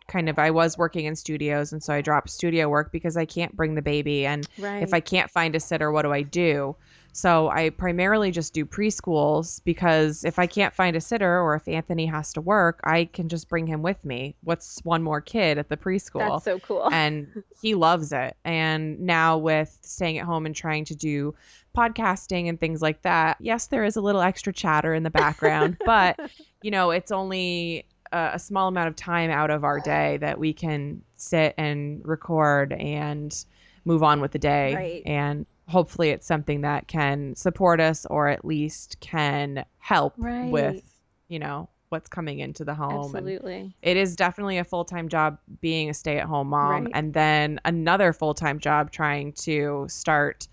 kind 0.09 0.29
of 0.29 0.39
I 0.39 0.51
was 0.51 0.77
working 0.77 1.05
in 1.05 1.15
studios 1.15 1.73
and 1.73 1.83
so 1.83 1.95
I 1.95 2.01
dropped 2.01 2.31
studio 2.31 2.69
work 2.69 2.91
because 2.91 3.17
I 3.17 3.25
can't 3.25 3.55
bring 3.55 3.77
the 3.77 3.83
baby 3.83 4.27
and 4.27 4.47
if 4.59 4.93
I 4.93 5.01
can't 5.01 5.31
find 5.31 5.55
a 5.55 5.61
sitter, 5.61 5.93
what 5.93 6.03
do 6.03 6.13
I 6.13 6.23
do? 6.23 6.77
So 7.13 7.49
I 7.49 7.71
primarily 7.71 8.31
just 8.31 8.55
do 8.55 8.65
preschools 8.65 9.63
because 9.65 10.25
if 10.25 10.39
I 10.39 10.47
can't 10.47 10.75
find 10.75 10.97
a 10.97 11.01
sitter 11.01 11.41
or 11.41 11.55
if 11.55 11.67
Anthony 11.67 12.07
has 12.07 12.33
to 12.35 12.41
work, 12.41 12.81
I 12.85 13.07
can 13.07 13.29
just 13.29 13.49
bring 13.49 13.67
him 13.67 13.83
with 13.83 14.05
me. 14.05 14.37
What's 14.43 14.81
one 14.85 15.03
more 15.03 15.21
kid 15.21 15.59
at 15.59 15.69
the 15.69 15.77
preschool? 15.77 16.21
That's 16.21 16.45
so 16.45 16.59
cool. 16.61 16.89
And 16.93 17.43
he 17.61 17.75
loves 17.75 18.13
it. 18.13 18.37
And 18.45 19.01
now 19.01 19.39
with 19.39 19.77
staying 19.83 20.19
at 20.19 20.25
home 20.25 20.47
and 20.47 20.55
trying 20.55 20.85
to 20.87 20.95
do 20.95 21.35
podcasting 21.77 22.49
and 22.49 22.59
things 22.59 22.83
like 22.83 23.03
that, 23.03 23.37
yes, 23.41 23.67
there 23.69 23.85
is 23.85 23.97
a 23.97 24.01
little 24.01 24.21
extra 24.21 24.53
chatter 24.53 24.95
in 24.95 25.03
the 25.03 25.11
background, 25.11 25.77
but 25.87 26.19
you 26.63 26.71
know, 26.71 26.91
it's 26.91 27.11
only 27.11 27.87
a, 28.13 28.33
a 28.35 28.39
small 28.39 28.69
amount 28.69 28.89
of 28.89 28.97
time 28.97 29.31
out 29.31 29.51
of 29.51 29.65
our 29.65 29.81
day 29.81 30.17
that 30.19 30.39
we 30.39 30.53
can 30.53 31.03
sit 31.17 31.55
and 31.57 32.01
record 32.05 32.73
and 32.75 33.45
move 33.85 34.03
on 34.03 34.21
with 34.21 34.33
the 34.33 34.39
day. 34.39 34.75
Right. 34.75 35.03
And 35.07 35.47
hopefully 35.69 36.11
it's 36.11 36.27
something 36.27 36.63
that 36.63 36.89
can 36.89 37.35
support 37.37 37.81
us 37.81 38.05
or 38.07 38.29
at 38.29 38.45
least 38.45 38.99
can 39.01 39.65
help 39.79 40.15
Right. 40.17 40.51
with, 40.51 40.83
you 41.29 41.39
know, 41.39 41.69
what's 41.91 42.09
coming 42.09 42.39
into 42.41 42.65
the 42.65 42.75
home. 42.75 43.15
And 43.15 43.29
Absolutely. 43.29 43.75
it 43.83 43.97
is 43.97 44.17
definitely 44.17 44.59
a 44.59 44.65
full 44.65 44.85
time 44.85 45.09
job 45.09 45.39
being 45.61 45.91
a 45.91 45.95
stay 45.95 46.19
at 46.19 46.27
home 46.27 46.49
mom. 46.49 46.85
Right. 46.85 46.93
And 46.95 47.15
then 47.15 47.61
another 47.65 48.13
full 48.13 48.35
time 48.35 48.59
job 48.59 48.91
trying 48.91 49.33
to 49.35 49.87
start 49.89 50.49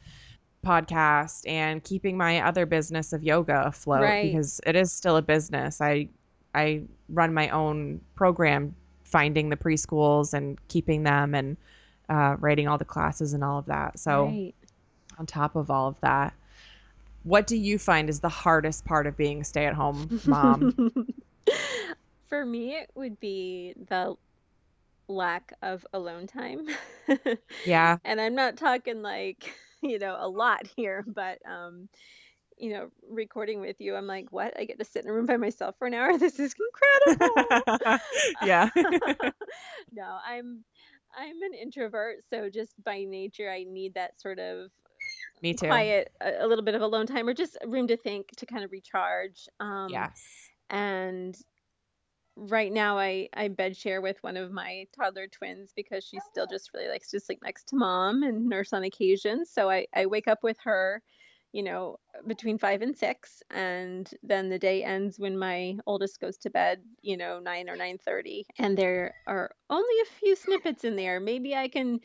podcast 0.67 1.47
and 1.47 1.83
keeping 1.83 2.17
my 2.17 2.41
other 2.41 2.65
business 2.65 3.13
of 3.13 3.23
yoga 3.23 3.63
afloat 3.67 4.01
Right. 4.03 4.23
because 4.31 4.59
it 4.65 4.75
is 4.75 4.91
still 4.91 5.15
a 5.17 5.21
business. 5.21 5.79
I 5.81 6.09
I 6.53 6.81
run 7.09 7.33
my 7.33 7.49
own 7.49 8.01
program 8.15 8.75
finding 9.03 9.49
the 9.49 9.55
preschools 9.55 10.33
and 10.33 10.57
keeping 10.67 11.03
them 11.03 11.33
and 11.33 11.55
uh, 12.09 12.35
writing 12.39 12.67
all 12.67 12.77
the 12.77 12.85
classes 12.85 13.33
and 13.33 13.43
all 13.43 13.59
of 13.59 13.65
that. 13.67 13.97
So 13.99 14.25
Right. 14.25 14.53
on 15.19 15.25
top 15.25 15.55
of 15.55 15.69
all 15.71 15.87
of 15.87 15.99
that, 16.01 16.33
what 17.23 17.47
do 17.47 17.55
you 17.57 17.77
find 17.77 18.09
is 18.09 18.19
the 18.19 18.29
hardest 18.29 18.83
part 18.85 19.07
of 19.07 19.15
being 19.17 19.41
a 19.41 19.43
stay 19.43 19.65
at 19.65 19.73
home 19.73 20.19
mom? 20.25 20.93
For 22.27 22.45
me, 22.45 22.75
it 22.75 22.89
would 22.95 23.19
be 23.19 23.73
the 23.89 24.15
lack 25.07 25.53
of 25.61 25.85
alone 25.93 26.27
time. 26.27 26.67
yeah. 27.65 27.97
And 28.03 28.19
I'm 28.19 28.35
not 28.35 28.57
talking 28.57 29.01
like, 29.01 29.53
you 29.81 29.99
know, 29.99 30.15
a 30.19 30.27
lot 30.27 30.67
here, 30.75 31.05
but 31.07 31.39
um, 31.45 31.89
you 32.57 32.71
know, 32.71 32.89
recording 33.09 33.61
with 33.61 33.79
you, 33.79 33.95
I'm 33.95 34.07
like, 34.07 34.31
what? 34.31 34.59
I 34.59 34.65
get 34.65 34.79
to 34.79 34.85
sit 34.85 35.03
in 35.03 35.09
a 35.09 35.13
room 35.13 35.25
by 35.25 35.37
myself 35.37 35.75
for 35.77 35.87
an 35.87 35.93
hour. 35.93 36.11
This 36.17 36.39
is 36.39 36.55
incredible. 37.07 37.99
yeah. 38.43 38.69
no, 39.93 40.17
I'm 40.27 40.63
I'm 41.17 41.41
an 41.43 41.53
introvert, 41.53 42.17
so 42.29 42.49
just 42.49 42.73
by 42.83 43.03
nature 43.03 43.49
I 43.49 43.63
need 43.63 43.93
that 43.93 44.19
sort 44.19 44.39
of 44.39 44.69
Me 45.41 45.53
too. 45.53 45.67
quiet, 45.67 46.11
a, 46.21 46.45
a 46.45 46.47
little 46.47 46.63
bit 46.63 46.75
of 46.75 46.81
alone 46.81 47.05
time 47.05 47.27
or 47.27 47.33
just 47.33 47.57
room 47.65 47.87
to 47.87 47.97
think 47.97 48.29
to 48.37 48.45
kind 48.45 48.63
of 48.63 48.71
recharge. 48.71 49.47
Um 49.59 49.87
Yes. 49.89 50.23
and 50.69 51.37
right 52.37 52.71
now 52.71 52.97
I 52.97 53.29
I 53.33 53.47
bed 53.49 53.75
share 53.75 54.01
with 54.01 54.21
one 54.23 54.37
of 54.37 54.51
my 54.51 54.87
toddler 54.95 55.27
twins 55.27 55.73
because 55.75 56.03
she 56.05 56.19
still 56.19 56.47
just 56.47 56.71
really 56.73 56.87
likes 56.87 57.09
to 57.11 57.19
sleep 57.19 57.39
next 57.43 57.65
to 57.69 57.75
mom 57.75 58.23
and 58.23 58.47
nurse 58.47 58.73
on 58.73 58.83
occasion. 58.83 59.45
So 59.45 59.69
I 59.69 59.87
I 59.95 60.05
wake 60.05 60.27
up 60.27 60.43
with 60.43 60.57
her, 60.63 61.01
you 61.51 61.63
know, 61.63 61.97
between 62.27 62.57
5 62.57 62.81
and 62.81 62.95
6 62.97 63.43
and 63.51 64.09
then 64.23 64.49
the 64.49 64.59
day 64.59 64.83
ends 64.83 65.19
when 65.19 65.37
my 65.39 65.77
oldest 65.87 66.19
goes 66.19 66.37
to 66.39 66.49
bed, 66.49 66.83
you 67.01 67.17
know, 67.17 67.39
9 67.39 67.69
or 67.69 67.75
9:30 67.75 68.45
and 68.59 68.77
there 68.77 69.15
are 69.27 69.51
only 69.69 70.01
a 70.01 70.05
few 70.05 70.35
snippets 70.35 70.83
in 70.83 70.95
there. 70.95 71.19
Maybe 71.19 71.55
I 71.55 71.67
can 71.67 71.99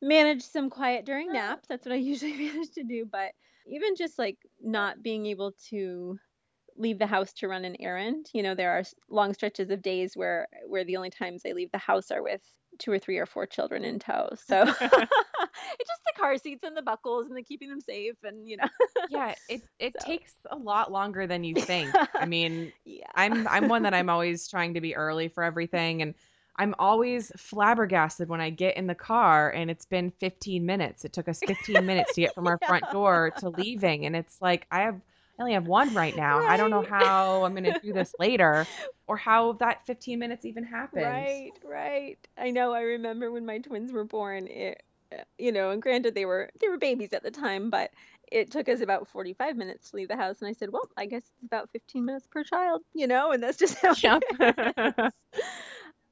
manage 0.00 0.42
some 0.42 0.70
quiet 0.70 1.04
during 1.04 1.32
naps. 1.32 1.68
That's 1.68 1.86
what 1.86 1.92
I 1.92 1.96
usually 2.12 2.36
manage 2.36 2.70
to 2.72 2.84
do, 2.84 3.04
but 3.06 3.32
even 3.66 3.96
just 3.96 4.18
like 4.18 4.38
not 4.60 5.02
being 5.02 5.26
able 5.26 5.52
to 5.70 6.18
leave 6.78 6.98
the 6.98 7.06
house 7.06 7.32
to 7.34 7.48
run 7.48 7.64
an 7.64 7.76
errand. 7.80 8.30
You 8.32 8.42
know, 8.42 8.54
there 8.54 8.72
are 8.72 8.84
long 9.08 9.34
stretches 9.34 9.70
of 9.70 9.82
days 9.82 10.16
where 10.16 10.48
where 10.66 10.84
the 10.84 10.96
only 10.96 11.10
times 11.10 11.42
I 11.46 11.52
leave 11.52 11.72
the 11.72 11.78
house 11.78 12.10
are 12.10 12.22
with 12.22 12.42
two 12.78 12.92
or 12.92 12.98
three 12.98 13.18
or 13.18 13.26
four 13.26 13.46
children 13.46 13.84
in 13.84 13.98
tow. 13.98 14.30
So 14.36 14.62
it's 14.62 14.78
just 14.80 16.04
the 16.06 16.12
car 16.16 16.38
seats 16.38 16.64
and 16.64 16.76
the 16.76 16.82
buckles 16.82 17.26
and 17.28 17.36
the 17.36 17.42
keeping 17.42 17.68
them 17.68 17.80
safe 17.80 18.16
and 18.22 18.48
you 18.48 18.56
know. 18.58 18.68
Yeah, 19.08 19.34
it 19.48 19.62
it 19.78 19.98
So 19.98 19.98
takes 19.98 20.36
a 20.50 20.56
lot 20.56 20.92
longer 20.92 21.26
than 21.26 21.44
you 21.44 21.56
think. 21.56 21.98
I 22.18 22.26
mean, 22.26 22.72
yeah. 22.84 23.06
I'm 23.14 23.48
I'm 23.48 23.68
one 23.68 23.82
that 23.82 23.94
I'm 23.94 24.10
always 24.10 24.48
trying 24.48 24.74
to 24.74 24.80
be 24.80 24.94
early 24.94 25.28
for 25.28 25.42
everything 25.42 26.02
and 26.02 26.14
I'm 26.56 26.74
always 26.78 27.30
flabbergasted 27.36 28.28
when 28.28 28.40
I 28.40 28.50
get 28.50 28.76
in 28.76 28.88
the 28.88 28.94
car 28.94 29.50
and 29.50 29.70
it's 29.70 29.86
been 29.86 30.10
15 30.10 30.66
minutes. 30.66 31.04
It 31.04 31.12
took 31.12 31.28
us 31.28 31.42
15 31.42 31.86
minutes 31.86 32.14
to 32.14 32.20
get 32.22 32.34
from 32.34 32.46
our 32.48 32.58
front 32.66 32.90
door 32.90 33.32
to 33.38 33.48
leaving 33.50 34.04
and 34.06 34.14
it's 34.16 34.40
like 34.42 34.66
I 34.70 34.80
have 34.80 35.00
I 35.38 35.42
only 35.42 35.54
have 35.54 35.66
one 35.66 35.94
right 35.94 36.14
now. 36.14 36.44
I 36.46 36.56
don't 36.56 36.70
know 36.70 36.82
how 36.82 37.44
I'm 37.44 37.52
going 37.54 37.64
to 37.64 37.72
do 37.82 37.92
this 37.92 38.14
later 38.18 38.68
or 39.06 39.16
how 39.16 39.52
that 39.54 39.84
15 39.86 40.18
minutes 40.18 40.44
even 40.44 40.64
happened. 40.64 41.04
Right, 41.04 41.52
right. 41.64 42.18
I 42.36 42.50
know. 42.50 42.72
I 42.72 42.80
remember 42.80 43.30
when 43.30 43.46
my 43.46 43.58
twins 43.58 43.92
were 43.92 44.04
born. 44.04 44.46
It, 44.48 44.82
uh, 45.12 45.22
you 45.38 45.52
know, 45.52 45.70
and 45.70 45.80
granted 45.82 46.14
they 46.14 46.24
were 46.26 46.50
they 46.60 46.68
were 46.68 46.78
babies 46.78 47.12
at 47.12 47.22
the 47.22 47.30
time, 47.30 47.70
but 47.70 47.90
it 48.30 48.50
took 48.50 48.68
us 48.68 48.80
about 48.80 49.08
45 49.08 49.56
minutes 49.56 49.90
to 49.90 49.96
leave 49.96 50.08
the 50.08 50.16
house. 50.16 50.40
And 50.40 50.48
I 50.48 50.52
said, 50.52 50.70
well, 50.72 50.88
I 50.96 51.06
guess 51.06 51.22
it's 51.22 51.44
about 51.44 51.70
15 51.70 52.04
minutes 52.04 52.26
per 52.26 52.42
child, 52.44 52.82
you 52.94 53.06
know, 53.06 53.32
and 53.32 53.42
that's 53.42 53.58
just 53.58 53.78
how 53.82 53.96
Yep. 54.02 54.22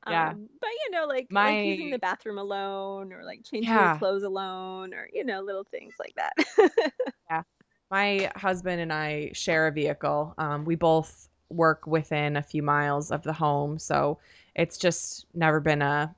yeah. 0.06 0.34
Um, 0.34 0.48
but 0.60 0.70
you 0.84 0.90
know, 0.92 1.06
like 1.06 1.28
like 1.40 1.58
using 1.64 1.90
the 1.90 1.98
bathroom 1.98 2.38
alone, 2.38 3.12
or 3.12 3.24
like 3.24 3.42
changing 3.44 3.78
your 3.78 3.90
clothes 3.90 4.22
alone, 4.22 4.94
or 4.94 5.08
you 5.12 5.24
know, 5.24 5.40
little 5.40 5.64
things 5.64 5.94
like 5.98 6.14
that. 6.16 6.32
Yeah. 7.30 7.42
My 7.90 8.30
husband 8.36 8.80
and 8.80 8.92
I 8.92 9.30
share 9.32 9.66
a 9.68 9.72
vehicle. 9.72 10.34
Um, 10.38 10.64
we 10.64 10.74
both 10.74 11.28
work 11.50 11.86
within 11.86 12.36
a 12.36 12.42
few 12.42 12.62
miles 12.62 13.10
of 13.12 13.22
the 13.22 13.32
home, 13.32 13.78
so 13.78 14.18
it's 14.56 14.76
just 14.78 15.26
never 15.34 15.60
been 15.60 15.82
a, 15.82 16.14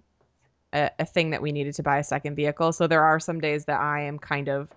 a 0.74 0.90
a 1.00 1.06
thing 1.06 1.30
that 1.30 1.42
we 1.42 1.52
needed 1.52 1.74
to 1.76 1.82
buy 1.84 1.98
a 1.98 2.04
second 2.04 2.36
vehicle. 2.36 2.72
So 2.72 2.86
there 2.88 3.04
are 3.04 3.20
some 3.20 3.40
days 3.40 3.66
that 3.66 3.80
I 3.80 4.02
am 4.02 4.18
kind 4.18 4.48
of 4.48 4.68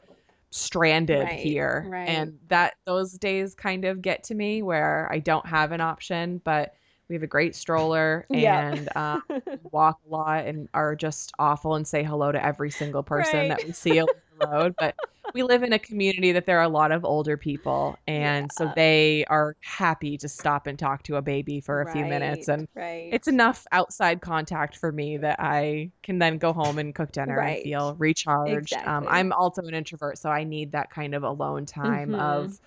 stranded 0.51 1.31
Right, 1.31 1.33
here, 1.33 1.91
right. 1.91 2.05
and 2.05 2.39
that 2.49 2.75
those 2.85 3.13
days 3.13 3.55
kind 3.55 3.85
of 3.85 4.01
get 4.01 4.23
to 4.25 4.35
me 4.35 4.63
where 4.63 5.09
I 5.11 5.19
don't 5.19 5.45
have 5.47 5.71
an 5.73 5.81
option, 5.81 6.39
but 6.45 6.73
we 7.09 7.15
have 7.15 7.23
a 7.23 7.27
great 7.27 7.55
stroller 7.55 8.27
and 8.33 8.89
um, 8.97 9.21
we 9.63 9.69
walk 9.71 9.99
a 10.07 10.09
lot 10.09 10.45
and 10.47 10.69
are 10.73 10.95
just 10.95 11.33
awful 11.39 11.75
and 11.75 11.87
say 11.87 12.03
hello 12.03 12.31
to 12.31 12.43
every 12.45 12.71
single 12.71 13.03
person 13.03 13.47
Right. 13.47 13.49
that 13.49 13.63
we 13.63 13.73
see 13.73 13.99
road. 14.41 14.73
But 14.79 14.95
we 15.33 15.43
live 15.43 15.63
in 15.63 15.73
a 15.73 15.79
community 15.79 16.31
that 16.33 16.45
there 16.45 16.59
are 16.59 16.63
a 16.63 16.69
lot 16.69 16.91
of 16.91 17.05
older 17.05 17.37
people, 17.37 17.97
and 18.07 18.51
so 18.51 18.67
they 18.75 19.25
are 19.29 19.55
happy 19.61 20.17
to 20.17 20.27
stop 20.27 20.67
and 20.67 20.77
talk 20.77 21.03
to 21.03 21.15
a 21.15 21.21
baby 21.21 21.61
for 21.61 21.81
a 21.81 21.87
few 21.91 22.05
minutes. 22.05 22.49
And 22.49 22.67
right, 22.75 23.09
it's 23.11 23.27
enough 23.27 23.65
outside 23.71 24.21
contact 24.21 24.77
for 24.77 24.91
me 24.91 25.17
that 25.17 25.39
I 25.39 25.91
can 26.03 26.19
then 26.19 26.37
go 26.37 26.53
home 26.53 26.79
and 26.79 26.93
cook 26.93 27.11
dinner 27.11 27.39
and 27.39 27.39
right. 27.39 27.63
feel 27.63 27.95
recharged. 27.97 28.73
Um, 28.85 29.05
I'm 29.09 29.31
also 29.31 29.61
an 29.63 29.73
introvert, 29.73 30.17
so 30.17 30.29
I 30.29 30.43
need 30.43 30.71
that 30.73 30.89
kind 30.89 31.15
of 31.15 31.23
alone 31.23 31.65
time 31.65 32.09
Mm-hmm. 32.09 32.19
of 32.19 32.59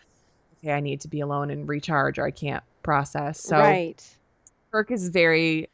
okay, 0.63 0.73
I 0.73 0.81
need 0.81 1.01
to 1.03 1.09
be 1.09 1.21
alone 1.21 1.51
and 1.51 1.69
recharge 1.69 2.19
or 2.19 2.27
I 2.27 2.31
can't 2.31 2.63
process. 2.83 3.41
So 3.41 3.59
right. 3.59 4.03
Kirk 4.73 4.91
is 4.91 5.09
very 5.09 5.69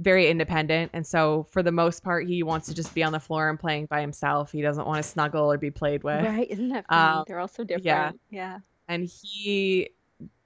very 0.00 0.28
independent 0.28 0.90
and 0.92 1.06
so 1.06 1.44
for 1.52 1.62
the 1.62 1.70
most 1.70 2.02
part 2.02 2.26
he 2.26 2.42
wants 2.42 2.66
to 2.66 2.74
just 2.74 2.92
be 2.94 3.02
on 3.04 3.12
the 3.12 3.20
floor 3.20 3.48
and 3.48 3.60
playing 3.60 3.86
by 3.86 4.00
himself. 4.00 4.50
He 4.50 4.60
doesn't 4.60 4.86
want 4.86 5.02
to 5.02 5.08
snuggle 5.08 5.50
or 5.52 5.56
be 5.56 5.70
played 5.70 6.02
with. 6.02 6.24
Right. 6.24 6.50
Isn't 6.50 6.68
that 6.70 6.84
funny? 6.88 7.18
Um, 7.18 7.24
They're 7.28 7.38
all 7.38 7.46
so 7.48 7.62
different. 7.62 7.84
Yeah. 7.84 8.12
Yeah. 8.30 8.58
And 8.88 9.08
he 9.08 9.90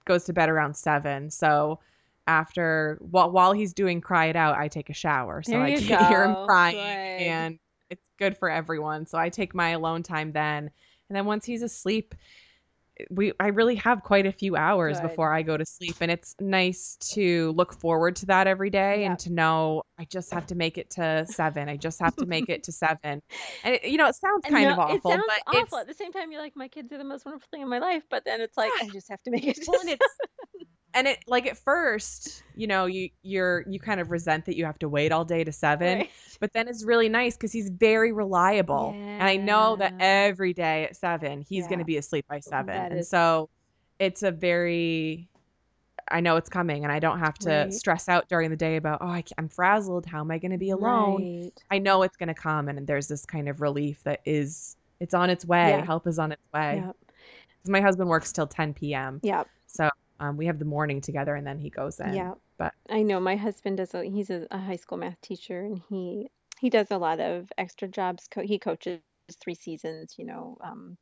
goes 0.04 0.24
to 0.24 0.32
bed 0.34 0.48
around 0.50 0.74
7. 0.74 1.30
So 1.30 1.80
after 2.26 2.98
while 3.00 3.30
while 3.30 3.52
he's 3.52 3.72
doing 3.72 4.02
cry 4.02 4.26
it 4.26 4.36
out, 4.36 4.58
I 4.58 4.68
take 4.68 4.90
a 4.90 4.94
shower 4.94 5.42
so 5.42 5.52
There 5.52 5.62
I 5.62 5.68
you 5.68 5.86
can't 5.86 6.06
hear 6.08 6.24
him 6.24 6.34
go. 6.34 6.44
crying 6.46 6.74
Good. 6.76 7.26
and 7.26 7.58
it's 7.88 8.04
good 8.18 8.36
for 8.36 8.50
everyone. 8.50 9.06
So 9.06 9.16
I 9.16 9.30
take 9.30 9.54
my 9.54 9.70
alone 9.70 10.02
time 10.02 10.30
then. 10.32 10.70
And 11.08 11.16
then 11.16 11.24
once 11.24 11.46
he's 11.46 11.62
asleep, 11.62 12.14
we 13.10 13.32
I 13.40 13.48
really 13.48 13.76
have 13.76 14.02
quite 14.02 14.26
a 14.26 14.32
few 14.32 14.56
hours 14.56 15.00
Good. 15.00 15.08
before 15.08 15.32
I 15.32 15.42
go 15.42 15.56
to 15.56 15.64
sleep 15.64 15.96
and 16.00 16.10
it's 16.10 16.34
nice 16.40 16.96
to 17.12 17.52
look 17.52 17.78
forward 17.78 18.16
to 18.16 18.26
that 18.26 18.46
every 18.46 18.70
day 18.70 19.02
Yep. 19.02 19.10
and 19.10 19.18
to 19.20 19.32
know 19.32 19.82
I 19.98 20.04
just 20.04 20.32
have 20.32 20.46
to 20.46 20.54
make 20.54 20.78
it 20.78 20.90
to 20.90 21.26
7. 21.26 21.68
I 21.68 21.76
just 21.76 22.00
have 22.00 22.14
to 22.16 22.26
make 22.26 22.48
it 22.48 22.62
to 22.64 22.72
7. 22.72 22.98
And 23.02 23.22
it, 23.64 23.84
you 23.84 23.98
know, 23.98 24.06
it 24.06 24.14
sounds 24.14 24.44
kind 24.46 24.64
no, 24.64 24.72
of 24.72 24.78
awful, 24.78 24.96
it 24.96 25.02
sounds 25.02 25.24
but 25.26 25.42
awful. 25.46 25.60
it's 25.60 25.74
At 25.74 25.86
the 25.88 25.94
same 25.94 26.12
time, 26.12 26.30
you're 26.32 26.40
like, 26.40 26.56
my 26.56 26.68
kids 26.68 26.92
are 26.92 26.98
the 26.98 27.04
most 27.04 27.24
wonderful 27.24 27.48
thing 27.50 27.62
in 27.62 27.68
my 27.68 27.78
life. 27.78 28.04
But 28.10 28.24
then 28.24 28.40
it's 28.40 28.56
like, 28.56 28.70
I 28.80 28.88
just 28.88 29.08
have 29.10 29.22
to 29.24 29.30
make 29.30 29.46
it. 29.46 29.56
To 29.56 29.64
well, 29.68 29.96
and 30.94 31.06
it 31.06 31.18
like 31.26 31.46
at 31.46 31.56
first, 31.56 32.42
you 32.56 32.66
know, 32.66 32.86
you 32.86 33.10
you're 33.22 33.64
you 33.68 33.78
kind 33.78 34.00
of 34.00 34.10
resent 34.10 34.44
that 34.46 34.56
you 34.56 34.64
have 34.64 34.78
to 34.80 34.88
wait 34.88 35.12
all 35.12 35.24
day 35.24 35.44
to 35.44 35.52
7, 35.52 35.98
Right. 35.98 36.10
but 36.40 36.52
then 36.52 36.66
it's 36.68 36.84
really 36.84 37.08
nice 37.08 37.36
cuz 37.36 37.52
he's 37.52 37.68
very 37.70 38.12
reliable. 38.12 38.92
And 38.96 39.22
I 39.22 39.36
know 39.36 39.76
that 39.76 39.94
every 40.00 40.52
day 40.54 40.84
at 40.84 40.96
7, 40.96 41.42
he's 41.42 41.66
going 41.66 41.78
to 41.78 41.84
be 41.84 41.96
asleep 41.98 42.26
by 42.28 42.40
7. 42.40 42.66
That 42.66 42.90
And 42.90 43.00
is- 43.00 43.08
so 43.08 43.48
it's 43.98 44.22
a 44.22 44.30
very 44.30 45.28
I 46.10 46.20
know 46.20 46.36
it's 46.36 46.48
coming 46.48 46.84
and 46.84 46.92
I 46.92 47.00
don't 47.00 47.18
have 47.18 47.34
to 47.40 47.50
Right. 47.50 47.72
stress 47.74 48.08
out 48.08 48.28
during 48.28 48.48
the 48.48 48.56
day 48.56 48.76
about, 48.76 48.98
oh, 49.02 49.08
I 49.08 49.22
I'm 49.36 49.48
frazzled. 49.48 50.06
How 50.06 50.20
am 50.20 50.30
I 50.30 50.38
going 50.38 50.52
to 50.52 50.58
be 50.58 50.70
alone? 50.70 51.42
Right. 51.42 51.62
I 51.70 51.78
know 51.78 52.02
it's 52.02 52.16
going 52.16 52.28
to 52.28 52.34
come 52.34 52.68
and 52.68 52.86
there's 52.86 53.08
this 53.08 53.26
kind 53.26 53.46
of 53.48 53.60
relief 53.60 54.02
that 54.04 54.20
is 54.24 54.76
it's 55.00 55.12
on 55.14 55.28
its 55.28 55.44
way. 55.44 55.68
Yeah. 55.70 55.84
Help 55.84 56.06
is 56.06 56.18
on 56.18 56.32
its 56.32 56.42
way. 56.52 56.82
Yep. 56.84 56.96
My 57.66 57.80
husband 57.82 58.08
works 58.08 58.32
till 58.32 58.46
10 58.46 58.72
p.m. 58.72 59.20
Yep. 59.22 59.46
So 59.66 59.90
um, 60.20 60.36
we 60.36 60.46
have 60.46 60.58
the 60.58 60.64
morning 60.64 61.00
together 61.00 61.34
and 61.34 61.46
then 61.46 61.58
he 61.58 61.70
goes 61.70 62.00
in. 62.00 62.14
Yeah. 62.14 62.34
but- 62.56 62.74
I 62.90 63.02
know 63.02 63.20
my 63.20 63.36
husband 63.36 63.76
does. 63.78 63.94
A, 63.94 64.04
he's 64.04 64.30
a, 64.30 64.46
a 64.50 64.58
high 64.58 64.76
school 64.76 64.98
math 64.98 65.20
teacher, 65.20 65.60
and 65.60 65.82
he 65.90 66.30
he 66.58 66.70
does 66.70 66.90
a 66.90 66.96
lot 66.98 67.20
of 67.20 67.52
extra 67.58 67.86
jobs. 67.86 68.28
Co- 68.30 68.42
he 68.42 68.58
coaches 68.58 69.00
three 69.40 69.54
seasons. 69.54 70.14
You 70.18 70.24
know, 70.24 70.56
um, 70.62 70.96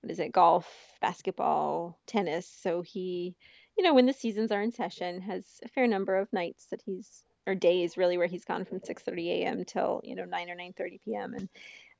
what 0.00 0.10
is 0.10 0.18
it? 0.20 0.32
Golf, 0.32 0.66
basketball, 1.02 1.98
tennis. 2.06 2.48
So 2.48 2.80
he, 2.82 3.36
you 3.76 3.84
know, 3.84 3.92
when 3.94 4.06
the 4.06 4.12
seasons 4.14 4.50
are 4.52 4.62
in 4.62 4.72
session, 4.72 5.20
has 5.20 5.60
a 5.64 5.68
fair 5.68 5.86
number 5.86 6.16
of 6.16 6.32
nights 6.32 6.66
that 6.70 6.82
he's 6.86 7.24
or 7.46 7.54
days 7.54 7.96
really 7.96 8.16
where 8.18 8.26
he's 8.26 8.44
gone 8.46 8.64
from 8.64 8.78
6:30 8.80 9.28
a.m. 9.42 9.64
till 9.66 10.00
you 10.04 10.14
know 10.16 10.24
9 10.24 10.50
or 10.50 10.56
9:30 10.56 11.00
p.m. 11.04 11.34
And 11.34 11.48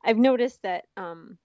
I've 0.04 0.18
noticed 0.18 0.62
that 0.62 0.86
um, 0.96 1.38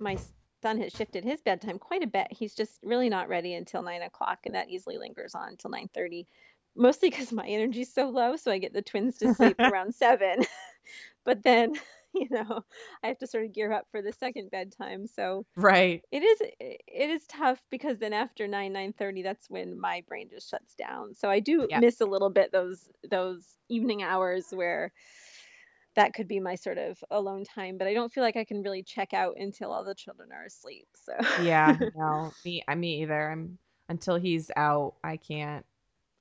my 0.00 0.16
son 0.62 0.80
has 0.80 0.92
shifted 0.92 1.24
his 1.24 1.42
bedtime 1.42 1.78
quite 1.78 2.02
a 2.02 2.06
bit. 2.06 2.28
He's 2.32 2.54
just 2.54 2.80
really 2.82 3.08
not 3.08 3.28
ready 3.28 3.54
until 3.54 3.82
nine 3.82 4.02
o'clock, 4.02 4.40
and 4.46 4.54
that 4.54 4.70
easily 4.70 4.98
lingers 4.98 5.34
on 5.34 5.48
until 5.50 5.70
nine 5.70 5.88
thirty. 5.94 6.28
Mostly 6.76 7.10
because 7.10 7.32
my 7.32 7.46
energy's 7.46 7.92
so 7.92 8.08
low, 8.08 8.36
so 8.36 8.50
I 8.52 8.58
get 8.58 8.72
the 8.72 8.82
twins 8.82 9.18
to 9.18 9.28
sleep 9.28 9.58
around 9.64 9.94
seven. 9.94 10.44
but 11.24 11.42
then, 11.42 11.74
you 12.14 12.28
know, 12.30 12.64
I 13.02 13.08
have 13.08 13.18
to 13.18 13.26
sort 13.26 13.44
of 13.46 13.52
gear 13.52 13.72
up 13.72 13.88
for 13.90 14.02
the 14.02 14.12
second 14.12 14.50
bedtime. 14.50 15.06
So 15.06 15.46
Right. 15.56 16.02
it 16.12 16.22
is 16.24 16.40
it 16.40 17.10
is 17.10 17.26
tough 17.28 17.62
because 17.70 17.98
then 17.98 18.12
after 18.12 18.48
nine 18.48 18.72
nine 18.72 18.92
thirty, 18.92 19.22
that's 19.22 19.48
when 19.50 19.78
my 19.80 20.02
brain 20.08 20.28
just 20.28 20.50
shuts 20.50 20.74
down. 20.74 21.14
So 21.14 21.30
I 21.30 21.40
do 21.40 21.68
Yep. 21.68 21.74
miss 21.74 22.00
a 22.00 22.06
little 22.06 22.30
bit 22.30 22.52
those 22.52 22.90
those 23.08 23.58
evening 23.68 24.02
hours 24.02 24.50
where 24.50 24.92
that 26.00 26.14
could 26.14 26.26
be 26.26 26.40
my 26.40 26.54
sort 26.54 26.78
of 26.78 27.04
alone 27.10 27.44
time, 27.44 27.76
but 27.76 27.86
I 27.86 27.92
don't 27.92 28.10
feel 28.10 28.24
like 28.24 28.36
I 28.36 28.44
can 28.44 28.62
really 28.62 28.82
check 28.82 29.12
out 29.12 29.34
until 29.38 29.70
all 29.70 29.84
the 29.84 29.94
children 29.94 30.30
are 30.32 30.44
asleep. 30.44 30.88
So 30.94 31.12
Yeah. 31.42 31.76
No, 31.94 32.32
me, 32.42 32.62
I 32.66 32.74
me 32.74 33.02
either. 33.02 33.30
I'm 33.30 33.58
until 33.90 34.16
he's 34.16 34.50
out, 34.56 34.94
I 35.04 35.18
can't 35.18 35.66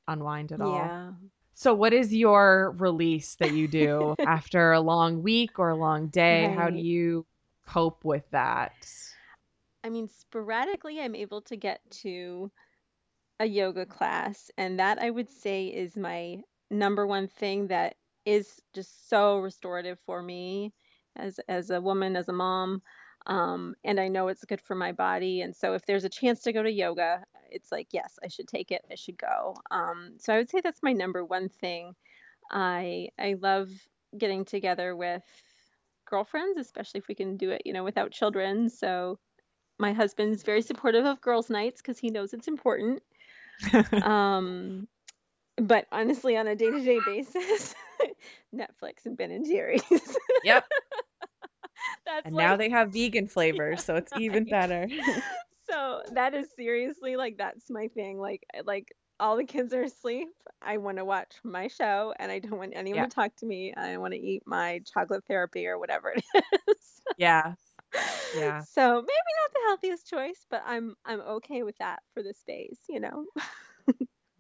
unwind 0.10 0.52
at 0.52 0.60
all. 0.60 0.76
yeah. 0.76 1.12
So, 1.54 1.74
what 1.74 1.94
is 1.94 2.14
your 2.14 2.76
release 2.78 3.36
that 3.36 3.54
you 3.54 3.70
do 3.70 4.16
after 4.26 4.74
a 4.74 4.82
long 4.82 5.24
week 5.24 5.60
or 5.60 5.70
a 5.70 5.76
long 5.76 6.08
day? 6.08 6.54
How 6.58 6.70
do 6.70 6.80
you 6.80 7.26
cope 7.66 8.04
with 8.04 8.30
that? 8.32 8.74
I 9.84 9.90
mean, 9.90 10.10
sporadically, 10.10 11.00
I'm 11.00 11.16
able 11.16 11.42
to 11.44 11.56
get 11.56 11.80
to 12.02 12.52
a 13.40 13.46
yoga 13.46 13.86
class, 13.86 14.52
and 14.58 14.80
that 14.80 15.00
I 15.00 15.10
would 15.10 15.30
say 15.30 15.68
is 15.68 15.96
my 15.96 16.42
number 16.70 17.08
one 17.08 17.28
thing 17.28 17.68
that 17.68 17.96
is 18.30 18.62
just 18.74 19.10
so 19.10 19.40
restorative 19.40 20.00
for 20.06 20.22
me 20.22 20.74
as 21.16 21.40
as 21.48 21.72
a 21.72 21.82
woman, 21.82 22.16
as 22.16 22.30
a 22.30 22.34
mom. 22.34 22.82
Um, 23.26 23.76
and 23.84 24.00
I 24.00 24.08
know 24.08 24.28
it's 24.28 24.46
good 24.46 24.62
for 24.62 24.76
my 24.76 24.92
body. 24.92 25.42
And 25.42 25.56
so 25.56 25.74
if 25.74 25.86
there's 25.86 26.06
a 26.06 26.10
chance 26.10 26.42
to 26.44 26.54
go 26.54 26.64
to 26.64 26.72
yoga, 26.72 27.24
it's 27.52 27.72
like, 27.72 27.88
yes, 27.92 28.18
I 28.24 28.28
should 28.28 28.48
take 28.48 28.72
it. 28.72 28.86
I 28.92 28.96
should 28.96 29.18
go. 29.18 29.56
Um, 29.72 30.14
so 30.18 30.34
I 30.34 30.38
would 30.38 30.50
say 30.50 30.62
that's 30.62 30.84
my 30.84 30.94
number 30.94 31.26
one 31.26 31.50
thing. 31.50 31.96
I 32.52 33.10
I 33.20 33.36
love 33.40 33.70
getting 34.18 34.46
together 34.46 34.96
with 34.96 35.24
girlfriends, 36.06 36.60
especially 36.60 37.00
if 37.00 37.08
we 37.08 37.16
can 37.16 37.38
do 37.38 37.52
it, 37.52 37.64
you 37.66 37.74
know, 37.74 37.84
without 37.84 38.12
children. 38.12 38.70
So 38.70 39.20
my 39.80 39.94
husband's 39.94 40.44
very 40.44 40.62
supportive 40.62 41.06
of 41.06 41.22
girls' 41.22 41.50
nights 41.50 41.82
because 41.82 42.00
he 42.00 42.10
knows 42.12 42.34
it's 42.34 42.48
important. 42.48 43.02
Um, 44.02 44.88
but 45.62 45.86
honestly, 45.92 46.38
on 46.38 46.48
a 46.48 46.56
day-to-day 46.56 47.00
basis, 47.06 47.76
Netflix 48.56 49.06
and 49.06 49.18
Ben 49.18 49.32
and 49.32 49.46
Jerry's. 49.46 49.84
yep. 50.44 50.66
That's 52.06 52.26
And 52.26 52.36
now 52.36 52.56
they 52.58 52.70
have 52.70 52.92
vegan 52.92 53.28
flavors, 53.36 53.84
so 53.84 53.96
it's 53.96 54.12
even 54.18 54.46
better. 54.46 54.88
so 55.70 56.02
that 56.14 56.34
is 56.34 56.48
seriously 56.56 57.16
like 57.16 57.38
that's 57.38 57.70
my 57.70 57.88
thing. 57.90 58.20
Like 58.20 58.44
like 58.66 58.94
all 59.20 59.38
the 59.38 59.46
kids 59.46 59.74
are 59.74 59.84
asleep. 59.84 60.30
I 60.62 60.78
want 60.78 60.98
to 60.98 61.06
watch 61.06 61.36
my 61.44 61.68
show, 61.68 62.14
and 62.20 62.32
I 62.32 62.40
don't 62.40 62.58
want 62.58 62.74
anyone 62.76 63.04
Yeah. 63.04 63.06
to 63.06 63.12
talk 63.16 63.36
to 63.38 63.46
me. 63.46 63.74
I 63.76 63.98
want 63.98 64.14
to 64.14 64.20
eat 64.20 64.44
my 64.46 64.82
chocolate 64.94 65.24
therapy 65.26 65.68
or 65.68 65.78
whatever 65.80 66.14
it 66.16 66.24
is. 66.68 67.02
Yeah. 67.18 67.54
Yeah. 68.36 68.62
So 68.64 68.96
maybe 68.96 69.02
not 69.42 69.54
the 69.54 69.60
healthiest 69.68 70.08
choice, 70.10 70.46
but 70.50 70.64
I'm 70.66 70.96
I'm 71.06 71.22
okay 71.22 71.64
with 71.64 71.78
that 71.78 72.00
for 72.14 72.24
this 72.24 72.44
days. 72.46 72.78
You 72.90 73.00
know. 73.00 73.26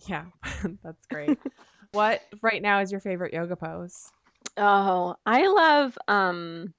Yeah. 0.08 0.28
That's 0.84 1.06
great. 1.08 1.40
What 1.92 2.22
right 2.42 2.62
now 2.62 2.80
is 2.80 2.92
your 2.92 3.02
favorite 3.02 3.34
yoga 3.34 3.56
pose? 3.56 4.12
Oh, 4.58 5.16
I 5.26 5.48
love 5.48 5.98
um 6.08 6.74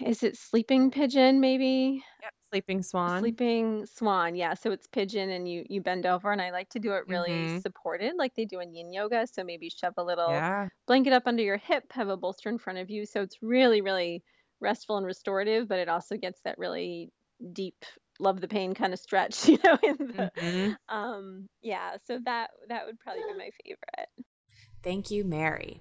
is 0.00 0.22
it 0.22 0.36
sleeping 0.36 0.90
pigeon 0.90 1.40
maybe? 1.40 2.04
Yep. 2.20 2.34
Sleeping 2.50 2.82
swan. 2.82 3.36
Sleeping 3.40 3.86
swan. 3.86 4.36
Yeah, 4.36 4.54
so 4.54 4.70
it's 4.72 4.86
pigeon 4.88 5.30
and 5.30 5.48
you 5.48 5.66
you 5.68 5.82
bend 5.82 6.06
over 6.06 6.32
and 6.32 6.42
I 6.42 6.50
like 6.52 6.68
to 6.70 6.80
do 6.80 6.92
it 6.94 7.08
really 7.08 7.48
Mhm. 7.48 7.62
supported 7.62 8.14
like 8.16 8.34
they 8.36 8.44
do 8.46 8.60
in 8.60 8.74
yin 8.74 8.92
yoga, 8.92 9.26
so 9.26 9.44
maybe 9.44 9.70
shove 9.70 9.94
a 9.98 10.04
little 10.04 10.46
Yeah. 10.46 10.68
blanket 10.86 11.12
up 11.12 11.24
under 11.26 11.42
your 11.42 11.56
hip, 11.58 11.92
have 11.92 12.08
a 12.08 12.16
bolster 12.16 12.48
in 12.50 12.58
front 12.58 12.78
of 12.78 12.90
you, 12.90 13.06
so 13.06 13.22
it's 13.22 13.42
really 13.42 13.80
really 13.82 14.24
restful 14.60 14.96
and 14.98 15.06
restorative, 15.06 15.68
but 15.68 15.80
it 15.80 15.88
also 15.88 16.16
gets 16.16 16.40
that 16.42 16.58
really 16.58 17.12
deep 17.52 17.84
love 18.22 18.40
the 18.40 18.48
pain 18.48 18.74
kind 18.74 18.92
of 18.92 18.98
stretch, 18.98 19.48
you 19.48 19.58
know, 19.64 19.78
in 19.82 19.96
the 19.98 20.30
Mhm. 20.40 20.76
um 20.88 21.48
yeah, 21.60 21.96
so 22.06 22.18
that 22.24 22.50
that 22.68 22.86
would 22.86 22.98
probably 23.00 23.22
be 23.32 23.38
my 23.38 23.50
favorite. 23.64 24.26
Thank 24.82 25.10
you, 25.10 25.24
Mary. 25.24 25.80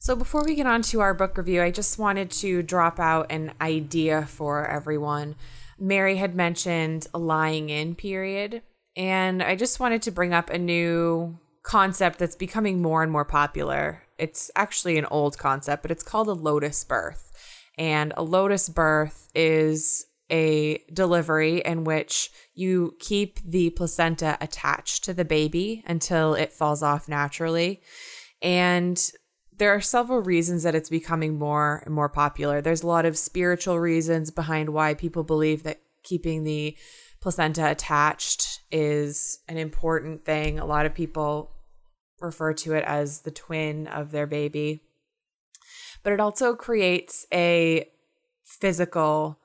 So, 0.00 0.14
before 0.14 0.44
we 0.44 0.54
get 0.54 0.66
on 0.66 0.82
to 0.82 1.00
our 1.00 1.12
book 1.12 1.36
review, 1.36 1.60
I 1.62 1.70
just 1.72 1.98
wanted 1.98 2.30
to 2.30 2.62
drop 2.62 3.00
out 3.00 3.26
an 3.30 3.52
idea 3.60 4.26
for 4.26 4.64
everyone. 4.66 5.34
Mary 5.78 6.16
had 6.16 6.34
mentioned 6.36 7.06
a 7.12 7.18
lying 7.18 7.68
in 7.70 7.94
period, 7.96 8.62
and 8.96 9.42
I 9.42 9.56
just 9.56 9.80
wanted 9.80 10.02
to 10.02 10.12
bring 10.12 10.32
up 10.32 10.50
a 10.50 10.58
new 10.58 11.38
concept 11.62 12.18
that's 12.18 12.36
becoming 12.36 12.80
more 12.80 13.02
and 13.02 13.10
more 13.10 13.24
popular. 13.24 14.02
It's 14.18 14.50
actually 14.56 14.98
an 14.98 15.06
old 15.06 15.36
concept, 15.38 15.82
but 15.82 15.90
it's 15.90 16.02
called 16.02 16.28
a 16.28 16.32
lotus 16.32 16.84
birth. 16.84 17.32
And 17.76 18.12
a 18.16 18.22
lotus 18.22 18.68
birth 18.68 19.28
is 19.34 20.06
a 20.30 20.78
delivery 20.92 21.58
in 21.60 21.84
which 21.84 22.30
you 22.54 22.94
keep 22.98 23.40
the 23.40 23.70
placenta 23.70 24.36
attached 24.40 25.04
to 25.04 25.14
the 25.14 25.24
baby 25.24 25.82
until 25.86 26.34
it 26.34 26.52
falls 26.52 26.82
off 26.82 27.08
naturally. 27.08 27.80
And 28.42 29.10
there 29.56 29.74
are 29.74 29.80
several 29.80 30.20
reasons 30.20 30.62
that 30.62 30.74
it's 30.74 30.90
becoming 30.90 31.38
more 31.38 31.82
and 31.84 31.94
more 31.94 32.08
popular. 32.08 32.60
There's 32.60 32.82
a 32.82 32.86
lot 32.86 33.06
of 33.06 33.18
spiritual 33.18 33.80
reasons 33.80 34.30
behind 34.30 34.70
why 34.70 34.94
people 34.94 35.24
believe 35.24 35.64
that 35.64 35.80
keeping 36.04 36.44
the 36.44 36.76
placenta 37.20 37.68
attached 37.68 38.60
is 38.70 39.40
an 39.48 39.56
important 39.56 40.24
thing. 40.24 40.58
A 40.58 40.66
lot 40.66 40.86
of 40.86 40.94
people 40.94 41.50
refer 42.20 42.52
to 42.52 42.74
it 42.74 42.84
as 42.84 43.20
the 43.22 43.30
twin 43.30 43.86
of 43.86 44.10
their 44.10 44.26
baby. 44.26 44.82
But 46.02 46.12
it 46.12 46.20
also 46.20 46.54
creates 46.54 47.26
a 47.32 47.88
physical 48.44 49.38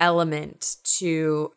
element 0.00 0.76
to 0.98 1.52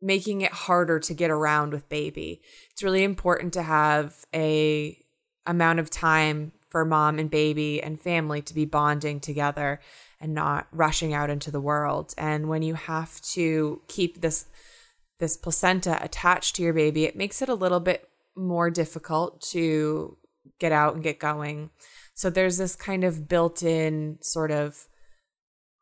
making 0.00 0.40
it 0.40 0.52
harder 0.52 0.98
to 0.98 1.14
get 1.14 1.30
around 1.30 1.72
with 1.72 1.88
baby. 1.88 2.40
It's 2.70 2.82
really 2.82 3.04
important 3.04 3.52
to 3.54 3.62
have 3.62 4.24
a 4.34 4.98
amount 5.46 5.78
of 5.78 5.90
time 5.90 6.52
for 6.70 6.84
mom 6.84 7.18
and 7.18 7.30
baby 7.30 7.82
and 7.82 8.00
family 8.00 8.40
to 8.42 8.54
be 8.54 8.64
bonding 8.64 9.20
together 9.20 9.80
and 10.20 10.32
not 10.32 10.66
rushing 10.72 11.12
out 11.12 11.30
into 11.30 11.50
the 11.50 11.60
world. 11.60 12.14
And 12.16 12.48
when 12.48 12.62
you 12.62 12.74
have 12.74 13.20
to 13.32 13.82
keep 13.88 14.20
this 14.20 14.46
this 15.18 15.36
placenta 15.36 16.02
attached 16.02 16.56
to 16.56 16.62
your 16.62 16.72
baby, 16.72 17.04
it 17.04 17.14
makes 17.14 17.42
it 17.42 17.48
a 17.48 17.54
little 17.54 17.78
bit 17.78 18.08
more 18.34 18.70
difficult 18.70 19.40
to 19.40 20.16
get 20.58 20.72
out 20.72 20.94
and 20.94 21.02
get 21.02 21.20
going. 21.20 21.70
So 22.14 22.28
there's 22.28 22.58
this 22.58 22.74
kind 22.74 23.04
of 23.04 23.28
built-in 23.28 24.18
sort 24.20 24.50
of 24.50 24.88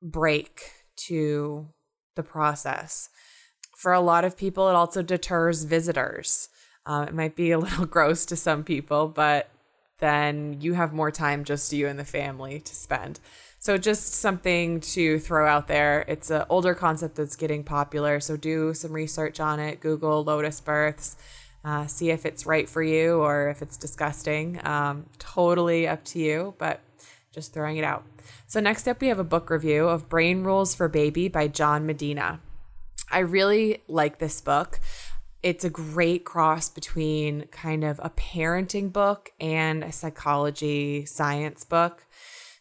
break 0.03 0.61
to 1.07 1.69
the 2.15 2.23
process. 2.23 3.09
For 3.77 3.93
a 3.93 4.01
lot 4.01 4.25
of 4.25 4.37
people, 4.37 4.69
it 4.69 4.75
also 4.75 5.03
deters 5.03 5.65
visitors. 5.65 6.49
Um, 6.87 7.09
it 7.09 7.15
might 7.15 7.37
be 7.37 7.51
a 7.51 7.59
little 7.67 7.87
gross 7.87 8.25
to 8.27 8.37
some 8.37 8.65
people, 8.65 9.09
but 9.09 9.51
then 9.99 10.61
you 10.61 10.75
have 10.75 10.93
more 10.93 11.11
time 11.11 11.45
just 11.45 11.73
you 11.73 11.87
and 11.87 11.99
the 11.99 12.05
family 12.05 12.61
to 12.61 12.75
spend. 12.75 13.21
So 13.59 13.77
just 13.77 14.15
something 14.15 14.81
to 14.81 15.19
throw 15.19 15.47
out 15.47 15.69
there. 15.69 16.07
It's 16.09 16.31
an 16.31 16.45
older 16.49 16.75
concept 16.75 17.17
that's 17.17 17.37
getting 17.37 17.63
popular. 17.63 18.19
So 18.19 18.39
do 18.39 18.73
some 18.73 18.93
research 18.93 19.39
on 19.39 19.61
it. 19.61 19.81
Google 19.81 20.25
lotus 20.25 20.61
births. 20.61 21.17
Uh, 21.63 21.87
see 21.87 22.11
if 22.11 22.25
it's 22.25 22.47
right 22.47 22.67
for 22.67 22.83
you 22.83 23.19
or 23.19 23.51
if 23.51 23.61
it's 23.61 23.77
disgusting. 23.77 24.59
Um, 24.67 25.05
totally 25.19 25.87
up 25.87 26.03
to 26.07 26.19
you, 26.19 26.55
but 26.57 26.81
just 27.33 27.53
throwing 27.53 27.77
it 27.77 27.85
out. 27.85 28.03
So 28.47 28.61
next 28.61 28.89
up, 28.89 29.01
we 29.01 29.09
have 29.09 29.19
a 29.19 29.25
book 29.25 29.51
review 29.51 29.89
of 29.89 30.09
Brain 30.09 30.45
Rules 30.45 30.75
for 30.75 30.89
Baby 30.89 31.29
by 31.29 31.49
John 31.49 31.87
Medina. 31.87 32.41
I 33.11 33.21
really 33.21 33.83
like 33.89 34.19
this 34.19 34.41
book 34.41 34.79
it's 35.43 35.65
a 35.65 35.71
great 35.71 36.25
cross 36.25 36.69
between 36.69 37.47
kind 37.47 37.83
of 37.83 37.99
a 38.03 38.11
parenting 38.11 38.93
book 38.93 39.31
and 39.41 39.83
a 39.83 39.93
psychology 39.93 41.07
science 41.07 41.65
book. 41.65 42.07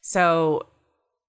So 0.01 0.68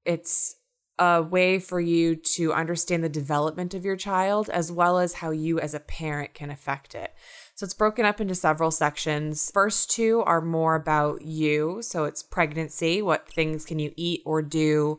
it's 0.05 0.57
a 0.99 1.23
way 1.23 1.59
for 1.59 1.81
you 1.81 2.15
to 2.15 2.53
understand 2.53 3.03
the 3.03 3.09
development 3.09 3.75
of 3.75 3.85
your 3.85 3.97
child 3.97 4.49
as 4.51 4.71
well 4.71 4.99
as 4.99 5.15
how 5.15 5.31
you 5.31 5.59
as 5.59 5.75
a 5.75 5.81
parent 5.81 6.35
can 6.35 6.51
affect 6.51 6.95
it. 6.95 7.15
So 7.61 7.65
it's 7.65 7.75
broken 7.75 8.07
up 8.07 8.23
into 8.23 8.35
several 8.35 8.71
sections. 8.71 9.51
First 9.53 9.91
two 9.91 10.23
are 10.23 10.41
more 10.41 10.77
about 10.77 11.21
you. 11.21 11.83
So 11.83 12.05
it's 12.05 12.23
pregnancy, 12.23 13.03
what 13.03 13.29
things 13.29 13.67
can 13.67 13.79
you 13.79 13.93
eat 13.97 14.23
or 14.25 14.41
do 14.41 14.99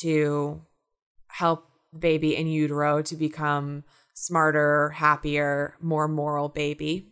to 0.00 0.62
help 1.28 1.68
baby 1.96 2.34
in 2.34 2.48
utero 2.48 3.02
to 3.02 3.14
become 3.14 3.84
smarter, 4.14 4.88
happier, 4.88 5.76
more 5.80 6.08
moral 6.08 6.48
baby. 6.48 7.06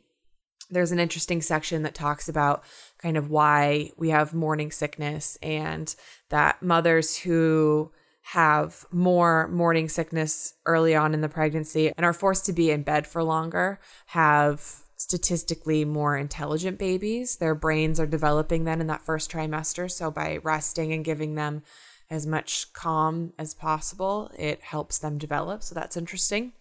There's 0.71 0.91
an 0.91 0.99
interesting 0.99 1.41
section 1.41 1.85
that 1.85 1.95
talks 1.95 2.29
about 2.29 2.65
kind 2.99 3.17
of 3.17 3.31
why 3.31 3.93
we 3.97 4.11
have 4.11 4.35
morning 4.35 4.73
sickness 4.73 5.39
and 5.41 5.95
that 6.31 6.63
mothers 6.63 7.17
who 7.17 7.93
have 8.23 8.85
more 8.91 9.49
morning 9.49 9.89
sickness 9.89 10.55
early 10.67 10.95
on 10.95 11.15
in 11.15 11.21
the 11.21 11.29
pregnancy 11.29 11.93
and 11.97 12.05
are 12.05 12.13
forced 12.13 12.47
to 12.47 12.53
be 12.53 12.71
in 12.71 12.83
bed 12.83 13.07
for 13.07 13.25
longer 13.25 13.81
have 14.07 14.83
statistically 14.97 15.85
more 15.85 16.17
intelligent 16.17 16.79
babies. 16.79 17.37
Their 17.37 17.55
brains 17.55 17.99
are 17.99 18.07
developing 18.07 18.65
then 18.65 18.81
in 18.81 18.87
that 18.89 19.05
first 19.05 19.33
trimester. 19.33 19.91
So 19.91 20.11
by 20.11 20.39
resting 20.43 20.93
and 20.93 21.05
giving 21.05 21.35
them 21.35 21.63
as 22.11 22.27
much 22.27 22.73
calm 22.73 23.33
as 23.39 23.55
possible, 23.55 24.31
it 24.39 24.61
helps 24.63 24.99
them 24.99 25.17
develop. 25.17 25.63
So 25.63 25.75
that's 25.75 25.97
interesting. 25.97 26.53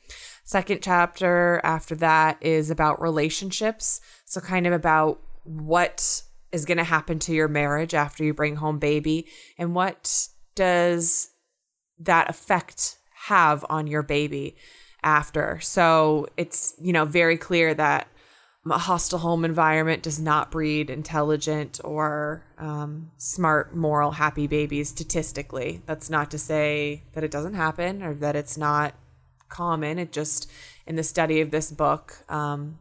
Second 0.43 0.81
chapter 0.81 1.59
after 1.63 1.95
that 1.95 2.37
is 2.39 2.69
about 2.69 3.01
relationships. 3.01 3.99
So, 4.25 4.39
kind 4.39 4.67
of 4.67 4.73
about 4.73 5.19
what 5.43 6.21
is 6.51 6.65
going 6.65 6.77
to 6.77 6.83
happen 6.83 7.19
to 7.19 7.33
your 7.33 7.47
marriage 7.47 7.93
after 7.93 8.23
you 8.23 8.33
bring 8.33 8.57
home 8.57 8.79
baby 8.79 9.27
and 9.57 9.73
what 9.73 10.27
does 10.55 11.29
that 11.99 12.29
effect 12.29 12.97
have 13.27 13.65
on 13.69 13.87
your 13.87 14.03
baby 14.03 14.55
after. 15.03 15.59
So, 15.61 16.27
it's, 16.37 16.73
you 16.81 16.93
know, 16.93 17.05
very 17.05 17.37
clear 17.37 17.73
that 17.73 18.07
a 18.69 18.77
hostile 18.77 19.19
home 19.19 19.45
environment 19.45 20.03
does 20.03 20.19
not 20.19 20.51
breed 20.51 20.89
intelligent 20.89 21.79
or 21.83 22.43
um, 22.57 23.11
smart, 23.17 23.75
moral, 23.75 24.11
happy 24.11 24.47
babies 24.47 24.89
statistically. 24.89 25.81
That's 25.85 26.09
not 26.09 26.29
to 26.31 26.37
say 26.37 27.03
that 27.13 27.23
it 27.23 27.31
doesn't 27.31 27.53
happen 27.53 28.03
or 28.03 28.13
that 28.15 28.35
it's 28.35 28.57
not 28.57 28.93
common. 29.47 29.97
It 29.97 30.11
just, 30.11 30.49
in 30.85 30.95
the 30.95 31.03
study 31.03 31.41
of 31.41 31.51
this 31.51 31.71
book, 31.71 32.23
um, 32.29 32.79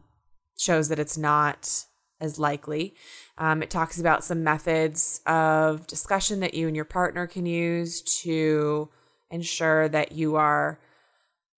shows 0.57 0.89
that 0.89 0.99
it's 0.99 1.17
not 1.17 1.85
as 2.19 2.37
likely. 2.37 2.93
Um, 3.37 3.63
it 3.63 3.69
talks 3.69 3.99
about 3.99 4.25
some 4.25 4.43
methods 4.43 5.21
of 5.25 5.87
discussion 5.87 6.41
that 6.41 6.53
you 6.53 6.67
and 6.67 6.75
your 6.75 6.85
partner 6.85 7.25
can 7.25 7.45
use 7.45 8.01
to 8.23 8.89
ensure 9.31 9.87
that 9.89 10.11
you 10.11 10.35
are 10.35 10.79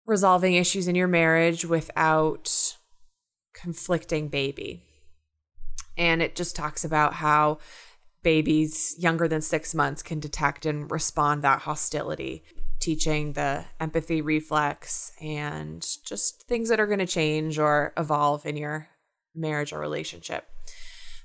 resolving 0.06 0.54
issues 0.54 0.88
in 0.88 0.94
your 0.94 1.08
marriage 1.08 1.64
without 1.64 2.76
conflicting 3.54 4.28
baby. 4.28 4.82
And 5.96 6.22
it 6.22 6.34
just 6.34 6.56
talks 6.56 6.84
about 6.84 7.14
how 7.14 7.58
babies 8.22 8.94
younger 8.98 9.28
than 9.28 9.40
six 9.40 9.74
months 9.74 10.02
can 10.02 10.20
detect 10.20 10.66
and 10.66 10.90
respond 10.90 11.42
that 11.42 11.60
hostility, 11.60 12.42
teaching 12.80 13.34
the 13.34 13.64
empathy 13.78 14.20
reflex 14.20 15.12
and 15.20 15.86
just 16.04 16.42
things 16.42 16.68
that 16.68 16.80
are 16.80 16.86
going 16.86 16.98
to 16.98 17.06
change 17.06 17.58
or 17.58 17.92
evolve 17.96 18.44
in 18.46 18.56
your 18.56 18.88
marriage 19.34 19.72
or 19.72 19.78
relationship. 19.78 20.46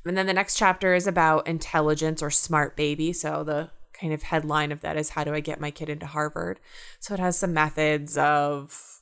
And 0.06 0.16
then 0.16 0.28
the 0.28 0.34
next 0.34 0.56
chapter 0.56 0.94
is 0.94 1.08
about 1.08 1.48
intelligence 1.48 2.22
or 2.22 2.30
smart 2.30 2.76
baby. 2.76 3.12
So 3.12 3.44
the 3.44 3.72
kind 4.00 4.14
of 4.14 4.24
headline 4.24 4.72
of 4.72 4.82
that 4.82 4.98
is 4.98 5.10
how 5.10 5.24
do 5.24 5.34
I 5.34 5.40
get 5.40 5.60
my 5.60 5.72
kid 5.72 5.90
into 5.90 6.06
Harvard? 6.06 6.60
So 7.00 7.14
it 7.14 7.20
has 7.20 7.38
some 7.38 7.54
methods 7.54 8.18
of 8.18 9.02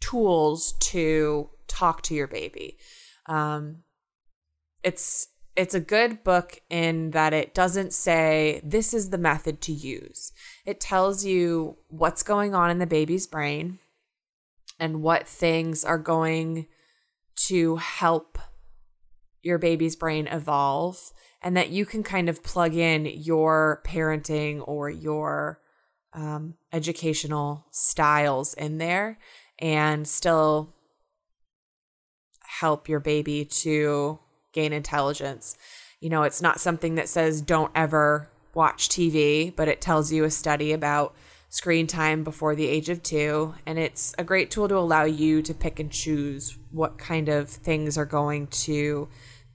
tools 0.00 0.72
to 0.72 1.50
talk 1.68 2.02
to 2.02 2.14
your 2.14 2.26
baby. 2.26 2.76
Um, 3.26 3.84
it's 4.82 5.28
it's 5.54 5.74
a 5.74 5.80
good 5.80 6.24
book 6.24 6.60
in 6.70 7.10
that 7.10 7.34
it 7.34 7.54
doesn't 7.54 7.92
say 7.92 8.60
this 8.64 8.94
is 8.94 9.10
the 9.10 9.18
method 9.18 9.60
to 9.62 9.72
use. 9.72 10.32
It 10.64 10.80
tells 10.80 11.24
you 11.24 11.76
what's 11.88 12.22
going 12.22 12.54
on 12.54 12.70
in 12.70 12.78
the 12.78 12.86
baby's 12.86 13.26
brain 13.26 13.78
and 14.78 15.02
what 15.02 15.28
things 15.28 15.84
are 15.84 15.98
going 15.98 16.66
to 17.48 17.76
help 17.76 18.38
your 19.42 19.58
baby's 19.58 19.96
brain 19.96 20.26
evolve 20.26 21.12
and 21.42 21.56
that 21.56 21.70
you 21.70 21.84
can 21.84 22.02
kind 22.02 22.28
of 22.28 22.42
plug 22.42 22.74
in 22.74 23.06
your 23.06 23.82
parenting 23.84 24.62
or 24.66 24.88
your 24.88 25.60
um, 26.12 26.54
educational 26.72 27.66
styles 27.70 28.54
in 28.54 28.78
there 28.78 29.18
and 29.58 30.06
still 30.06 30.74
help 32.60 32.88
your 32.88 33.00
baby 33.00 33.44
to 33.44 34.18
gain 34.52 34.72
intelligence. 34.72 35.56
You 36.00 36.10
know, 36.10 36.22
it's 36.22 36.42
not 36.42 36.60
something 36.60 36.94
that 36.96 37.08
says 37.08 37.40
don't 37.40 37.72
ever 37.74 38.28
watch 38.54 38.88
TV, 38.88 39.54
but 39.54 39.68
it 39.68 39.80
tells 39.80 40.12
you 40.12 40.24
a 40.24 40.30
study 40.30 40.72
about 40.72 41.14
screen 41.48 41.86
time 41.86 42.24
before 42.24 42.54
the 42.54 42.66
age 42.66 42.88
of 42.88 43.02
two. 43.02 43.54
And 43.66 43.78
it's 43.78 44.14
a 44.18 44.24
great 44.24 44.50
tool 44.50 44.68
to 44.68 44.76
allow 44.76 45.04
you 45.04 45.42
to 45.42 45.54
pick 45.54 45.78
and 45.78 45.90
choose 45.90 46.56
what 46.70 46.98
kind 46.98 47.28
of 47.28 47.48
things 47.48 47.96
are 47.98 48.06
going 48.06 48.46
to 48.48 49.08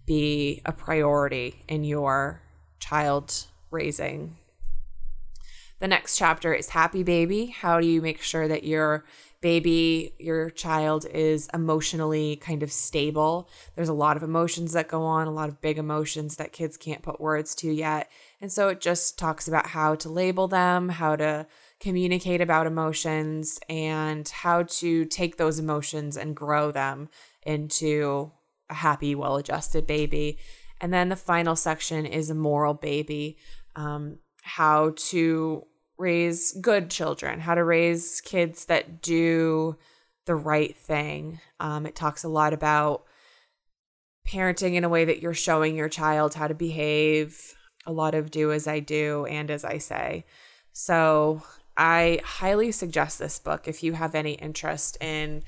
be 0.08 0.62
a 0.66 0.72
priority 0.72 1.64
in 1.68 1.84
your 1.84 2.42
child 2.80 3.46
raising. 3.70 4.38
The 5.78 5.88
next 5.88 6.18
chapter 6.18 6.56
is 6.56 6.70
Happy 6.70 7.04
Baby. 7.04 7.48
How 7.48 7.80
do 7.80 7.86
you 7.86 8.02
make 8.02 8.20
sure 8.24 8.48
that 8.48 8.64
you're 8.64 9.06
baby, 9.42 10.14
your 10.18 10.50
child 10.50 11.06
is 11.14 11.48
emotionally 11.54 12.38
kind 12.38 12.64
of 12.64 12.72
stable. 12.72 13.50
There's 13.76 13.90
a 13.90 13.94
lot 13.94 14.18
of 14.18 14.24
emotions 14.24 14.74
that 14.74 14.88
go 14.88 15.04
on, 15.04 15.28
a 15.28 15.32
lot 15.32 15.50
of 15.50 15.62
big 15.62 15.78
emotions 15.78 16.38
that 16.38 16.52
kids 16.52 16.78
can't 16.78 17.04
put 17.04 17.22
words 17.22 17.54
to 17.56 17.72
yet. 17.72 18.10
And 18.42 18.52
so 18.52 18.70
it 18.70 18.82
just 18.82 19.18
talks 19.18 19.48
about 19.48 19.68
how 19.68 19.96
to 19.96 20.10
label 20.10 20.48
them, 20.48 20.90
how 20.90 21.16
to 21.18 21.46
communicate 21.80 22.42
about 22.42 22.68
emotions, 22.68 23.60
and 23.70 24.28
how 24.28 24.64
to 24.64 25.06
take 25.06 25.38
those 25.38 25.60
emotions 25.60 26.18
and 26.18 26.36
grow 26.36 26.72
them 26.72 27.10
into 27.44 28.32
a 28.70 28.76
happy, 28.76 29.16
well 29.16 29.38
adjusted 29.38 29.88
baby. 29.88 30.38
And 30.80 30.94
then 30.94 31.10
the 31.10 31.16
final 31.16 31.56
section 31.56 32.06
is 32.06 32.30
a 32.30 32.36
moral 32.36 32.74
baby. 32.74 33.38
Um, 33.76 34.20
how 34.44 34.94
to 34.96 35.66
raise 35.98 36.52
good 36.62 36.90
children, 36.90 37.40
how 37.40 37.56
to 37.56 37.64
raise 37.64 38.22
kids 38.22 38.66
that 38.66 39.02
do 39.02 39.78
the 40.26 40.36
right 40.36 40.76
thing. 40.78 41.40
Um, 41.60 41.86
it 41.86 41.96
talks 41.96 42.24
a 42.24 42.30
lot 42.30 42.54
about 42.54 43.04
parenting 44.28 44.74
in 44.76 44.84
a 44.84 44.90
way 44.90 45.06
that 45.06 45.22
you're 45.22 45.34
showing 45.34 45.76
your 45.76 45.90
child 45.90 46.36
how 46.36 46.48
to 46.48 46.54
behave, 46.54 47.56
a 47.86 47.92
lot 47.92 48.14
of 48.14 48.30
do 48.30 48.52
as 48.52 48.68
I 48.68 48.80
do 48.80 49.26
and 49.26 49.50
as 49.50 49.64
I 49.64 49.78
say. 49.78 50.26
So 50.74 51.42
I 51.78 52.20
highly 52.24 52.72
suggest 52.72 53.20
this 53.20 53.40
book 53.40 53.68
if 53.68 53.84
you 53.84 53.94
have 53.94 54.14
any 54.16 54.34
interest 54.34 54.98
in 55.02 55.44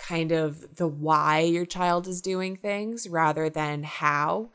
kind 0.00 0.32
of 0.32 0.76
the 0.76 0.88
why 0.88 1.40
your 1.40 1.66
child 1.66 2.08
is 2.08 2.20
doing 2.20 2.56
things 2.56 3.08
rather 3.08 3.48
than 3.48 3.82
how 3.82 4.50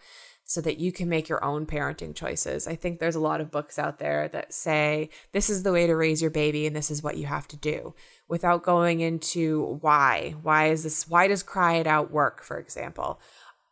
so 0.48 0.62
that 0.62 0.78
you 0.78 0.92
can 0.92 1.10
make 1.10 1.28
your 1.28 1.44
own 1.44 1.66
parenting 1.66 2.16
choices. 2.16 2.68
I 2.68 2.76
think 2.76 3.00
there's 3.00 3.16
a 3.16 3.20
lot 3.20 3.42
of 3.42 3.50
books 3.50 3.80
out 3.80 3.98
there 3.98 4.28
that 4.30 4.54
say 4.54 5.10
this 5.32 5.50
is 5.50 5.64
the 5.64 5.72
way 5.72 5.88
to 5.88 5.96
raise 5.96 6.22
your 6.22 6.30
baby 6.30 6.68
and 6.68 6.76
this 6.76 6.92
is 6.92 7.02
what 7.02 7.18
you 7.18 7.26
have 7.26 7.48
to 7.50 7.58
do 7.58 7.96
without 8.28 8.62
going 8.62 9.00
into 9.00 9.80
why. 9.82 10.36
Why 10.44 10.68
is 10.68 10.84
this 10.84 11.08
why 11.10 11.28
does 11.28 11.42
cry 11.42 11.78
it 11.78 11.88
out 11.88 12.12
work, 12.12 12.44
for 12.44 12.60
example? 12.60 13.20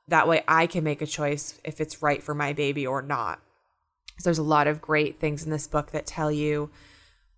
That 0.08 0.28
way 0.28 0.44
I 0.48 0.66
can 0.66 0.84
make 0.84 1.02
a 1.02 1.08
choice 1.08 1.60
if 1.64 1.80
it's 1.80 2.02
right 2.02 2.24
for 2.24 2.34
my 2.34 2.54
baby 2.54 2.88
or 2.88 3.02
not. 3.02 3.40
So 4.18 4.26
there's 4.26 4.40
a 4.40 4.44
lot 4.44 4.68
of 4.68 4.82
great 4.82 5.20
things 5.20 5.44
in 5.44 5.52
this 5.52 5.68
book 5.68 5.92
that 5.92 6.08
tell 6.08 6.32
you 6.32 6.72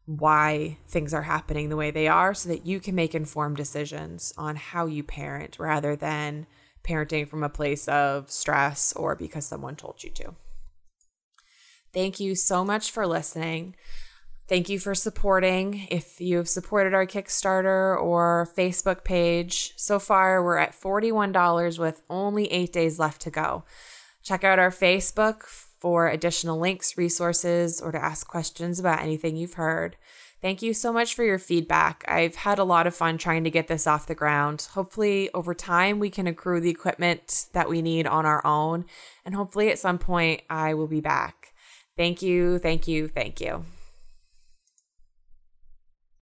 why 0.05 0.77
things 0.87 1.13
are 1.13 1.23
happening 1.23 1.69
the 1.69 1.75
way 1.75 1.91
they 1.91 2.07
are 2.07 2.33
so 2.33 2.49
that 2.49 2.65
you 2.65 2.79
can 2.79 2.95
make 2.95 3.15
informed 3.15 3.57
decisions 3.57 4.33
on 4.37 4.55
how 4.55 4.85
you 4.85 5.03
parent 5.03 5.57
rather 5.59 5.95
than 5.95 6.45
parenting 6.83 7.27
from 7.27 7.43
a 7.43 7.49
place 7.49 7.87
of 7.87 8.29
stress 8.29 8.93
or 8.93 9.15
because 9.15 9.45
someone 9.45 9.75
told 9.75 10.03
you 10.03 10.11
to. 10.11 10.35
Thank 11.93 12.19
you 12.19 12.35
so 12.35 12.63
much 12.63 12.91
for 12.91 13.07
listening. 13.07 13.75
Thank 14.47 14.69
you 14.69 14.77
for 14.77 14.93
supporting. 14.93 15.87
If 15.89 16.21
you've 16.21 16.47
supported 16.49 16.93
our 16.93 17.07
Kickstarter 17.07 17.99
or 17.99 18.47
Facebook 18.55 19.03
page, 19.03 19.73
so 19.75 19.97
far 19.97 20.43
we're 20.43 20.57
at 20.57 20.79
$41 20.79 21.79
with 21.79 22.03
only 22.11 22.51
eight 22.51 22.71
days 22.71 22.99
left 22.99 23.21
to 23.23 23.31
go. 23.31 23.63
Check 24.21 24.43
out 24.43 24.59
our 24.59 24.69
Facebook 24.69 25.43
for 25.85 26.07
additional 26.07 26.57
links, 26.57 26.97
resources, 26.97 27.79
or 27.79 27.91
to 27.91 28.03
ask 28.03 28.27
questions 28.27 28.79
about 28.79 29.03
anything 29.03 29.35
you've 29.35 29.53
heard. 29.53 29.95
Thank 30.41 30.63
you 30.63 30.73
so 30.73 30.91
much 30.91 31.13
for 31.13 31.23
your 31.23 31.37
feedback. 31.37 32.03
I've 32.07 32.37
had 32.37 32.57
a 32.57 32.63
lot 32.63 32.87
of 32.87 32.95
fun 32.95 33.19
trying 33.19 33.43
to 33.43 33.51
get 33.51 33.67
this 33.67 33.85
off 33.85 34.07
the 34.07 34.15
ground. 34.15 34.67
Hopefully, 34.71 35.29
over 35.35 35.53
time, 35.53 35.99
we 35.99 36.09
can 36.09 36.25
accrue 36.25 36.59
the 36.59 36.71
equipment 36.71 37.45
that 37.53 37.69
we 37.69 37.83
need 37.83 38.07
on 38.07 38.25
our 38.25 38.43
own. 38.43 38.85
And 39.25 39.35
hopefully, 39.35 39.69
at 39.69 39.77
some 39.77 39.99
point, 39.99 40.41
I 40.49 40.73
will 40.73 40.87
be 40.87 41.01
back. 41.01 41.53
Thank 41.95 42.23
you, 42.23 42.57
thank 42.57 42.87
you, 42.87 43.07
thank 43.07 43.39
you. 43.39 43.63